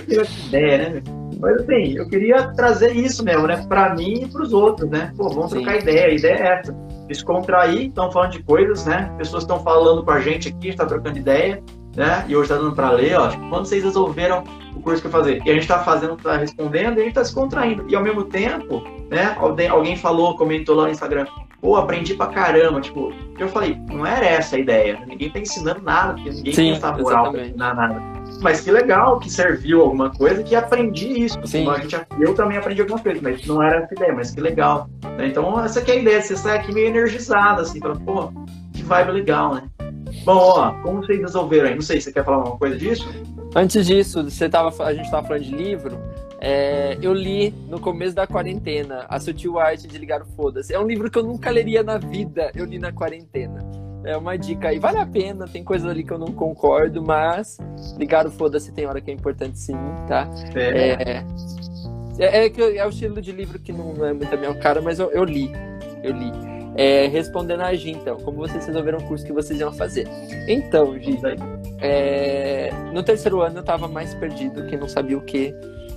Que 0.08 0.46
ideia, 0.48 0.78
né, 0.78 1.02
meu? 1.04 1.17
Mas 1.40 1.60
assim, 1.62 1.96
eu 1.96 2.08
queria 2.08 2.52
trazer 2.54 2.94
isso 2.94 3.24
mesmo, 3.24 3.46
né? 3.46 3.64
Pra 3.68 3.94
mim 3.94 4.22
e 4.22 4.26
pros 4.26 4.52
outros, 4.52 4.90
né? 4.90 5.12
Pô, 5.16 5.28
vamos 5.28 5.50
Sim. 5.50 5.62
trocar 5.62 5.80
ideia, 5.80 6.06
a 6.06 6.10
ideia 6.10 6.34
é 6.34 6.46
essa. 6.58 6.72
Descontrair, 7.06 7.86
estão 7.86 8.10
falando 8.10 8.32
de 8.32 8.42
coisas, 8.42 8.84
né? 8.84 9.12
Pessoas 9.16 9.44
estão 9.44 9.60
falando 9.60 10.04
com 10.04 10.10
a 10.10 10.20
gente 10.20 10.48
aqui, 10.48 10.68
está 10.68 10.84
trocando 10.84 11.16
ideia, 11.16 11.62
né? 11.96 12.24
E 12.28 12.36
hoje 12.36 12.48
tá 12.48 12.56
dando 12.56 12.74
pra 12.74 12.90
ler, 12.90 13.18
ó. 13.18 13.28
Tipo, 13.28 13.48
quando 13.48 13.66
vocês 13.66 13.84
resolveram 13.84 14.42
o 14.74 14.80
curso 14.80 15.00
que 15.00 15.06
eu 15.06 15.12
fazer? 15.12 15.40
E 15.44 15.50
a 15.50 15.54
gente 15.54 15.66
tá 15.66 15.78
fazendo, 15.78 16.16
tá 16.16 16.36
respondendo 16.36 16.98
e 16.98 17.02
a 17.02 17.04
gente 17.04 17.14
tá 17.14 17.24
se 17.24 17.34
contraindo. 17.34 17.84
E 17.88 17.94
ao 17.94 18.02
mesmo 18.02 18.24
tempo, 18.24 18.82
né? 19.08 19.36
Alguém 19.70 19.96
falou, 19.96 20.36
comentou 20.36 20.74
lá 20.74 20.84
no 20.84 20.90
Instagram, 20.90 21.24
pô, 21.60 21.76
aprendi 21.76 22.14
pra 22.14 22.26
caramba. 22.26 22.80
Tipo, 22.80 23.12
eu 23.38 23.48
falei, 23.48 23.80
não 23.88 24.04
era 24.04 24.26
essa 24.26 24.56
a 24.56 24.58
ideia. 24.58 24.98
Ninguém 25.06 25.30
tá 25.30 25.38
ensinando 25.38 25.82
nada, 25.82 26.14
porque 26.14 26.30
ninguém 26.30 26.52
Sim, 26.52 26.62
tem 26.62 26.72
essa 26.72 26.92
moral 26.92 27.30
pra 27.30 27.46
ensinar 27.46 27.74
nada. 27.74 28.17
Mas 28.40 28.60
que 28.60 28.70
legal 28.70 29.18
que 29.18 29.30
serviu 29.30 29.82
alguma 29.82 30.10
coisa 30.10 30.42
que 30.42 30.54
aprendi 30.54 31.24
isso. 31.24 31.38
Sim. 31.44 31.68
A 31.68 31.78
gente, 31.78 31.96
eu 32.20 32.34
também 32.34 32.56
aprendi 32.56 32.80
alguma 32.80 33.00
coisa, 33.00 33.20
mas 33.22 33.44
não 33.46 33.62
era 33.62 33.82
essa 33.82 33.94
ideia, 33.94 34.12
mas 34.12 34.30
que 34.30 34.40
legal. 34.40 34.88
Né? 35.16 35.28
Então, 35.28 35.62
essa 35.62 35.80
que 35.80 35.90
é 35.90 35.94
a 35.94 35.96
ideia, 35.98 36.22
você 36.22 36.36
sai 36.36 36.58
aqui 36.58 36.72
meio 36.72 36.86
energizado, 36.86 37.62
assim, 37.62 37.80
fala, 37.80 37.96
pô, 37.96 38.32
que 38.72 38.82
vibe 38.82 39.10
legal, 39.10 39.54
né? 39.54 39.62
Bom, 40.24 40.36
ó, 40.36 40.72
como 40.82 41.02
vocês 41.02 41.20
resolveram 41.20 41.68
aí? 41.68 41.74
Não 41.74 41.82
sei, 41.82 42.00
você 42.00 42.12
quer 42.12 42.24
falar 42.24 42.38
alguma 42.38 42.58
coisa 42.58 42.76
disso? 42.76 43.08
Antes 43.54 43.86
disso, 43.86 44.22
você 44.22 44.48
tava, 44.48 44.84
a 44.84 44.94
gente 44.94 45.06
estava 45.06 45.26
falando 45.26 45.42
de 45.42 45.54
livro. 45.54 45.98
É, 46.40 46.96
eu 47.02 47.12
li 47.12 47.50
no 47.68 47.80
começo 47.80 48.14
da 48.14 48.26
quarentena 48.26 49.06
A 49.08 49.18
Sutil 49.18 49.58
Arte 49.58 49.88
de 49.88 49.98
Ligar 49.98 50.22
o 50.22 50.26
Foda-se. 50.36 50.72
É 50.72 50.78
um 50.78 50.86
livro 50.86 51.10
que 51.10 51.18
eu 51.18 51.22
nunca 51.24 51.50
leria 51.50 51.82
na 51.82 51.98
vida, 51.98 52.52
eu 52.54 52.64
li 52.64 52.78
na 52.78 52.92
quarentena. 52.92 53.87
É 54.04 54.16
uma 54.16 54.36
dica 54.36 54.68
aí. 54.68 54.78
Vale 54.78 54.98
a 54.98 55.06
pena, 55.06 55.46
tem 55.46 55.64
coisas 55.64 55.88
ali 55.88 56.04
que 56.04 56.12
eu 56.12 56.18
não 56.18 56.32
concordo, 56.32 57.02
mas 57.02 57.58
ligar 57.98 58.26
o 58.26 58.30
foda-se 58.30 58.72
tem 58.72 58.86
hora 58.86 59.00
que 59.00 59.10
é 59.10 59.14
importante 59.14 59.58
sim, 59.58 59.76
tá? 60.06 60.28
É. 60.54 61.24
É, 62.18 62.44
é, 62.44 62.46
é, 62.46 62.76
é 62.76 62.86
o 62.86 62.88
estilo 62.88 63.20
de 63.20 63.32
livro 63.32 63.58
que 63.58 63.72
não 63.72 64.04
é 64.04 64.12
muito 64.12 64.32
a 64.32 64.36
minha 64.36 64.54
cara, 64.54 64.80
mas 64.80 64.98
eu, 64.98 65.10
eu 65.10 65.24
li. 65.24 65.50
Eu 66.02 66.12
li. 66.12 66.32
É, 66.76 67.08
respondendo 67.08 67.62
a 67.62 67.74
Gi, 67.74 67.90
então, 67.90 68.16
como 68.18 68.36
vocês 68.36 68.64
resolveram 68.64 68.98
o 68.98 69.02
curso 69.02 69.26
que 69.26 69.32
vocês 69.32 69.58
iam 69.58 69.72
fazer? 69.72 70.06
Então, 70.46 70.96
Gi, 70.96 71.18
é, 71.80 72.70
no 72.92 73.02
terceiro 73.02 73.40
ano 73.40 73.58
eu 73.58 73.62
tava 73.64 73.88
mais 73.88 74.14
perdido, 74.14 74.64
que 74.66 74.76
não 74.76 74.88
sabia 74.88 75.18
o 75.18 75.20
que, 75.20 75.52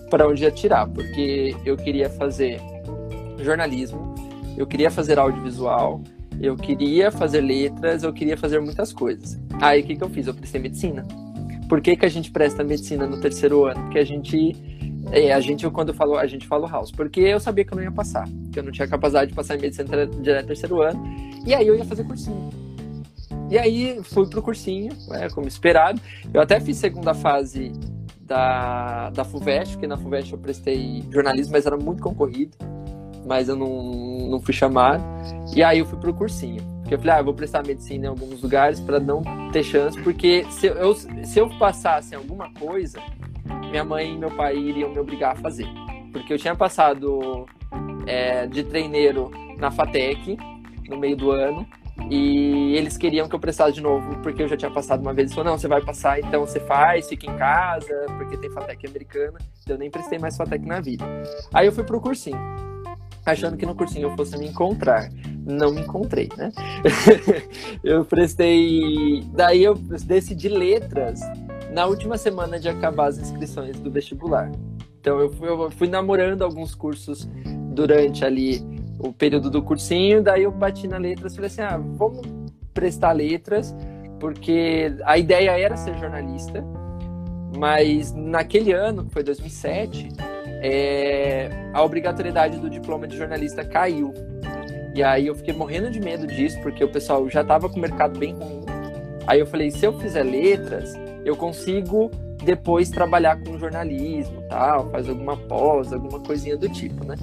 para 0.10 0.28
onde 0.28 0.43
atirar, 0.43 0.88
porque 0.88 1.56
eu 1.64 1.78
queria 1.78 2.10
fazer 2.10 2.60
jornalismo, 3.38 4.16
eu 4.58 4.66
queria 4.66 4.89
fazer 4.89 5.20
audiovisual, 5.20 6.02
eu 6.42 6.56
queria 6.56 7.12
fazer 7.12 7.39
letras, 7.39 8.04
eu 8.04 8.12
queria 8.12 8.36
fazer 8.36 8.60
muitas 8.60 8.92
coisas. 8.92 9.39
Aí 9.62 9.82
o 9.82 9.84
que, 9.86 9.96
que 9.96 10.04
eu 10.04 10.10
fiz? 10.10 10.26
Eu 10.26 10.34
prestei 10.34 10.60
medicina. 10.60 11.06
Por 11.70 11.80
que, 11.80 11.96
que 11.96 12.06
a 12.06 12.10
gente 12.10 12.32
presta 12.32 12.64
medicina 12.64 13.06
no 13.06 13.22
terceiro 13.22 13.66
ano? 13.66 13.80
Porque 13.84 14.00
a 14.00 14.04
gente. 14.04 14.56
É, 15.12 15.34
a 15.34 15.39
gente, 15.39 15.70
quando 15.70 15.89
eu 15.89 15.94
falo, 15.94 16.18
a 16.18 16.26
gente 16.26 16.48
fala 16.48 16.68
house, 16.70 16.92
porque 16.92 17.20
eu 17.20 17.39
sabia 17.39 17.66
que 17.66 17.74
eu 17.74 17.76
não 17.76 17.84
ia 17.84 17.92
passar, 17.92 18.26
que 18.52 18.60
eu 18.60 18.64
não 18.64 18.72
tinha 18.72 18.88
capacidade 18.88 19.32
de 19.32 19.36
passar 19.36 19.56
em 19.56 19.62
medicina 19.62 20.08
direto 20.08 20.48
terceiro 20.48 20.82
ano, 20.82 21.04
e 21.46 21.54
aí 21.54 21.68
eu 21.68 21.76
ia 21.76 21.84
fazer 21.84 22.04
cursinho. 22.04 22.50
E 23.50 23.58
aí 23.58 24.00
fui 24.04 24.28
pro 24.30 24.42
cursinho, 24.42 24.92
é, 25.12 25.28
como 25.30 25.48
esperado. 25.48 26.00
Eu 26.34 26.39
até 26.39 26.60
fiz 26.60 26.78
segunda 26.78 27.14
fase 27.14 27.74
da, 28.22 29.10
da 29.10 29.26
FUVEST, 29.26 29.74
porque 29.74 29.88
na 29.88 29.98
FUVEST 29.98 30.32
eu 30.32 30.39
prestei 30.39 31.04
jornalismo, 31.12 31.52
mas 31.54 31.66
era 31.66 31.76
muito 31.76 32.02
concorrido 32.02 32.56
mas 33.26 33.49
eu 33.49 33.55
não, 33.55 34.30
não 34.30 34.41
fui 34.41 34.53
chamado. 34.53 35.03
E 35.55 35.63
aí 35.63 35.80
eu 35.80 35.86
fui 35.86 35.99
pro 35.99 36.13
cursinho. 36.13 36.61
Porque 36.82 36.95
eu 36.95 36.99
falei, 36.99 37.15
ah, 37.15 37.19
eu 37.19 37.26
vou 37.26 37.34
prestar 37.34 37.65
medicina 37.65 38.05
em 38.05 38.09
alguns 38.09 38.41
lugares 38.41 38.80
para 38.80 38.99
não 38.99 39.22
ter 39.51 39.63
chance, 39.63 39.97
porque 40.01 40.45
se 40.49 40.67
eu, 40.67 40.93
se 40.93 41.39
eu 41.39 41.49
passasse 41.57 42.13
em 42.13 42.17
alguma 42.17 42.53
coisa, 42.53 42.99
minha 43.69 43.86
mãe 43.86 44.13
e 44.13 44.17
meu 44.17 44.30
pai 44.32 44.57
iriam 44.57 44.89
me 44.89 44.99
obrigar 44.99 45.34
a 45.34 45.36
fazer. 45.36 45.67
Porque 46.11 46.34
eu 46.34 46.38
tinha 46.38 46.53
passado 46.53 47.45
é, 48.05 48.45
de 48.45 48.63
treineiro 48.63 49.32
na 49.57 49.72
FATEC, 49.72 50.38
no 50.89 50.97
meio 50.97 51.15
do 51.15 51.32
ano, 51.32 51.65
e 52.09 52.76
eles 52.76 52.97
queriam 52.97 53.30
que 53.30 53.36
eu 53.36 53.39
prestasse 53.39 53.72
de 53.72 53.82
novo, 53.82 54.17
porque 54.22 54.43
eu 54.43 54.47
já 54.49 54.57
tinha 54.57 54.72
passado 54.72 54.99
uma 54.99 55.13
vez. 55.13 55.28
Eles 55.28 55.34
falaram, 55.34 55.51
não, 55.53 55.59
você 55.59 55.69
vai 55.69 55.82
passar, 55.82 56.19
então 56.19 56.45
você 56.45 56.59
faz, 56.59 57.07
fica 57.07 57.26
em 57.26 57.38
casa, 57.38 58.05
porque 58.17 58.36
tem 58.36 58.51
FATEC 58.51 58.88
americana. 58.88 59.38
Eu 59.65 59.78
nem 59.78 59.89
prestei 59.89 60.19
mais 60.19 60.36
FATEC 60.36 60.65
na 60.65 60.82
vida. 60.82 61.05
Aí 61.53 61.67
eu 61.67 61.72
fui 61.72 61.86
pro 61.86 62.01
cursinho 62.01 62.70
achando 63.26 63.57
que 63.57 63.65
no 63.65 63.76
cursinho 63.76 64.09
eu 64.09 64.15
fosse 64.15 64.38
me 64.38 64.47
encontrar. 64.47 65.09
Não 65.45 65.72
me 65.72 65.82
encontrei, 65.82 66.30
né? 66.38 66.51
eu 67.84 68.05
prestei. 68.05 69.24
Daí 69.34 69.63
eu 69.63 69.76
decidi 69.76 70.49
letras 70.49 71.19
na 71.72 71.86
última 71.86 72.17
semana 72.17 72.59
de 72.59 72.69
acabar 72.69 73.07
as 73.07 73.17
inscrições 73.17 73.80
do 73.80 73.89
vestibular. 73.89 74.51
Então 74.99 75.19
eu 75.19 75.32
fui, 75.32 75.49
eu 75.49 75.72
fui 75.72 75.88
namorando 75.88 76.43
alguns 76.43 76.76
cursos 76.76 77.28
durante 77.74 78.24
ali 78.24 78.63
o 78.99 79.11
período 79.11 79.49
do 79.49 79.63
cursinho, 79.63 80.22
daí 80.22 80.43
eu 80.43 80.51
bati 80.51 80.88
na 80.88 80.97
letras 80.97 81.34
e 81.34 81.36
falei 81.36 81.47
assim: 81.47 81.61
ah, 81.61 81.78
vamos 81.78 82.22
prestar 82.74 83.13
letras, 83.13 83.76
porque 84.19 84.93
a 85.03 85.17
ideia 85.17 85.57
era 85.57 85.76
ser 85.76 85.97
jornalista, 85.97 86.63
mas 87.57 88.13
naquele 88.13 88.72
ano, 88.72 89.05
que 89.05 89.11
foi 89.11 89.24
2007, 89.24 90.09
é, 90.62 91.49
a 91.74 91.84
obrigatoriedade 91.84 92.57
do 92.57 92.70
diploma 92.70 93.07
de 93.07 93.18
jornalista 93.18 93.66
caiu. 93.66 94.14
E 94.93 95.01
aí 95.01 95.28
eu 95.28 95.36
fiquei 95.36 95.53
morrendo 95.53 95.89
de 95.89 95.99
medo 95.99 96.28
disso, 96.28 96.59
porque 96.62 96.84
o 96.84 96.89
pessoal 96.89 97.28
já 97.30 97.41
estava 97.41 97.68
com 97.68 97.78
o 97.78 97.80
mercado 97.80 98.20
bem 98.20 98.34
ruim. 98.34 98.62
Aí 99.26 99.39
eu 99.39 99.47
falei, 99.47 99.72
se 99.72 99.86
eu 99.86 99.97
fizer 99.99 100.24
letras, 100.24 100.93
eu 101.26 101.36
consigo 101.36 102.12
depois 102.43 102.89
trabalhar 102.89 103.39
com 103.41 103.57
jornalismo, 103.57 104.43
tal, 104.49 104.89
fazer 104.89 105.12
alguma 105.12 105.38
pós, 105.38 105.93
alguma 105.93 106.20
coisinha 106.20 106.57
do 106.57 106.68
tipo, 106.70 107.05
né? 107.05 107.16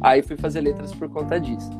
Aí 0.00 0.22
fui 0.22 0.36
fazer 0.36 0.60
letras 0.60 0.92
por 0.92 1.08
conta 1.08 1.38
disso. 1.38 1.70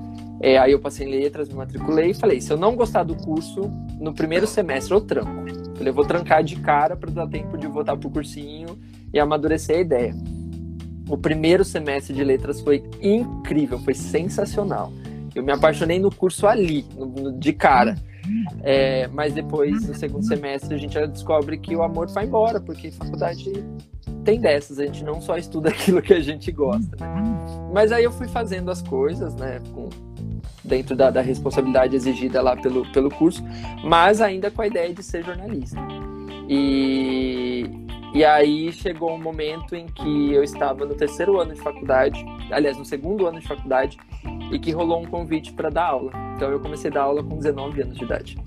É, 0.40 0.58
aí 0.58 0.72
eu 0.72 0.80
passei 0.80 1.06
em 1.06 1.10
letras, 1.10 1.48
me 1.48 1.54
matriculei 1.54 2.10
e 2.10 2.14
falei, 2.14 2.40
se 2.40 2.52
eu 2.52 2.56
não 2.56 2.74
gostar 2.74 3.02
do 3.04 3.14
curso, 3.14 3.70
no 3.98 4.12
primeiro 4.12 4.46
semestre 4.46 4.92
eu 4.92 5.00
tranco. 5.00 5.44
Falei, 5.74 5.88
eu 5.88 5.94
vou 5.94 6.04
trancar 6.04 6.42
de 6.42 6.56
cara 6.56 6.96
para 6.96 7.10
dar 7.10 7.26
tempo 7.28 7.56
de 7.56 7.66
voltar 7.66 7.96
pro 7.96 8.10
cursinho 8.10 8.78
e 9.12 9.18
amadurecer 9.18 9.76
a 9.76 9.80
ideia. 9.80 10.14
O 11.08 11.16
primeiro 11.18 11.64
semestre 11.64 12.14
de 12.14 12.24
letras 12.24 12.60
foi 12.60 12.82
incrível, 13.00 13.78
foi 13.78 13.94
sensacional. 13.94 14.92
Eu 15.34 15.42
me 15.42 15.52
apaixonei 15.52 15.98
no 15.98 16.14
curso 16.14 16.46
ali, 16.46 16.84
no, 16.96 17.06
no, 17.06 17.32
de 17.32 17.52
cara. 17.52 17.96
É, 18.62 19.06
mas 19.08 19.34
depois, 19.34 19.86
no 19.86 19.94
segundo 19.94 20.24
semestre, 20.24 20.74
a 20.74 20.78
gente 20.78 20.94
já 20.94 21.04
descobre 21.04 21.58
que 21.58 21.76
o 21.76 21.82
amor 21.82 22.08
vai 22.08 22.24
embora, 22.24 22.58
porque 22.58 22.90
faculdade 22.90 23.52
tem 24.24 24.40
dessas, 24.40 24.78
a 24.78 24.86
gente 24.86 25.04
não 25.04 25.20
só 25.20 25.36
estuda 25.36 25.68
aquilo 25.70 26.00
que 26.00 26.14
a 26.14 26.20
gente 26.20 26.50
gosta, 26.50 26.96
né? 26.96 27.06
Mas 27.72 27.92
aí 27.92 28.04
eu 28.04 28.12
fui 28.12 28.26
fazendo 28.26 28.70
as 28.70 28.80
coisas, 28.80 29.34
né, 29.34 29.60
com, 29.74 29.90
dentro 30.64 30.96
da, 30.96 31.10
da, 31.10 31.20
responsabilidade 31.20 31.94
exigida 31.94 32.40
lá 32.40 32.56
pelo, 32.56 32.90
pelo 32.92 33.10
curso, 33.10 33.44
mas 33.84 34.20
ainda 34.20 34.50
com 34.50 34.62
a 34.62 34.66
ideia 34.66 34.94
de 34.94 35.02
ser 35.02 35.24
jornalista. 35.24 35.78
E, 36.48 37.68
e 38.14 38.24
aí 38.24 38.70
chegou 38.70 39.12
um 39.12 39.20
momento 39.20 39.74
em 39.74 39.86
que 39.86 40.32
eu 40.32 40.44
estava 40.44 40.84
no 40.84 40.94
terceiro 40.94 41.40
ano 41.40 41.52
de 41.52 41.60
faculdade, 41.60 42.24
aliás, 42.48 42.78
no 42.78 42.84
segundo 42.84 43.26
ano 43.26 43.40
de 43.40 43.48
faculdade, 43.48 43.98
e 44.52 44.58
que 44.58 44.70
rolou 44.70 45.02
um 45.02 45.04
convite 45.04 45.52
para 45.52 45.68
dar 45.68 45.86
aula. 45.86 46.12
Então 46.36 46.48
eu 46.48 46.60
comecei 46.60 46.92
a 46.92 46.94
dar 46.94 47.02
aula 47.02 47.24
com 47.24 47.36
19 47.36 47.82
anos 47.82 47.98
de 47.98 48.04
idade. 48.04 48.38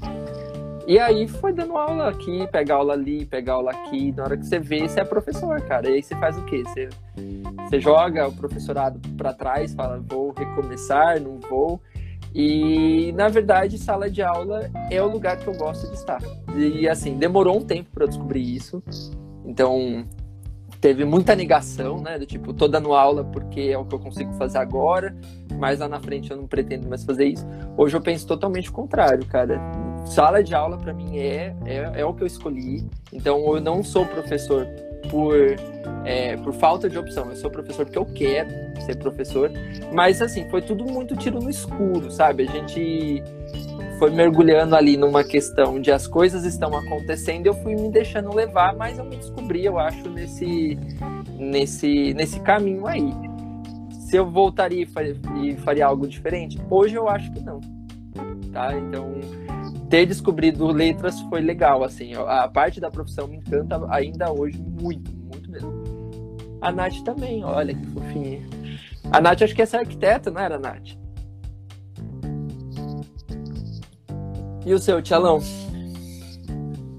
E 0.88 0.98
aí 0.98 1.28
foi 1.28 1.52
dando 1.52 1.78
aula 1.78 2.08
aqui, 2.08 2.48
pegar 2.48 2.76
aula 2.76 2.94
ali, 2.94 3.26
pegar 3.26 3.56
aula 3.56 3.72
aqui. 3.72 4.14
Na 4.14 4.24
hora 4.24 4.38
que 4.38 4.46
você 4.46 4.58
vê, 4.58 4.88
você 4.88 5.02
é 5.02 5.04
professor, 5.04 5.60
cara. 5.64 5.90
E 5.90 5.96
aí 5.96 6.02
você 6.02 6.16
faz 6.16 6.38
o 6.38 6.46
quê? 6.46 6.64
Você, 6.64 6.88
você 7.68 7.82
joga 7.82 8.26
o 8.26 8.34
professorado 8.34 8.98
para 9.18 9.34
trás, 9.34 9.74
fala, 9.74 10.02
vou 10.08 10.32
recomeçar, 10.32 11.20
não 11.20 11.42
vou. 11.42 11.82
E 12.34 13.12
na 13.18 13.28
verdade, 13.28 13.78
sala 13.78 14.10
de 14.10 14.22
aula 14.22 14.72
é 14.90 15.02
o 15.02 15.08
lugar 15.10 15.36
que 15.36 15.48
eu 15.48 15.56
gosto 15.56 15.90
de 15.90 15.96
estar. 15.96 16.22
E 16.56 16.88
assim, 16.88 17.18
demorou 17.18 17.58
um 17.58 17.66
tempo 17.66 17.90
para 17.94 18.06
descobrir 18.06 18.56
isso. 18.56 18.82
Então, 19.48 20.06
teve 20.82 21.06
muita 21.06 21.36
negação, 21.36 22.02
né? 22.02 22.20
Do 22.20 22.26
tipo, 22.26 22.54
tô 22.54 22.68
dando 22.68 22.94
aula 22.94 23.24
porque 23.24 23.62
é 23.62 23.78
o 23.78 23.86
que 23.86 23.96
eu 23.96 24.00
consigo 24.00 24.34
fazer 24.34 24.58
agora, 24.58 25.16
mas 25.58 25.80
lá 25.80 25.88
na 25.88 26.00
frente 26.00 26.30
eu 26.30 26.38
não 26.38 26.48
pretendo 26.48 26.88
mais 26.88 27.04
fazer 27.04 27.26
isso. 27.26 27.46
Hoje 27.78 27.96
eu 27.96 28.02
penso 28.02 28.28
totalmente 28.28 28.70
o 28.70 28.74
contrário, 28.74 29.26
cara. 29.26 29.60
Sala 30.06 30.44
de 30.44 30.54
aula 30.54 30.78
para 30.78 30.94
mim 30.94 31.18
é, 31.18 31.56
é, 31.66 32.02
é 32.02 32.06
o 32.06 32.14
que 32.14 32.24
eu 32.24 32.28
escolhi. 32.28 32.86
Então 33.12 33.56
eu 33.56 33.62
não 33.62 33.84
sou 33.84 34.06
professor 34.06 34.68
por, 35.10 35.36
é, 36.06 36.38
por 36.38 36.54
falta 36.54 36.90
de 36.90 36.98
opção. 36.98 37.30
Eu 37.30 37.36
sou 37.36 37.50
professor 37.50 37.86
porque 37.86 37.98
eu 37.98 38.06
quero 38.06 38.50
ser 38.82 38.98
professor. 38.98 39.52
Mas 39.94 40.22
assim, 40.22 40.48
foi 40.50 40.62
tudo 40.62 40.86
muito 40.86 41.16
tiro 41.16 41.40
no 41.40 41.50
escuro, 41.50 42.12
sabe? 42.12 42.44
A 42.44 42.52
gente 42.52 43.24
foi 43.98 44.12
mergulhando 44.12 44.76
ali 44.76 44.96
numa 44.96 45.24
questão 45.24 45.80
de 45.80 45.92
as 45.92 46.08
coisas 46.08 46.46
estão 46.46 46.76
acontecendo, 46.76 47.48
eu 47.48 47.54
fui 47.54 47.76
me 47.76 47.90
deixando 47.90 48.34
levar, 48.34 48.76
mas 48.76 48.98
eu 48.98 49.06
me 49.06 49.18
descobri, 49.18 49.66
eu 49.66 49.80
acho, 49.80 50.10
nesse, 50.10 50.78
nesse, 51.38 52.14
nesse 52.14 52.40
caminho 52.40 52.86
aí. 52.86 53.12
Se 53.92 54.16
eu 54.16 54.30
voltaria 54.30 54.84
e 54.84 54.86
faria, 54.86 55.16
e 55.42 55.56
faria 55.58 55.86
algo 55.86 56.08
diferente? 56.08 56.60
Hoje 56.70 56.96
eu 56.96 57.10
acho 57.10 57.32
que 57.32 57.42
não. 57.42 57.60
Tá? 58.54 58.78
Então, 58.78 59.16
ter 59.90 60.06
descobrido 60.06 60.68
letras 60.68 61.20
foi 61.22 61.42
legal, 61.42 61.84
assim. 61.84 62.14
A 62.16 62.48
parte 62.48 62.80
da 62.80 62.90
profissão 62.90 63.28
me 63.28 63.38
encanta 63.38 63.80
ainda 63.90 64.32
hoje 64.32 64.58
muito, 64.60 65.12
muito 65.16 65.52
mesmo. 65.52 65.74
A 66.62 66.72
Nath 66.72 67.04
também, 67.04 67.44
olha 67.44 67.74
que 67.74 67.86
fofinha. 67.88 68.42
A 69.12 69.20
Nath 69.20 69.42
acho 69.42 69.56
que 69.56 69.62
é 69.62 69.66
arquiteta, 69.66 70.32
não 70.32 70.42
era, 70.42 70.58
Nath? 70.58 71.07
E 74.68 74.74
o 74.74 74.80
seu, 74.80 75.02
Tchalão? 75.02 75.42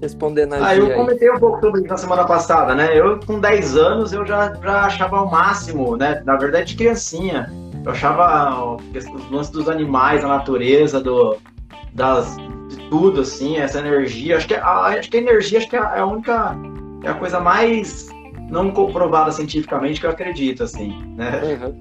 Respondendo 0.01 0.53
a 0.53 0.69
Ah, 0.69 0.75
eu 0.75 0.91
comentei 0.95 1.29
um 1.29 1.37
pouco 1.37 1.59
sobre 1.59 1.81
isso 1.81 1.89
na 1.89 1.97
semana 1.97 2.25
passada, 2.25 2.73
né? 2.73 2.97
Eu, 2.97 3.19
com 3.19 3.39
10 3.39 3.77
anos, 3.77 4.11
eu 4.11 4.25
já, 4.25 4.55
já 4.55 4.85
achava 4.85 5.21
o 5.21 5.29
máximo, 5.29 5.95
né? 5.95 6.19
Na 6.25 6.35
verdade, 6.35 6.71
de 6.71 6.77
criancinha. 6.77 7.47
Eu 7.85 7.91
achava 7.91 8.75
os 8.75 9.31
lances 9.31 9.51
dos 9.51 9.69
animais, 9.69 10.25
a 10.25 10.27
natureza, 10.27 10.99
do, 10.99 11.37
das, 11.93 12.35
de 12.69 12.89
tudo, 12.89 13.21
assim, 13.21 13.57
essa 13.57 13.77
energia. 13.77 14.37
Acho 14.37 14.47
que 14.47 14.55
a, 14.55 14.77
acho 14.85 15.11
que 15.11 15.17
a 15.17 15.21
energia 15.21 15.59
acho 15.59 15.69
que 15.69 15.75
é 15.75 15.79
a 15.79 16.03
única. 16.07 16.57
É 17.03 17.09
a 17.09 17.13
coisa 17.13 17.39
mais 17.39 18.09
não 18.49 18.71
comprovada 18.71 19.31
cientificamente 19.31 19.99
que 19.99 20.05
eu 20.05 20.09
acredito, 20.09 20.63
assim, 20.63 20.97
né? 21.15 21.41
Uhum. 21.43 21.77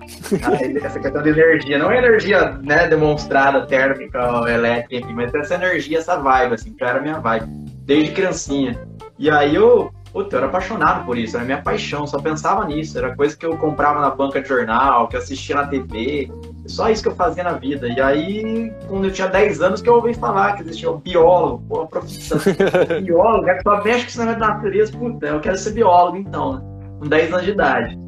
essa 0.84 1.00
questão 1.00 1.22
de 1.22 1.30
energia, 1.30 1.78
não 1.78 1.90
é 1.90 1.98
energia, 1.98 2.58
né, 2.62 2.86
demonstrada, 2.86 3.66
térmica, 3.66 4.18
elétrica, 4.48 4.96
enfim, 4.96 5.14
mas 5.14 5.34
essa 5.34 5.54
energia, 5.54 5.98
essa 5.98 6.16
vibe, 6.16 6.54
assim, 6.54 6.72
que 6.72 6.84
era 6.84 6.98
a 6.98 7.02
minha 7.02 7.18
vibe, 7.20 7.46
desde 7.84 8.12
criancinha. 8.12 8.78
E 9.18 9.30
aí 9.30 9.54
eu, 9.54 9.90
puta, 10.12 10.36
eu 10.36 10.38
era 10.38 10.46
apaixonado 10.46 11.04
por 11.04 11.16
isso, 11.16 11.36
era 11.36 11.44
minha 11.44 11.62
paixão, 11.62 12.06
só 12.06 12.20
pensava 12.20 12.64
nisso, 12.66 12.98
era 12.98 13.16
coisa 13.16 13.36
que 13.36 13.46
eu 13.46 13.56
comprava 13.56 14.00
na 14.00 14.10
banca 14.10 14.40
de 14.40 14.48
jornal, 14.48 15.08
que 15.08 15.16
eu 15.16 15.20
assistia 15.20 15.56
na 15.56 15.66
TV, 15.66 16.30
só 16.68 16.90
isso 16.90 17.02
que 17.02 17.08
eu 17.08 17.14
fazia 17.14 17.42
na 17.42 17.52
vida. 17.52 17.88
E 17.88 18.00
aí, 18.00 18.72
quando 18.86 19.06
eu 19.06 19.10
tinha 19.10 19.26
10 19.26 19.60
anos, 19.60 19.80
que 19.80 19.88
eu 19.88 19.94
ouvi 19.94 20.14
falar 20.14 20.54
que 20.54 20.62
existia 20.62 20.90
um 20.90 20.98
biólogo, 20.98 21.64
pô, 21.68 21.86
profissão. 21.86 22.38
biólogo, 23.02 23.48
é 23.48 23.56
que 23.56 23.62
só 23.62 23.82
mexe 23.82 24.02
com 24.02 24.08
esse 24.08 24.18
negócio 24.18 24.40
da 24.40 24.48
natureza, 24.48 24.92
puta, 24.92 25.26
eu 25.26 25.40
quero 25.40 25.56
ser 25.56 25.72
biólogo 25.72 26.18
então, 26.18 26.54
né? 26.54 26.62
Com 27.00 27.08
10 27.08 27.32
anos 27.32 27.44
de 27.44 27.50
idade. 27.52 27.98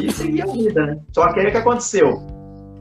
E 0.00 0.12
seguir 0.12 0.42
a 0.42 0.46
vida, 0.46 0.86
né? 0.86 0.98
Só 1.12 1.32
que 1.32 1.40
aí 1.40 1.46
o 1.46 1.50
que 1.50 1.56
aconteceu? 1.56 2.22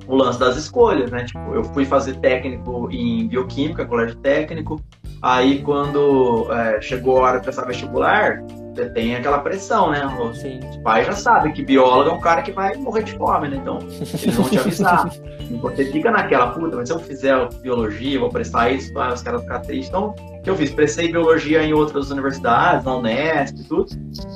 O 0.08 0.16
lance 0.16 0.40
das 0.40 0.58
escolhas, 0.58 1.10
né? 1.12 1.24
Tipo, 1.24 1.54
eu 1.54 1.64
fui 1.64 1.86
fazer 1.86 2.18
técnico 2.18 2.90
em 2.92 3.28
bioquímica, 3.28 3.86
colégio 3.86 4.18
técnico. 4.18 4.82
Aí, 5.22 5.62
quando 5.62 6.48
é, 6.52 6.82
chegou 6.82 7.18
a 7.18 7.22
hora 7.22 7.38
de 7.38 7.44
prestar 7.44 7.66
vestibular, 7.66 8.42
você 8.80 8.90
tem 8.90 9.16
aquela 9.16 9.40
pressão, 9.40 9.92
né? 9.92 10.06
Os 10.06 10.78
pais 10.78 11.06
já 11.06 11.14
sabem 11.14 11.52
que 11.52 11.62
biólogo 11.62 12.10
é 12.10 12.14
um 12.14 12.20
cara 12.20 12.42
que 12.42 12.52
vai 12.52 12.76
morrer 12.78 13.04
de 13.04 13.14
fome, 13.14 13.50
né? 13.50 13.58
Então, 13.58 13.80
eles 13.82 14.36
vão 14.36 14.50
te 14.50 14.58
avisar. 14.60 15.10
e 15.42 15.56
você 15.56 15.92
fica 15.92 16.10
naquela, 16.10 16.52
puta, 16.52 16.78
mas 16.78 16.88
se 16.88 16.96
eu 16.96 17.00
fizer 17.00 17.50
biologia, 17.62 18.20
vou 18.20 18.30
prestar 18.30 18.70
isso, 18.72 18.98
ah, 18.98 19.14
os 19.14 19.22
caras 19.22 19.42
vão 19.42 19.50
ficar 19.50 19.60
tristes. 19.60 19.90
Então, 19.90 20.16
que 20.44 20.50
eu 20.50 20.56
fiz? 20.56 20.72
Prestei 20.72 21.12
biologia 21.12 21.64
em 21.64 21.74
outras 21.74 22.12
universidades, 22.12 22.86
na 22.86 22.96
Unesp 22.96 23.60
e 23.60 23.64
tudo. 23.64 23.88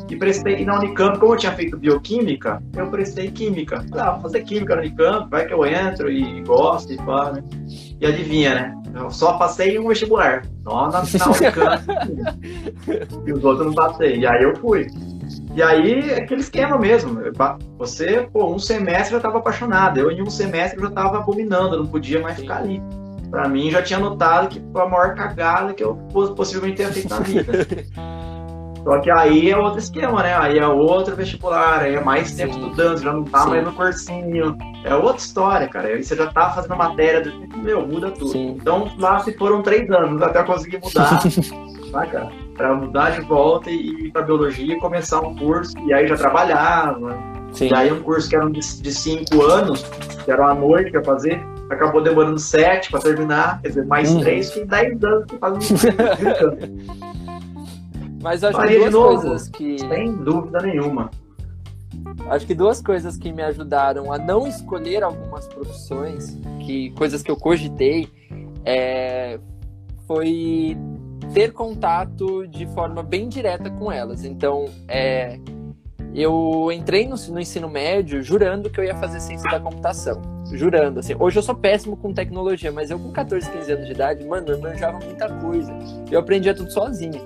E 0.10 0.16
prestei 0.16 0.62
e 0.62 0.66
na 0.66 0.78
Unicamp, 0.78 1.18
como 1.20 1.34
eu 1.34 1.38
tinha 1.38 1.52
feito 1.54 1.78
bioquímica, 1.78 2.62
eu 2.76 2.88
prestei 2.88 3.32
química. 3.32 3.84
Falei, 3.90 4.06
ah, 4.06 4.12
vou 4.12 4.22
fazer 4.22 4.42
química 4.42 4.76
na 4.76 4.82
Unicamp, 4.82 5.30
vai 5.30 5.46
que 5.46 5.54
eu 5.54 5.66
entro 5.66 6.12
e 6.12 6.42
gosto 6.42 6.92
e 6.94 6.98
pá, 6.98 7.32
né? 7.32 7.44
E 8.00 8.06
adivinha, 8.06 8.54
né? 8.54 8.84
Eu 8.96 9.10
só 9.10 9.38
passei 9.38 9.80
um 9.80 9.88
vestibular. 9.88 10.46
Só 10.64 10.90
na, 10.90 11.02
na 11.02 11.32
Unicamp. 11.32 11.84
e 13.26 13.34
os 13.34 13.44
outros 13.44 13.68
não 13.68 13.74
passei. 13.74 14.18
E 14.18 14.28
aí 14.28 14.44
eu 14.44 14.56
fui. 14.58 14.88
E 15.56 15.62
aí, 15.62 16.14
aquele 16.14 16.42
esquema 16.42 16.78
mesmo. 16.78 17.20
Você, 17.78 18.28
pô, 18.32 18.54
um 18.54 18.60
semestre 18.60 19.12
já 19.12 19.18
estava 19.18 19.38
apaixonado. 19.38 20.00
Eu, 20.00 20.12
em 20.12 20.22
um 20.22 20.30
semestre, 20.30 20.80
já 20.80 20.88
estava 20.88 21.18
abominando, 21.18 21.78
não 21.78 21.88
podia 21.88 22.20
mais 22.22 22.40
ficar 22.40 22.58
ali. 22.58 22.82
Pra 23.34 23.48
mim, 23.48 23.72
já 23.72 23.82
tinha 23.82 23.98
notado 23.98 24.48
que 24.48 24.62
foi 24.72 24.82
a 24.84 24.86
maior 24.86 25.16
cagada 25.16 25.74
que 25.74 25.84
eu 25.84 25.96
possivelmente 26.36 26.78
tenha 26.78 26.94
feito 26.94 27.10
na 27.10 27.20
vida. 27.20 27.52
Só 28.86 29.00
que 29.00 29.10
aí 29.10 29.50
é 29.50 29.58
outro 29.58 29.80
esquema, 29.80 30.22
né? 30.22 30.36
Aí 30.38 30.60
é 30.60 30.68
outro 30.68 31.16
vestibular, 31.16 31.80
aí 31.80 31.96
é 31.96 32.00
mais 32.00 32.36
tempo 32.36 32.54
Sim. 32.54 32.60
estudando, 32.60 33.02
já 33.02 33.12
não 33.12 33.24
tá 33.24 33.40
Sim. 33.40 33.50
mais 33.50 33.64
no 33.64 33.74
cursinho. 33.74 34.56
É 34.84 34.94
outra 34.94 35.18
história, 35.18 35.68
cara. 35.68 35.88
Aí 35.88 36.04
você 36.04 36.16
já 36.16 36.28
tá 36.28 36.52
fazendo 36.52 36.76
matéria, 36.76 37.22
do... 37.22 37.58
meu, 37.58 37.88
muda 37.88 38.12
tudo. 38.12 38.34
Sim. 38.34 38.50
Então 38.62 38.92
lá 39.00 39.18
se 39.18 39.36
foram 39.36 39.64
três 39.64 39.90
anos 39.90 40.22
até 40.22 40.42
eu 40.42 40.46
conseguir 40.46 40.80
mudar. 40.84 41.20
saca? 41.90 42.30
Pra 42.56 42.76
mudar 42.76 43.20
de 43.20 43.22
volta 43.22 43.72
e 43.72 44.06
ir 44.06 44.12
pra 44.12 44.22
biologia 44.22 44.76
e 44.76 44.80
começar 44.80 45.22
um 45.22 45.36
curso. 45.36 45.74
E 45.88 45.92
aí 45.92 46.06
já 46.08 46.16
trabalhava. 46.16 47.18
Sim. 47.52 47.70
E 47.72 47.76
aí 47.76 47.92
um 47.92 48.04
curso 48.04 48.30
que 48.30 48.36
era 48.36 48.48
de, 48.48 48.60
de 48.60 48.94
cinco 48.94 49.42
anos, 49.42 49.82
que 50.24 50.30
era 50.30 50.44
uma 50.44 50.54
noite 50.54 50.92
pra 50.92 51.04
fazer, 51.04 51.44
acabou 51.70 52.02
demorando 52.02 52.40
sete 52.40 52.92
pra 52.92 53.00
terminar. 53.00 53.62
Quer 53.62 53.70
dizer, 53.70 53.86
mais 53.86 54.12
uhum. 54.12 54.22
três 54.22 54.50
que 54.50 54.66
dez 54.66 55.04
anos 55.04 55.26
que 55.26 55.38
faz 55.38 55.58
Mas 58.22 58.44
acho 58.44 58.58
Faria 58.58 58.80
que 58.80 58.90
duas 58.90 59.22
coisas 59.22 59.50
que. 59.50 59.80
Sem 59.80 60.14
dúvida 60.16 60.62
nenhuma. 60.62 61.12
Acho 62.30 62.46
que 62.46 62.56
duas 62.56 62.82
coisas 62.82 63.18
que 63.18 63.34
me 63.34 63.42
ajudaram 63.42 64.14
a 64.14 64.18
não 64.18 64.48
escolher 64.48 65.04
algumas 65.04 65.46
profissões, 65.48 66.40
que 66.66 66.92
coisas 66.92 67.22
que 67.22 67.30
eu 67.30 67.36
cogitei, 67.36 68.08
é, 68.66 69.40
foi 70.08 70.78
ter 71.34 71.52
contato 71.52 72.48
de 72.48 72.66
forma 72.68 73.04
bem 73.04 73.28
direta 73.28 73.70
com 73.70 73.92
elas. 73.92 74.24
Então, 74.24 74.66
é, 74.88 75.40
eu 76.14 76.70
entrei 76.72 77.08
no, 77.08 77.16
no, 77.30 77.40
ensino 77.40 77.70
médio 77.70 78.22
jurando 78.22 78.70
que 78.70 78.80
eu 78.80 78.84
ia 78.84 78.96
fazer 78.96 79.20
ciência 79.20 79.50
da 79.50 79.60
computação. 79.60 80.22
Jurando, 80.54 81.00
assim. 81.00 81.16
Hoje 81.20 81.40
eu 81.40 81.44
sou 81.44 81.56
péssimo 81.56 81.98
com 81.98 82.14
tecnologia, 82.14 82.72
mas 82.72 82.92
eu 82.92 83.00
com 83.00 83.12
14, 83.12 83.50
15 83.50 83.72
anos 83.72 83.86
de 83.88 83.92
idade, 83.92 84.24
mano, 84.24 84.50
eu 84.50 84.60
manjava 84.60 85.00
muita 85.00 85.28
coisa. 85.28 85.74
Eu 86.12 86.20
aprendia 86.20 86.54
tudo 86.54 86.72
sozinho. 86.72 87.22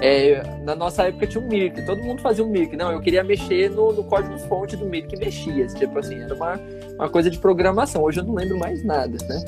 É, 0.00 0.42
na 0.64 0.76
nossa 0.76 1.04
época 1.04 1.26
tinha 1.26 1.42
um 1.42 1.48
Mirk, 1.48 1.84
todo 1.84 2.02
mundo 2.02 2.22
fazia 2.22 2.44
um 2.44 2.48
Mirk. 2.48 2.76
Não, 2.76 2.92
eu 2.92 3.00
queria 3.00 3.24
mexer 3.24 3.68
no, 3.70 3.92
no 3.92 4.04
código-fonte 4.04 4.76
do 4.76 4.86
Mirk 4.86 5.12
e 5.12 5.18
mexia. 5.18 5.66
Tipo 5.66 5.98
assim, 5.98 6.20
era 6.20 6.32
uma, 6.34 6.60
uma 6.94 7.08
coisa 7.08 7.28
de 7.28 7.38
programação. 7.38 8.02
Hoje 8.02 8.20
eu 8.20 8.24
não 8.24 8.34
lembro 8.34 8.58
mais 8.58 8.84
nada, 8.84 9.16
né? 9.28 9.44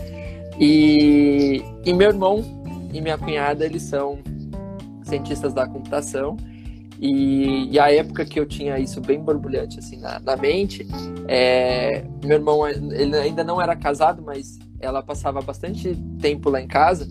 E, 0.58 1.62
e 1.84 1.92
meu 1.94 2.08
irmão 2.08 2.44
e 2.92 3.00
minha 3.00 3.16
cunhada, 3.16 3.64
eles 3.64 3.82
são 3.82 4.18
cientistas 5.04 5.54
da 5.54 5.68
computação. 5.68 6.36
E, 7.00 7.70
e, 7.72 7.78
a 7.78 7.90
época 7.90 8.26
que 8.26 8.38
eu 8.38 8.44
tinha 8.44 8.78
isso 8.78 9.00
bem 9.00 9.18
borbulhante 9.18 9.78
assim 9.78 9.96
na, 9.96 10.20
na 10.20 10.36
mente, 10.36 10.86
é, 11.26 12.04
meu 12.22 12.36
irmão 12.36 12.68
ele 12.68 13.16
ainda 13.16 13.42
não 13.42 13.60
era 13.60 13.74
casado, 13.74 14.22
mas 14.22 14.58
ela 14.78 15.02
passava 15.02 15.40
bastante 15.40 15.96
tempo 16.20 16.50
lá 16.50 16.60
em 16.60 16.68
casa. 16.68 17.08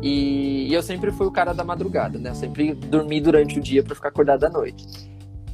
E, 0.00 0.68
e 0.68 0.72
eu 0.72 0.82
sempre 0.82 1.10
fui 1.10 1.26
o 1.26 1.30
cara 1.32 1.52
da 1.52 1.64
madrugada, 1.64 2.20
né? 2.20 2.30
Eu 2.30 2.34
sempre 2.36 2.72
dormi 2.72 3.20
durante 3.20 3.58
o 3.58 3.62
dia 3.62 3.82
para 3.82 3.96
ficar 3.96 4.10
acordado 4.10 4.44
à 4.44 4.48
noite. 4.48 4.86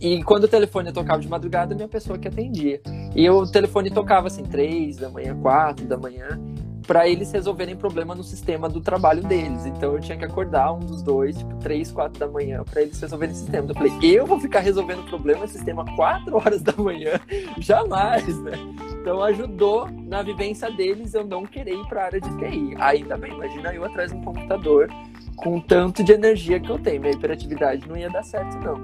E 0.01 0.23
quando 0.23 0.45
o 0.45 0.49
telefone 0.49 0.93
tocava 0.93 1.21
de 1.21 1.29
madrugada, 1.29 1.75
minha 1.75 1.89
pessoa 1.89 2.19
que 2.19 2.29
atendia. 2.29 2.81
E 3.15 3.29
o 3.31 3.47
telefone 3.47 3.91
tocava 3.91 4.27
assim, 4.27 4.43
três 4.43 4.99
da 4.99 5.09
manhã, 5.09 5.35
quatro 5.41 5.87
da 5.87 5.97
manhã, 5.97 6.39
para 6.87 7.09
eles 7.09 7.32
resolverem 7.32 7.76
problema 7.76 8.14
no 8.14 8.22
sistema 8.22 8.68
do 8.68 8.80
trabalho 8.80 9.22
deles. 9.22 9.66
Então 9.66 9.95
eu 9.95 10.01
tinha 10.01 10.16
que 10.16 10.24
acordar 10.24 10.72
um 10.72 10.80
dos 10.80 11.03
dois, 11.03 11.37
tipo, 11.37 11.55
três, 11.57 11.91
quatro 11.91 12.18
da 12.18 12.28
manhã, 12.28 12.62
para 12.64 12.82
eles 12.82 13.01
resolverem 13.01 13.34
o 13.34 13.39
sistema. 13.39 13.68
Eu 13.68 13.74
falei, 13.74 13.93
eu 14.03 14.26
vou 14.26 14.39
ficar 14.39 14.61
resolvendo 14.61 15.05
problema 15.09 15.41
no 15.41 15.49
sistema 15.49 15.84
quatro 15.97 16.37
horas 16.37 16.62
da 16.62 16.72
manhã? 16.76 17.20
Jamais, 17.59 18.26
né? 18.43 18.53
Então 19.01 19.22
ajudou 19.22 19.89
na 19.91 20.22
vivência 20.22 20.70
deles 20.70 21.14
eu 21.14 21.24
não 21.24 21.45
querer 21.45 21.74
ir 21.74 21.87
para 21.89 22.03
a 22.03 22.05
área 22.07 22.20
de 22.20 22.28
TI. 22.39 22.74
Ainda 22.78 23.16
bem, 23.16 23.32
imagina 23.32 23.74
eu 23.74 23.84
atrás 23.84 24.12
de 24.12 24.16
um 24.16 24.22
computador 24.22 24.89
com 25.37 25.61
tanto 25.61 26.03
de 26.03 26.12
energia 26.12 26.59
que 26.59 26.70
eu 26.70 26.78
tenho. 26.78 27.01
Minha 27.01 27.14
hiperatividade 27.14 27.89
não 27.89 27.97
ia 27.97 28.11
dar 28.11 28.22
certo, 28.22 28.57
não. 28.59 28.76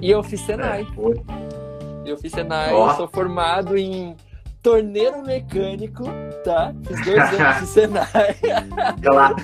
E 0.00 0.10
eu 0.10 0.22
fiz 0.22 0.40
Senai. 0.40 0.82
É, 2.04 2.10
eu 2.10 2.16
fiz 2.16 2.32
Senai, 2.32 2.72
oh. 2.72 2.90
sou 2.94 3.06
formado 3.08 3.76
em 3.76 4.16
torneiro 4.62 5.22
mecânico, 5.22 6.04
tá? 6.44 6.72
Fiz 6.86 7.04
dois 7.04 7.40
anos 7.40 7.60
de 7.60 7.66
Senai. 7.68 8.34
Claro, 9.02 9.36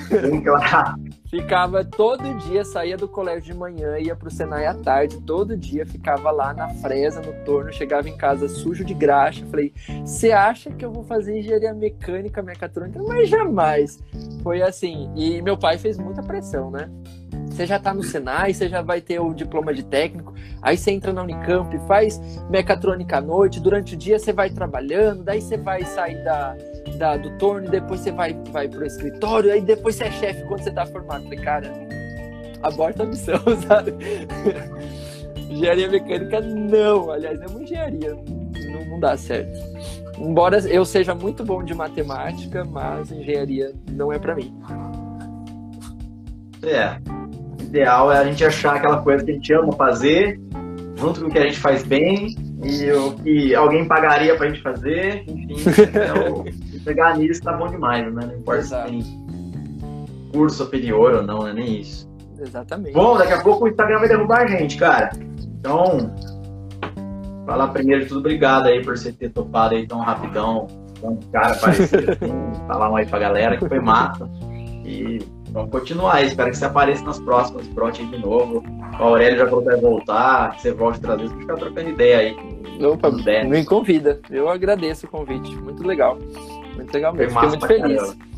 claro. 0.44 0.94
Ficava 1.28 1.84
todo 1.84 2.38
dia, 2.38 2.64
saía 2.64 2.96
do 2.96 3.06
colégio 3.06 3.52
de 3.52 3.58
manhã, 3.58 3.98
ia 3.98 4.16
pro 4.16 4.30
Senai 4.30 4.64
à 4.64 4.72
tarde, 4.72 5.20
todo 5.20 5.56
dia 5.56 5.84
ficava 5.84 6.30
lá 6.30 6.54
na 6.54 6.70
fresa, 6.70 7.20
no 7.20 7.32
torno, 7.44 7.70
chegava 7.70 8.08
em 8.08 8.16
casa 8.16 8.48
sujo 8.48 8.82
de 8.82 8.94
graxa. 8.94 9.44
Falei, 9.50 9.74
você 10.06 10.32
acha 10.32 10.70
que 10.70 10.84
eu 10.84 10.90
vou 10.90 11.04
fazer 11.04 11.38
engenharia 11.38 11.74
mecânica, 11.74 12.40
mecatrônica? 12.40 13.02
Mas 13.02 13.28
jamais. 13.28 13.98
Foi 14.42 14.62
assim. 14.62 15.12
E 15.16 15.42
meu 15.42 15.58
pai 15.58 15.76
fez 15.76 15.98
muita 15.98 16.22
pressão, 16.22 16.70
né? 16.70 16.88
Você 17.58 17.66
já 17.66 17.76
está 17.76 17.92
no 17.92 18.04
Senai, 18.04 18.54
você 18.54 18.68
já 18.68 18.82
vai 18.82 19.00
ter 19.00 19.18
o 19.18 19.34
diploma 19.34 19.74
de 19.74 19.82
técnico, 19.82 20.32
aí 20.62 20.76
você 20.76 20.92
entra 20.92 21.12
na 21.12 21.24
Unicamp, 21.24 21.76
faz 21.88 22.20
mecatrônica 22.48 23.16
à 23.16 23.20
noite, 23.20 23.58
durante 23.58 23.94
o 23.94 23.96
dia 23.96 24.16
você 24.16 24.32
vai 24.32 24.48
trabalhando, 24.48 25.24
daí 25.24 25.40
você 25.40 25.56
vai 25.56 25.84
sair 25.84 26.22
da, 26.22 26.56
da 26.96 27.16
do 27.16 27.36
torno, 27.36 27.68
depois 27.68 27.98
você 27.98 28.12
vai, 28.12 28.32
vai 28.52 28.68
pro 28.68 28.86
escritório, 28.86 29.52
aí 29.52 29.60
depois 29.60 29.96
você 29.96 30.04
é 30.04 30.10
chefe 30.12 30.44
quando 30.44 30.62
você 30.62 30.68
está 30.68 30.86
formado. 30.86 31.24
Falei, 31.24 31.38
cara, 31.40 31.72
aborta 32.62 33.02
a 33.02 33.06
missão, 33.06 33.40
sabe? 33.66 33.92
engenharia 35.50 35.88
mecânica, 35.88 36.40
não. 36.40 37.10
Aliás, 37.10 37.40
é 37.40 37.46
uma 37.48 37.60
engenharia, 37.60 38.16
não, 38.70 38.84
não 38.84 39.00
dá 39.00 39.16
certo. 39.16 39.58
Embora 40.16 40.60
eu 40.60 40.84
seja 40.84 41.12
muito 41.12 41.42
bom 41.42 41.64
de 41.64 41.74
matemática, 41.74 42.64
mas 42.64 43.10
engenharia 43.10 43.74
não 43.90 44.12
é 44.12 44.18
para 44.20 44.36
mim. 44.36 44.56
É, 46.62 46.98
ideal 47.68 48.10
é 48.10 48.18
a 48.18 48.24
gente 48.24 48.44
achar 48.44 48.76
aquela 48.76 49.02
coisa 49.02 49.24
que 49.24 49.30
a 49.30 49.34
gente 49.34 49.52
ama 49.52 49.72
fazer, 49.72 50.40
junto 50.96 51.20
com 51.20 51.26
o 51.26 51.30
que 51.30 51.38
a 51.38 51.42
gente 51.42 51.58
faz 51.58 51.84
bem 51.84 52.34
e 52.62 52.90
o 52.90 53.12
que 53.14 53.54
alguém 53.54 53.86
pagaria 53.86 54.34
pra 54.36 54.48
gente 54.48 54.62
fazer, 54.62 55.24
enfim, 55.28 55.56
é 55.94 56.28
o, 56.28 56.44
pegar 56.84 57.16
nisso 57.16 57.42
tá 57.42 57.52
bom 57.52 57.68
demais, 57.68 58.12
né? 58.12 58.26
Não 58.26 58.34
importa 58.34 58.60
Exato. 58.60 58.88
se 58.88 58.94
tem 58.94 59.28
curso 60.32 60.64
superior 60.64 61.14
ou 61.14 61.22
não, 61.22 61.38
não 61.40 61.48
é 61.48 61.52
nem 61.52 61.80
isso. 61.80 62.08
Exatamente. 62.40 62.92
Bom, 62.92 63.16
daqui 63.16 63.32
a 63.32 63.40
pouco 63.42 63.64
o 63.64 63.68
Instagram 63.68 63.98
vai 63.98 64.08
derrubar 64.08 64.42
a 64.42 64.46
gente, 64.46 64.76
cara. 64.76 65.10
Então, 65.58 66.14
falar 67.46 67.68
primeiro 67.68 68.02
de 68.02 68.08
tudo, 68.08 68.20
obrigado 68.20 68.66
aí 68.66 68.82
por 68.82 68.96
você 68.96 69.12
ter 69.12 69.30
topado 69.30 69.74
aí 69.74 69.86
tão 69.86 70.00
rapidão, 70.00 70.66
um 71.02 71.16
cara 71.32 71.54
parecido 71.56 72.10
assim, 72.12 72.32
falar 72.66 72.90
um 72.90 72.96
aí 72.96 73.06
pra 73.06 73.18
galera 73.18 73.56
que 73.56 73.68
foi 73.68 73.80
massa. 73.80 74.28
E 74.84 75.18
Vamos 75.50 75.70
continuar 75.70 76.16
aí. 76.16 76.26
Espero 76.26 76.50
que 76.50 76.56
você 76.56 76.64
apareça 76.64 77.04
nas 77.04 77.18
próximas, 77.20 77.66
brote 77.68 78.04
de 78.04 78.18
novo. 78.18 78.62
O 78.98 79.02
Aurélio 79.02 79.38
já 79.38 79.46
falou 79.46 79.62
que 79.62 79.70
vai 79.70 79.80
voltar, 79.80 80.56
que 80.56 80.62
você 80.62 80.72
volte 80.72 80.96
outra 80.98 81.16
vez, 81.16 81.32
ficar 81.32 81.54
trocando 81.54 81.90
ideia 81.90 82.18
aí. 82.18 82.84
Opa, 82.84 83.10
me 83.10 83.64
convida. 83.64 84.20
Eu 84.30 84.48
agradeço 84.48 85.06
o 85.06 85.08
convite. 85.08 85.54
Muito 85.56 85.86
legal. 85.86 86.18
Muito 86.76 86.92
legal 86.92 87.12
mesmo. 87.12 87.32
Fiquei 87.32 87.48
muito 87.48 87.66
feliz. 87.66 88.02
Caramba. 88.02 88.28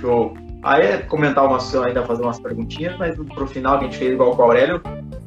Show. 0.00 0.34
Aí 0.62 0.82
é 0.82 0.98
comentar 0.98 1.46
umas, 1.46 1.74
ainda 1.74 2.04
fazer 2.04 2.22
umas 2.22 2.38
perguntinhas, 2.38 2.96
mas 2.98 3.16
pro 3.16 3.46
final 3.46 3.78
que 3.78 3.84
a 3.84 3.88
gente 3.88 3.98
fez 3.98 4.12
igual 4.12 4.36
com 4.36 4.42
o 4.42 4.44
Aurélio, 4.44 4.82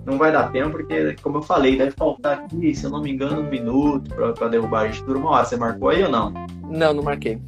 não 0.05 0.17
vai 0.17 0.31
dar 0.31 0.51
tempo, 0.51 0.71
porque, 0.71 1.15
como 1.21 1.37
eu 1.37 1.41
falei, 1.41 1.77
deve 1.77 1.91
faltar 1.91 2.39
aqui, 2.39 2.75
se 2.75 2.85
eu 2.85 2.91
não 2.91 3.01
me 3.01 3.11
engano, 3.11 3.41
um 3.41 3.49
minuto 3.49 4.13
pra, 4.13 4.33
pra 4.33 4.47
derrubar 4.47 4.81
a 4.81 4.87
gente. 4.87 5.03
Dura 5.03 5.17
uma 5.17 5.31
hora. 5.31 5.45
Você 5.45 5.57
marcou 5.57 5.89
aí 5.89 6.03
ou 6.03 6.09
não? 6.09 6.33
Não, 6.69 6.93
não 6.93 7.03
marquei. 7.03 7.39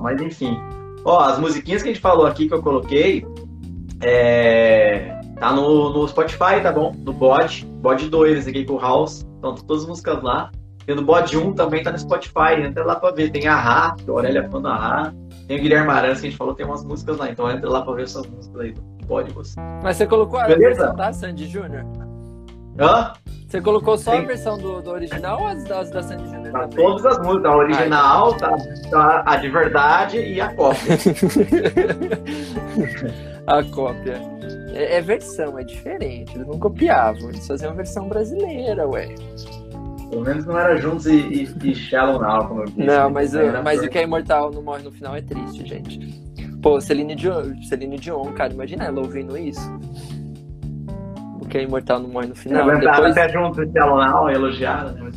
Mas 0.00 0.20
enfim. 0.20 0.58
Ó, 1.04 1.20
as 1.20 1.38
musiquinhas 1.38 1.82
que 1.82 1.88
a 1.88 1.92
gente 1.92 2.02
falou 2.02 2.26
aqui 2.26 2.48
que 2.48 2.54
eu 2.54 2.62
coloquei, 2.62 3.26
é, 4.02 5.20
tá 5.38 5.52
no, 5.52 5.90
no 5.90 6.08
Spotify, 6.08 6.60
tá 6.62 6.72
bom? 6.72 6.94
No 6.98 7.12
Bot, 7.12 7.64
Bot 7.66 8.08
2, 8.08 8.38
esse 8.38 8.50
aqui 8.50 8.64
com 8.64 8.74
o 8.74 8.78
House. 8.78 9.26
Então, 9.38 9.54
todas 9.54 9.82
as 9.82 9.88
músicas 9.88 10.22
lá. 10.22 10.50
E 10.86 10.94
no 10.94 11.02
Bot 11.02 11.36
1 11.36 11.54
também 11.54 11.82
tá 11.82 11.92
no 11.92 11.98
Spotify, 11.98 12.62
entra 12.62 12.84
lá 12.84 12.96
pra 12.96 13.10
ver. 13.10 13.30
Tem 13.30 13.46
a 13.46 13.54
Rá, 13.54 13.94
que 13.96 14.10
a 14.10 14.12
Aurélia 14.12 14.40
é 14.40 14.48
fã 14.48 14.60
da 14.60 14.74
Rá. 14.74 15.14
Tem 15.46 15.58
o 15.58 15.62
Guilherme 15.62 15.90
Arantes, 15.90 16.20
que 16.20 16.26
a 16.26 16.30
gente 16.30 16.38
falou, 16.38 16.54
tem 16.54 16.66
umas 16.66 16.84
músicas 16.84 17.16
lá. 17.16 17.30
Então 17.30 17.50
entra 17.50 17.68
lá 17.68 17.82
pra 17.82 17.94
ver 17.94 18.04
essas 18.04 18.26
músicas 18.26 18.60
aí 18.60 18.74
Bot 19.06 19.32
você. 19.32 19.60
Mas 19.82 19.96
você 19.96 20.06
colocou 20.06 20.38
a 20.38 20.46
versão 20.46 20.94
da 20.94 21.12
Sandy 21.12 21.46
Júnior? 21.46 21.84
Hã? 22.78 23.12
Você 23.50 23.60
colocou 23.60 23.98
só 23.98 24.12
Sim. 24.12 24.18
a 24.18 24.20
versão 24.20 24.56
do, 24.56 24.80
do, 24.80 24.90
original 24.90 25.40
ou 25.40 25.48
as, 25.48 25.68
as 25.68 25.90
da 25.90 26.00
Sandy 26.04 26.30
Júnior? 26.30 26.52
Tá, 26.52 26.68
todas 26.68 27.04
as 27.04 27.18
músicas, 27.18 27.50
a 27.50 27.56
original, 27.56 28.32
tá, 28.34 28.56
tá, 28.88 29.24
a 29.26 29.36
de 29.38 29.48
verdade 29.48 30.18
e 30.18 30.40
a 30.40 30.54
cópia. 30.54 30.94
a 33.48 33.64
cópia. 33.64 34.22
É, 34.72 34.98
é, 34.98 35.00
versão, 35.00 35.58
é 35.58 35.64
diferente. 35.64 36.32
Eles 36.36 36.46
não 36.46 36.60
copiavam, 36.60 37.30
eles 37.30 37.44
faziam 37.44 37.72
a 37.72 37.74
versão 37.74 38.08
brasileira, 38.08 38.86
ué. 38.86 39.12
Pelo 40.10 40.22
menos 40.22 40.46
não 40.46 40.56
era 40.56 40.76
juntos 40.76 41.06
e, 41.06 41.16
e, 41.16 41.52
e 41.64 41.74
Shallow 41.74 42.22
Now, 42.22 42.46
como 42.46 42.60
eu 42.60 42.66
disse. 42.66 42.84
Não, 42.84 43.10
mas, 43.10 43.32
mas 43.64 43.82
o 43.82 43.88
que 43.88 43.98
é 43.98 44.04
imortal 44.04 44.52
não 44.52 44.62
morre 44.62 44.84
no 44.84 44.92
final 44.92 45.16
é 45.16 45.22
triste, 45.22 45.66
gente. 45.66 46.22
Pô, 46.62 46.80
Celine 46.80 47.16
Dion, 47.16 47.60
Celine 47.64 47.98
Dion, 47.98 48.32
cara, 48.32 48.52
imagina 48.52 48.84
ela 48.84 49.00
ouvindo 49.00 49.36
isso 49.36 49.68
que 51.50 51.58
a 51.58 51.62
Imortal 51.62 51.98
não 51.98 52.08
morre 52.08 52.28
no 52.28 52.34
final. 52.34 52.70
Eu 52.70 52.80
Depois... 52.80 53.16
até 53.16 53.28
junto 53.28 53.66
de 53.66 53.78
Alonal, 53.78 54.30
elogiada, 54.30 54.92
né? 54.92 55.10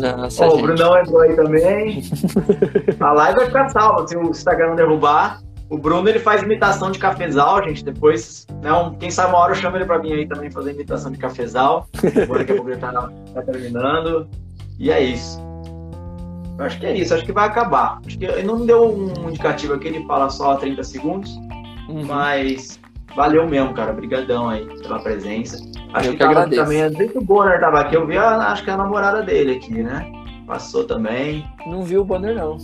Nossa, 0.00 0.48
gente... 0.48 0.58
O 0.58 0.62
Brunão 0.62 0.98
entrou 0.98 1.20
aí 1.20 1.36
também. 1.36 2.02
a 2.98 3.12
live 3.12 3.36
vai 3.36 3.46
ficar 3.46 3.68
salva 3.68 4.08
se 4.08 4.16
o 4.16 4.30
Instagram 4.30 4.68
não 4.68 4.76
derrubar. 4.76 5.42
O 5.68 5.78
Bruno 5.78 6.08
ele 6.08 6.18
faz 6.18 6.42
imitação 6.42 6.90
de 6.90 6.98
cafezal, 6.98 7.62
gente. 7.64 7.84
Depois, 7.84 8.46
né, 8.62 8.72
um, 8.72 8.94
quem 8.94 9.10
sabe 9.10 9.30
uma 9.30 9.38
hora 9.38 9.52
eu 9.52 9.56
chamo 9.56 9.76
ele 9.76 9.84
pra 9.84 9.98
mim 9.98 10.12
aí 10.12 10.26
também 10.26 10.50
fazer 10.50 10.72
imitação 10.72 11.10
de 11.10 11.18
cafezal. 11.18 11.88
Agora 12.22 12.44
que 12.44 12.52
a 12.52 12.56
pouco 12.56 12.76
tá, 12.76 13.10
tá 13.34 13.42
terminando. 13.42 14.28
E 14.78 14.90
é 14.90 15.02
isso. 15.02 15.40
Eu 16.58 16.66
acho 16.66 16.78
que 16.78 16.86
é 16.86 16.96
isso, 16.96 17.14
acho 17.14 17.24
que 17.24 17.32
vai 17.32 17.46
acabar. 17.46 18.00
Acho 18.06 18.18
que 18.18 18.24
ele 18.24 18.42
não 18.42 18.66
deu 18.66 18.94
um 18.94 19.30
indicativo 19.30 19.74
aqui, 19.74 19.88
ele 19.88 20.04
fala 20.06 20.28
só 20.28 20.56
30 20.56 20.84
segundos. 20.84 21.30
Uhum. 21.88 22.04
Mas 22.06 22.78
valeu 23.14 23.46
mesmo, 23.46 23.74
cara. 23.74 23.92
Obrigadão 23.92 24.48
aí 24.48 24.66
pela 24.80 24.98
presença. 25.00 25.56
Acho 25.94 26.08
eu 26.08 26.12
que, 26.12 26.18
que 26.18 26.22
agradeço. 26.22 26.62
também, 26.62 26.90
desde 26.90 27.08
que 27.08 27.18
o 27.18 27.22
Bonner 27.22 27.60
tava 27.60 27.80
aqui, 27.80 27.96
eu 27.96 28.06
vi, 28.06 28.16
a, 28.16 28.52
acho 28.52 28.64
que 28.64 28.70
a 28.70 28.76
namorada 28.76 29.22
dele 29.22 29.56
aqui, 29.56 29.82
né? 29.82 30.10
Passou 30.46 30.84
também. 30.84 31.46
Não 31.66 31.82
vi 31.82 31.98
o 31.98 32.04
Bonner, 32.04 32.34
não. 32.34 32.56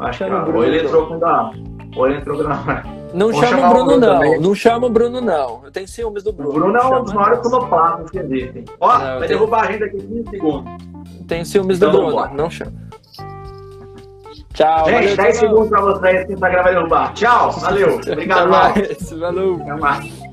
Acho 0.00 0.24
que 0.24 0.32
o 0.32 0.44
Bruno, 0.44 0.64
ele 0.64 0.84
entrou 0.84 1.06
com 1.06 1.18
da. 1.18 1.52
Ou 1.96 2.06
ele 2.06 2.18
entrou 2.18 2.38
com 2.38 2.44
da. 2.44 2.82
Não 3.12 3.32
chama 3.32 3.66
o 3.66 3.70
Bruno, 3.70 3.84
Bruno 3.84 4.00
não. 4.00 4.14
Também. 4.14 4.40
Não 4.40 4.54
chama 4.54 4.86
o 4.86 4.90
Bruno, 4.90 5.20
não. 5.20 5.60
Eu 5.64 5.70
tenho 5.70 5.88
ciúmes 5.88 6.22
do 6.22 6.32
Bruno. 6.32 6.50
O 6.50 6.54
Bruno 6.54 6.78
é 6.78 6.86
um 6.86 7.02
dos 7.02 7.12
maiores 7.12 7.42
sonoplastas 7.42 8.10
que 8.10 8.18
existem. 8.18 8.64
Ó, 8.78 8.92
não, 8.92 8.98
vai 8.98 9.26
tenho... 9.26 9.28
derrubar 9.28 9.64
a 9.64 9.72
gente 9.72 9.84
aqui 9.84 9.96
em 9.96 10.06
15 10.06 10.30
segundos. 10.30 10.72
Tenho 11.26 11.44
ciúmes 11.44 11.76
então, 11.76 11.90
do 11.90 12.06
Bruno. 12.06 12.34
Não 12.34 12.50
chama. 12.50 12.72
Tchau. 14.52 14.86
Gente, 14.86 15.00
valeu, 15.02 15.16
10 15.16 15.36
segundos 15.36 15.68
pra 15.68 15.80
vocês 15.80 16.26
que 16.26 16.32
o 16.32 16.34
Instagram 16.34 16.62
vai 16.62 16.74
derrubar. 16.74 17.14
Tchau, 17.14 17.52
valeu. 17.52 17.94
Obrigado, 17.94 18.54
Até 18.54 18.80
mais. 18.80 19.12
Valeu. 19.12 19.60
Até 19.62 19.74
mais. 19.74 20.29